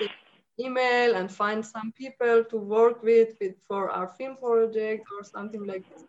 email 0.60 1.16
and 1.16 1.32
find 1.32 1.66
some 1.66 1.91
people 1.91 2.43
to 2.49 2.58
work 2.58 3.03
with, 3.03 3.36
with 3.41 3.56
for 3.68 3.89
our 3.89 4.08
film 4.08 4.38
project 4.38 5.08
or 5.18 5.24
something 5.24 5.66
like 5.66 5.84
this. 5.89 6.03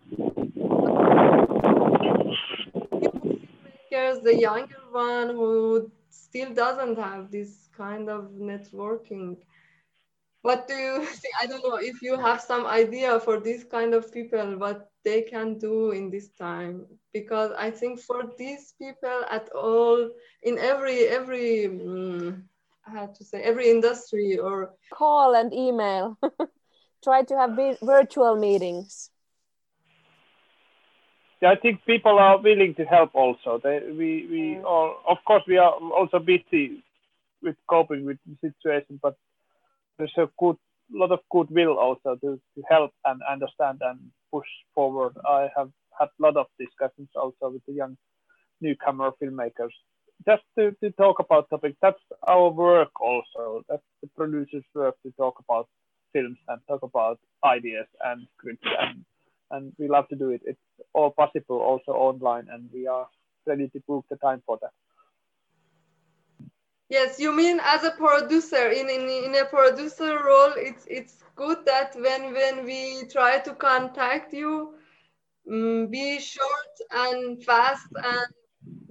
The 4.26 4.36
younger 4.36 4.82
one 4.90 5.28
who 5.28 5.88
still 6.10 6.52
doesn't 6.52 6.98
have 6.98 7.30
this 7.30 7.68
kind 7.76 8.10
of 8.10 8.32
networking. 8.32 9.36
What 10.42 10.66
do 10.66 10.74
you 10.74 11.06
think? 11.20 11.34
I 11.40 11.46
don't 11.46 11.62
know 11.62 11.76
if 11.76 12.02
you 12.02 12.18
have 12.18 12.40
some 12.40 12.66
idea 12.66 13.20
for 13.20 13.38
this 13.38 13.62
kind 13.62 13.94
of 13.94 14.12
people, 14.12 14.58
what 14.58 14.90
they 15.04 15.22
can 15.22 15.58
do 15.58 15.92
in 15.92 16.10
this 16.10 16.30
time. 16.30 16.86
Because 17.12 17.52
I 17.56 17.70
think 17.70 18.00
for 18.00 18.32
these 18.36 18.74
people 18.82 19.22
at 19.30 19.48
all, 19.50 20.10
in 20.42 20.58
every 20.58 21.06
every 21.06 21.66
um, 21.66 22.48
I 22.86 22.92
had 22.92 23.14
to 23.16 23.24
say 23.24 23.42
every 23.42 23.70
industry 23.70 24.38
or 24.38 24.70
call 24.92 25.34
and 25.34 25.52
email. 25.52 26.18
Try 27.04 27.22
to 27.24 27.36
have 27.36 27.58
virtual 27.82 28.36
meetings. 28.36 29.10
Yeah, 31.42 31.50
I 31.50 31.56
think 31.56 31.84
people 31.84 32.18
are 32.18 32.40
willing 32.40 32.74
to 32.76 32.84
help. 32.84 33.14
Also, 33.14 33.60
they, 33.62 33.80
we 33.90 34.26
we 34.30 34.58
all, 34.64 34.96
of 35.06 35.18
course 35.26 35.42
we 35.46 35.58
are 35.58 35.72
also 35.72 36.18
busy 36.18 36.82
with 37.42 37.56
coping 37.68 38.04
with 38.06 38.18
the 38.26 38.50
situation, 38.50 38.98
but 39.02 39.16
there's 39.98 40.14
a 40.16 40.28
good 40.38 40.56
lot 40.92 41.10
of 41.12 41.20
goodwill 41.30 41.78
also 41.78 42.16
to, 42.22 42.40
to 42.54 42.62
help 42.70 42.92
and 43.04 43.20
understand 43.30 43.80
and 43.82 43.98
push 44.32 44.46
forward. 44.74 45.14
I 45.28 45.48
have 45.56 45.70
had 45.98 46.08
a 46.18 46.22
lot 46.22 46.36
of 46.36 46.46
discussions 46.58 47.08
also 47.14 47.50
with 47.50 47.62
the 47.66 47.74
young 47.74 47.96
newcomer 48.60 49.10
filmmakers 49.20 49.74
just 50.26 50.42
to, 50.58 50.72
to 50.82 50.90
talk 50.92 51.18
about 51.20 51.48
topics, 51.50 51.76
that's 51.80 52.00
our 52.26 52.50
work 52.50 53.00
also. 53.00 53.62
That's 53.68 53.82
the 54.02 54.08
producer's 54.16 54.64
work 54.74 54.96
to 55.04 55.12
talk 55.12 55.36
about 55.48 55.68
films 56.12 56.38
and 56.48 56.60
talk 56.68 56.82
about 56.82 57.18
ideas 57.44 57.86
and 58.04 58.26
scripts 58.36 58.66
and 58.80 59.04
and 59.52 59.72
we 59.78 59.86
love 59.86 60.08
to 60.08 60.16
do 60.16 60.30
it. 60.30 60.42
It's 60.44 60.58
all 60.92 61.10
possible 61.10 61.58
also 61.58 61.92
online 61.92 62.48
and 62.50 62.68
we 62.72 62.88
are 62.88 63.06
ready 63.46 63.68
to 63.68 63.80
book 63.86 64.04
the 64.10 64.16
time 64.16 64.42
for 64.44 64.58
that. 64.60 64.72
Yes, 66.88 67.20
you 67.20 67.32
mean 67.32 67.60
as 67.62 67.84
a 67.84 67.90
producer 67.92 68.70
in, 68.70 68.88
in, 68.90 69.08
in 69.08 69.34
a 69.36 69.44
producer 69.44 70.18
role, 70.24 70.52
it's 70.56 70.84
it's 70.88 71.22
good 71.34 71.58
that 71.66 71.94
when 71.94 72.32
when 72.32 72.64
we 72.64 73.04
try 73.10 73.38
to 73.40 73.54
contact 73.54 74.32
you, 74.32 74.74
um, 75.50 75.88
be 75.88 76.18
short 76.20 76.74
and 76.90 77.42
fast 77.44 77.86
and 77.96 78.26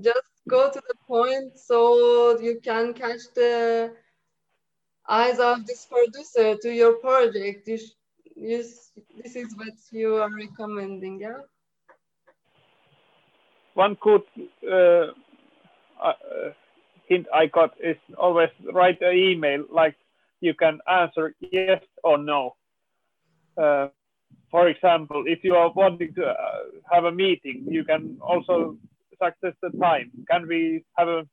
just 0.01 0.34
go 0.47 0.69
to 0.71 0.81
the 0.87 0.95
point 1.07 1.57
so 1.57 2.39
you 2.39 2.59
can 2.63 2.93
catch 2.93 3.21
the 3.33 3.91
eyes 5.07 5.39
of 5.39 5.65
this 5.65 5.85
producer 5.85 6.55
to 6.61 6.73
your 6.73 6.93
project. 6.93 7.67
You, 7.67 7.79
you, 8.35 8.57
this 8.57 9.35
is 9.35 9.55
what 9.55 9.73
you 9.91 10.15
are 10.15 10.29
recommending, 10.33 11.19
yeah? 11.19 11.41
One 13.73 13.97
good 14.01 14.23
uh, 14.71 15.11
uh, 16.01 16.13
hint 17.07 17.27
I 17.33 17.47
got 17.47 17.73
is 17.83 17.97
always 18.17 18.49
write 18.71 19.01
an 19.01 19.17
email 19.17 19.65
like 19.69 19.95
you 20.39 20.53
can 20.53 20.79
answer 20.89 21.35
yes 21.39 21.81
or 22.03 22.17
no. 22.17 22.55
Uh, 23.57 23.87
for 24.49 24.67
example, 24.69 25.23
if 25.27 25.43
you 25.43 25.55
are 25.55 25.71
wanting 25.75 26.13
to 26.13 26.25
uh, 26.25 26.35
have 26.91 27.05
a 27.05 27.11
meeting, 27.11 27.65
you 27.67 27.83
can 27.83 28.17
also 28.21 28.77
success 29.21 29.53
the 29.61 29.71
time. 29.79 30.11
Can 30.29 30.47
we 30.47 30.83
have 30.97 31.07
a 31.07 31.23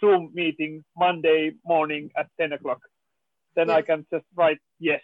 Zoom 0.00 0.30
meeting 0.34 0.84
Monday 0.96 1.52
morning 1.64 2.10
at 2.16 2.26
10 2.40 2.52
o'clock? 2.52 2.80
Then 3.56 3.68
yes. 3.68 3.78
I 3.78 3.82
can 3.82 4.06
just 4.12 4.26
write 4.34 4.58
yes. 4.78 5.00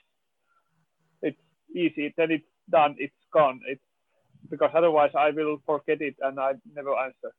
It's 1.23 1.41
easy. 1.75 2.13
Then 2.17 2.31
it's 2.31 2.51
done. 2.71 2.97
It's 2.99 3.15
gone. 3.33 3.61
It's 3.67 3.83
because 4.49 4.71
otherwise 4.75 5.11
I 5.17 5.31
will 5.31 5.59
forget 5.67 6.01
it 6.01 6.17
and 6.21 6.39
I 6.41 6.53
never 6.75 6.97
answer. 6.97 7.33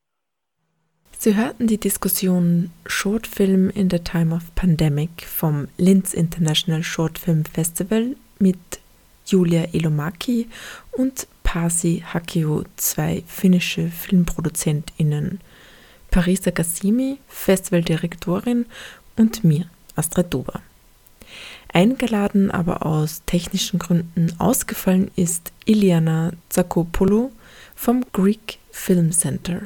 Sie 1.18 1.36
hörten 1.36 1.68
die 1.68 1.78
Diskussion 1.78 2.72
Short 2.88 3.28
Film 3.28 3.70
in 3.70 3.90
the 3.92 4.00
Time 4.00 4.34
of 4.34 4.56
Pandemic 4.56 5.28
vom 5.28 5.68
Linz 5.78 6.16
International 6.16 6.82
Short 6.84 7.20
Film 7.20 7.46
Festival 7.46 8.16
mit 8.40 8.58
Julia 9.28 9.66
Ilomaki 9.72 10.50
und 10.94 11.28
Pasi 11.52 12.02
Hakio, 12.14 12.64
zwei 12.78 13.24
finnische 13.28 13.90
FilmproduzentInnen, 13.90 15.42
Parisa 16.10 16.50
Gassimi, 16.50 17.18
Festivaldirektorin 17.28 18.68
und 19.18 19.44
mir, 19.44 19.66
Astrid 19.98 20.34
Dober. 20.34 20.62
Eingeladen, 21.74 22.52
aber 22.52 22.86
aus 22.86 23.24
technischen 23.26 23.80
Gründen 23.80 24.34
ausgefallen 24.40 25.12
ist 25.18 25.52
Iliana 25.66 26.32
Zakopoulou 26.48 27.34
vom 27.76 28.06
Greek 28.14 28.60
Film 28.72 29.12
Center. 29.12 29.64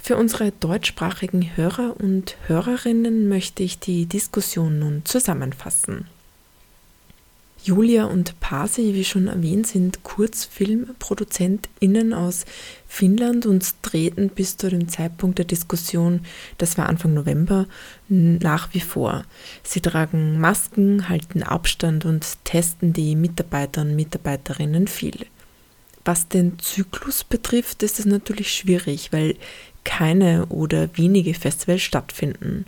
Für 0.00 0.16
unsere 0.16 0.50
deutschsprachigen 0.50 1.56
Hörer 1.56 1.94
und 1.96 2.36
Hörerinnen 2.48 3.28
möchte 3.28 3.62
ich 3.62 3.78
die 3.78 4.06
Diskussion 4.06 4.80
nun 4.80 5.02
zusammenfassen. 5.04 6.08
Julia 7.64 8.04
und 8.04 8.38
Pasi, 8.40 8.92
wie 8.92 9.04
schon 9.04 9.26
erwähnt, 9.26 9.66
sind 9.66 10.02
KurzfilmproduzentInnen 10.02 12.12
aus 12.12 12.44
Finnland 12.86 13.46
und 13.46 13.82
treten 13.82 14.28
bis 14.28 14.58
zu 14.58 14.68
dem 14.68 14.88
Zeitpunkt 14.88 15.38
der 15.38 15.46
Diskussion, 15.46 16.20
das 16.58 16.76
war 16.76 16.90
Anfang 16.90 17.14
November, 17.14 17.64
nach 18.08 18.74
wie 18.74 18.80
vor. 18.80 19.24
Sie 19.62 19.80
tragen 19.80 20.38
Masken, 20.38 21.08
halten 21.08 21.42
Abstand 21.42 22.04
und 22.04 22.26
testen 22.44 22.92
die 22.92 23.16
Mitarbeiter 23.16 23.80
und 23.80 23.96
Mitarbeiterinnen 23.96 24.86
viel. 24.86 25.24
Was 26.04 26.28
den 26.28 26.58
Zyklus 26.58 27.24
betrifft, 27.24 27.82
ist 27.82 27.98
es 27.98 28.04
natürlich 28.04 28.52
schwierig, 28.52 29.10
weil 29.10 29.36
keine 29.84 30.44
oder 30.46 30.94
wenige 30.98 31.32
Festivals 31.32 31.80
stattfinden. 31.80 32.66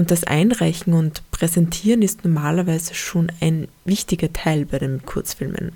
Und 0.00 0.10
das 0.10 0.24
Einreichen 0.24 0.94
und 0.94 1.30
Präsentieren 1.30 2.00
ist 2.00 2.24
normalerweise 2.24 2.94
schon 2.94 3.30
ein 3.42 3.68
wichtiger 3.84 4.32
Teil 4.32 4.64
bei 4.64 4.78
den 4.78 5.04
Kurzfilmen. 5.04 5.72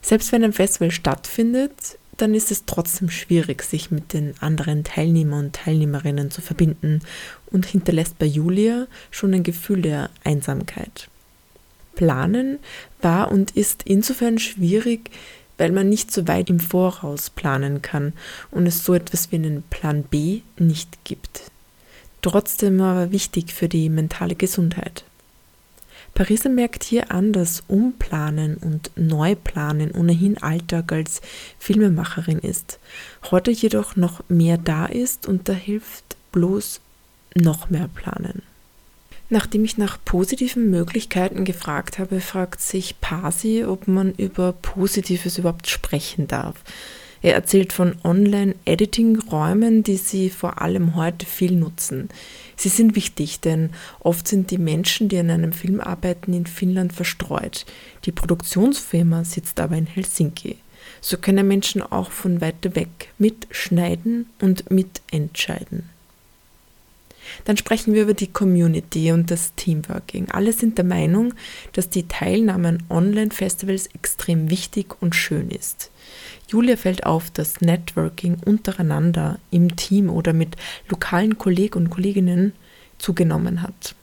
Selbst 0.00 0.32
wenn 0.32 0.42
ein 0.42 0.54
Festival 0.54 0.90
stattfindet, 0.90 1.98
dann 2.16 2.32
ist 2.32 2.50
es 2.50 2.64
trotzdem 2.64 3.10
schwierig, 3.10 3.62
sich 3.62 3.90
mit 3.90 4.14
den 4.14 4.32
anderen 4.40 4.82
Teilnehmern 4.82 5.44
und 5.44 5.56
Teilnehmerinnen 5.56 6.30
zu 6.30 6.40
verbinden 6.40 7.00
und 7.50 7.66
hinterlässt 7.66 8.18
bei 8.18 8.24
Julia 8.24 8.86
schon 9.10 9.34
ein 9.34 9.42
Gefühl 9.42 9.82
der 9.82 10.08
Einsamkeit. 10.24 11.10
Planen 11.96 12.60
war 13.02 13.30
und 13.30 13.50
ist 13.50 13.82
insofern 13.84 14.38
schwierig, 14.38 15.10
weil 15.58 15.70
man 15.70 15.90
nicht 15.90 16.10
so 16.10 16.26
weit 16.26 16.48
im 16.48 16.60
Voraus 16.60 17.28
planen 17.28 17.82
kann 17.82 18.14
und 18.50 18.66
es 18.66 18.86
so 18.86 18.94
etwas 18.94 19.32
wie 19.32 19.36
einen 19.36 19.64
Plan 19.64 20.02
B 20.02 20.40
nicht 20.56 21.04
gibt 21.04 21.52
trotzdem 22.24 22.80
aber 22.80 23.12
wichtig 23.12 23.52
für 23.52 23.68
die 23.68 23.90
mentale 23.90 24.34
Gesundheit. 24.34 25.04
Parisa 26.14 26.48
merkt 26.48 26.84
hier 26.84 27.10
an, 27.10 27.32
dass 27.32 27.64
Umplanen 27.68 28.56
und 28.56 28.90
Neuplanen 28.96 29.90
ohnehin 29.90 30.38
Alltag 30.38 30.92
als 30.92 31.20
Filmemacherin 31.58 32.38
ist, 32.38 32.78
heute 33.30 33.50
jedoch 33.50 33.96
noch 33.96 34.22
mehr 34.28 34.56
da 34.56 34.86
ist 34.86 35.26
und 35.26 35.48
da 35.48 35.52
hilft 35.52 36.16
bloß 36.32 36.80
noch 37.34 37.68
mehr 37.68 37.88
planen. 37.88 38.42
Nachdem 39.28 39.64
ich 39.64 39.76
nach 39.76 39.98
positiven 40.04 40.70
Möglichkeiten 40.70 41.44
gefragt 41.44 41.98
habe, 41.98 42.20
fragt 42.20 42.60
sich 42.60 43.00
Pasi, 43.00 43.64
ob 43.64 43.88
man 43.88 44.14
über 44.14 44.52
Positives 44.52 45.36
überhaupt 45.36 45.68
sprechen 45.68 46.28
darf. 46.28 46.54
Er 47.24 47.32
erzählt 47.32 47.72
von 47.72 47.96
Online-Editing-Räumen, 48.04 49.82
die 49.82 49.96
sie 49.96 50.28
vor 50.28 50.60
allem 50.60 50.94
heute 50.94 51.24
viel 51.24 51.52
nutzen. 51.52 52.10
Sie 52.54 52.68
sind 52.68 52.96
wichtig, 52.96 53.40
denn 53.40 53.70
oft 54.00 54.28
sind 54.28 54.50
die 54.50 54.58
Menschen, 54.58 55.08
die 55.08 55.16
an 55.16 55.30
einem 55.30 55.54
Film 55.54 55.80
arbeiten, 55.80 56.34
in 56.34 56.44
Finnland 56.44 56.92
verstreut. 56.92 57.64
Die 58.04 58.12
Produktionsfirma 58.12 59.24
sitzt 59.24 59.58
aber 59.58 59.74
in 59.74 59.86
Helsinki. 59.86 60.58
So 61.00 61.16
können 61.16 61.48
Menschen 61.48 61.80
auch 61.80 62.10
von 62.10 62.42
weiter 62.42 62.76
weg 62.76 63.08
mitschneiden 63.16 64.26
und 64.42 64.70
mitentscheiden. 64.70 65.88
Dann 67.46 67.56
sprechen 67.56 67.94
wir 67.94 68.02
über 68.02 68.12
die 68.12 68.30
Community 68.30 69.12
und 69.12 69.30
das 69.30 69.54
Teamworking. 69.54 70.30
Alle 70.30 70.52
sind 70.52 70.76
der 70.76 70.84
Meinung, 70.84 71.32
dass 71.72 71.88
die 71.88 72.06
Teilnahme 72.06 72.68
an 72.68 72.82
Online-Festivals 72.90 73.86
extrem 73.94 74.50
wichtig 74.50 75.00
und 75.00 75.14
schön 75.14 75.48
ist. 75.50 75.90
Julia 76.54 76.76
fällt 76.76 77.04
auf, 77.04 77.30
dass 77.30 77.60
Networking 77.62 78.36
untereinander 78.44 79.40
im 79.50 79.74
Team 79.74 80.08
oder 80.08 80.32
mit 80.32 80.54
lokalen 80.88 81.36
Kollegen 81.36 81.78
und 81.78 81.90
Kolleginnen 81.90 82.52
zugenommen 82.96 83.60
hat. 83.60 83.96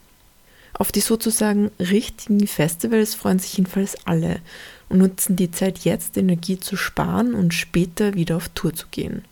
Auf 0.73 0.91
die 0.91 0.99
sozusagen 0.99 1.71
richtigen 1.79 2.45
Festivals 2.47 3.15
freuen 3.15 3.39
sich 3.39 3.55
jedenfalls 3.55 3.95
alle 4.05 4.41
und 4.89 4.97
nutzen 4.97 5.37
die 5.37 5.49
Zeit 5.49 5.79
jetzt, 5.85 6.17
Energie 6.17 6.59
zu 6.59 6.75
sparen 6.75 7.35
und 7.35 7.53
später 7.53 8.15
wieder 8.15 8.35
auf 8.35 8.49
Tour 8.49 8.73
zu 8.73 8.87
gehen. 8.91 9.23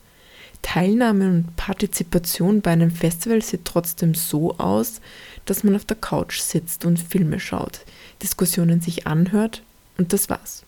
Teilnahme 0.62 1.28
und 1.28 1.56
Partizipation 1.56 2.62
bei 2.62 2.70
einem 2.70 2.90
Festival 2.90 3.42
sieht 3.42 3.66
trotzdem 3.66 4.14
so 4.14 4.56
aus, 4.56 5.02
dass 5.44 5.62
man 5.62 5.76
auf 5.76 5.84
der 5.84 5.98
Couch 5.98 6.40
sitzt 6.40 6.86
und 6.86 6.98
Filme 6.98 7.38
schaut, 7.38 7.80
Diskussionen 8.22 8.80
sich 8.80 9.06
anhört 9.06 9.62
und 9.98 10.14
das 10.14 10.30
war's. 10.30 10.64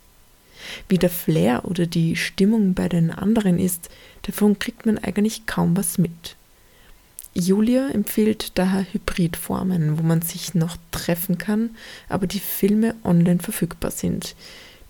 Wie 0.88 0.98
der 0.98 1.10
Flair 1.10 1.64
oder 1.64 1.86
die 1.86 2.16
Stimmung 2.16 2.74
bei 2.74 2.88
den 2.88 3.10
anderen 3.10 3.58
ist, 3.58 3.90
davon 4.22 4.58
kriegt 4.58 4.86
man 4.86 4.98
eigentlich 4.98 5.46
kaum 5.46 5.76
was 5.76 5.98
mit. 5.98 6.36
Julia 7.34 7.88
empfiehlt 7.88 8.58
daher 8.58 8.86
Hybridformen, 8.92 9.98
wo 9.98 10.02
man 10.02 10.20
sich 10.20 10.54
noch 10.54 10.76
treffen 10.90 11.38
kann, 11.38 11.70
aber 12.08 12.26
die 12.26 12.40
Filme 12.40 12.94
online 13.04 13.40
verfügbar 13.40 13.90
sind. 13.90 14.34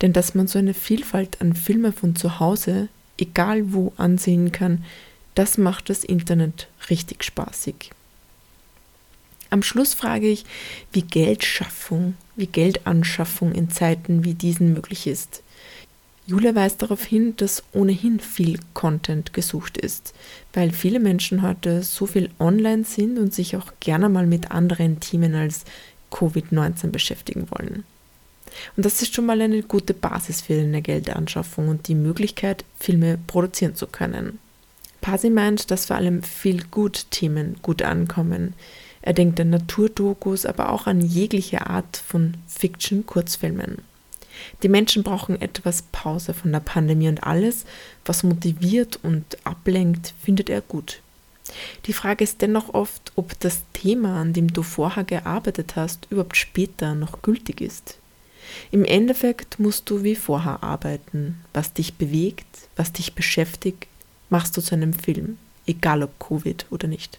Denn 0.01 0.13
dass 0.13 0.35
man 0.35 0.49
so 0.49 0.59
eine 0.59 0.75
Vielfalt 0.75 1.41
an 1.41 1.55
Filmen 1.55 1.93
von 1.93 2.17
zu 2.17 2.41
Hause, 2.41 2.89
egal 3.17 3.73
wo, 3.73 3.93
ansehen 3.97 4.51
kann, 4.51 4.85
das 5.37 5.57
macht 5.57 5.89
das 5.89 6.03
Internet 6.03 6.69
richtig 6.91 7.23
spaßig. 7.23 7.91
Am 9.51 9.63
Schluss 9.63 9.95
frage 9.95 10.29
ich, 10.29 10.45
wie 10.93 11.03
Geldschaffung, 11.03 12.15
wie 12.37 12.47
Geldanschaffung 12.47 13.53
in 13.53 13.71
Zeiten 13.71 14.25
wie 14.25 14.35
diesen 14.35 14.73
möglich 14.73 15.07
ist. 15.07 15.43
Julia 16.27 16.55
weist 16.55 16.83
darauf 16.83 17.03
hin, 17.03 17.35
dass 17.37 17.65
ohnehin 17.73 18.21
viel 18.21 18.61
Content 18.75 19.33
gesucht 19.33 19.77
ist, 19.77 20.15
weil 20.53 20.71
viele 20.71 21.01
Menschen 21.01 21.43
heute 21.43 21.83
so 21.83 22.07
viel 22.07 22.31
online 22.39 22.85
sind 22.85 23.19
und 23.19 23.35
sich 23.35 23.57
auch 23.57 23.73
gerne 23.81 24.09
mal 24.09 24.27
mit 24.27 24.53
anderen 24.53 25.01
Themen 25.01 25.35
als 25.35 25.65
Covid-19 26.13 26.89
beschäftigen 26.89 27.49
wollen. 27.51 27.85
Und 28.77 28.85
das 28.87 29.03
ist 29.03 29.15
schon 29.15 29.27
mal 29.27 29.41
eine 29.41 29.63
gute 29.63 29.95
Basis 29.95 30.43
für 30.43 30.55
eine 30.55 30.83
Geldanschaffung 30.83 31.69
und 31.69 31.89
die 31.89 31.95
Möglichkeit, 31.95 32.65
Filme 32.79 33.19
produzieren 33.27 33.75
zu 33.75 33.87
können. 33.87 34.39
Pasi 35.01 35.31
meint, 35.31 35.71
dass 35.71 35.87
vor 35.87 35.97
allem 35.97 36.23
viel 36.23 36.63
gut 36.71 37.07
Themen 37.11 37.57
gut 37.63 37.83
ankommen. 37.83 38.55
Er 39.01 39.15
denkt 39.15 39.41
an 39.41 39.51
Naturdokus, 39.51 40.47
aber 40.47 40.71
auch 40.71 40.87
an 40.87 41.01
jegliche 41.01 41.67
Art 41.67 41.97
von 41.97 42.35
Fiction-Kurzfilmen. 42.47 43.79
Die 44.63 44.69
Menschen 44.69 45.03
brauchen 45.03 45.41
etwas 45.41 45.83
Pause 45.93 46.35
von 46.35 46.53
der 46.53 46.61
Pandemie 46.61 47.09
und 47.09 47.23
alles, 47.23 47.65
was 48.05 48.23
motiviert 48.23 48.99
und 49.03 49.25
ablenkt, 49.45 50.15
findet 50.23 50.51
er 50.51 50.61
gut. 50.61 51.01
Die 51.87 51.93
Frage 51.93 52.25
ist 52.25 52.41
dennoch 52.41 52.73
oft, 52.75 53.13
ob 53.17 53.39
das 53.41 53.63
Thema, 53.73 54.21
an 54.21 54.33
dem 54.33 54.53
du 54.53 54.63
vorher 54.63 55.05
gearbeitet 55.05 55.77
hast, 55.77 56.07
überhaupt 56.11 56.37
später 56.37 56.95
noch 56.95 57.23
gültig 57.23 57.61
ist. 57.61 57.99
Im 58.71 58.85
Endeffekt 58.85 59.59
musst 59.59 59.89
du 59.91 60.03
wie 60.03 60.17
vorher 60.17 60.63
arbeiten. 60.63 61.43
Was 61.53 61.73
dich 61.73 61.95
bewegt, 61.95 62.47
was 62.77 62.93
dich 62.93 63.15
beschäftigt, 63.15 63.87
machst 64.31 64.57
du 64.57 64.61
zu 64.61 64.75
einem 64.75 64.93
Film, 64.93 65.39
egal 65.67 66.03
ob 66.03 66.19
Covid 66.19 66.67
oder 66.71 66.89
nicht. 66.89 67.19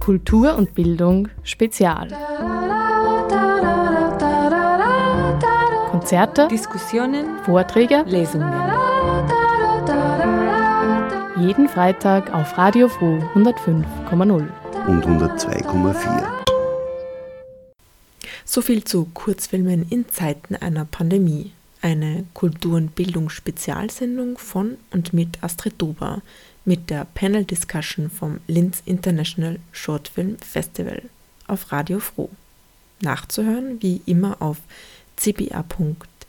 Kultur 0.00 0.56
und 0.56 0.74
Bildung 0.74 1.28
Spezial. 1.42 2.08
Konzerte, 6.08 6.48
Diskussionen, 6.48 7.38
Vorträge, 7.44 8.02
Lesungen. 8.06 8.50
Jeden 11.36 11.68
Freitag 11.68 12.32
auf 12.32 12.56
Radio 12.56 12.88
Froh 12.88 13.18
105,0 13.34 14.48
und 14.86 15.04
102,4. 15.04 16.26
So 18.46 18.62
viel 18.62 18.84
zu 18.84 19.04
Kurzfilmen 19.12 19.86
in 19.90 20.08
Zeiten 20.08 20.56
einer 20.56 20.86
Pandemie. 20.86 21.52
Eine 21.82 22.24
Kultur- 22.32 22.78
und 22.78 22.94
Bildungsspezialsendung 22.94 24.38
von 24.38 24.78
und 24.90 25.12
mit 25.12 25.44
Astrid 25.44 25.74
Dober 25.76 26.22
mit 26.64 26.88
der 26.88 27.06
Panel 27.14 27.44
Discussion 27.44 28.08
vom 28.08 28.40
Linz 28.46 28.82
International 28.86 29.58
Short 29.72 30.08
Film 30.08 30.38
Festival 30.38 31.02
auf 31.46 31.70
Radio 31.70 31.98
Froh. 31.98 32.30
Nachzuhören 33.02 33.80
wie 33.82 34.00
immer 34.06 34.40
auf 34.40 34.56
cba.fro.at. 35.18 36.28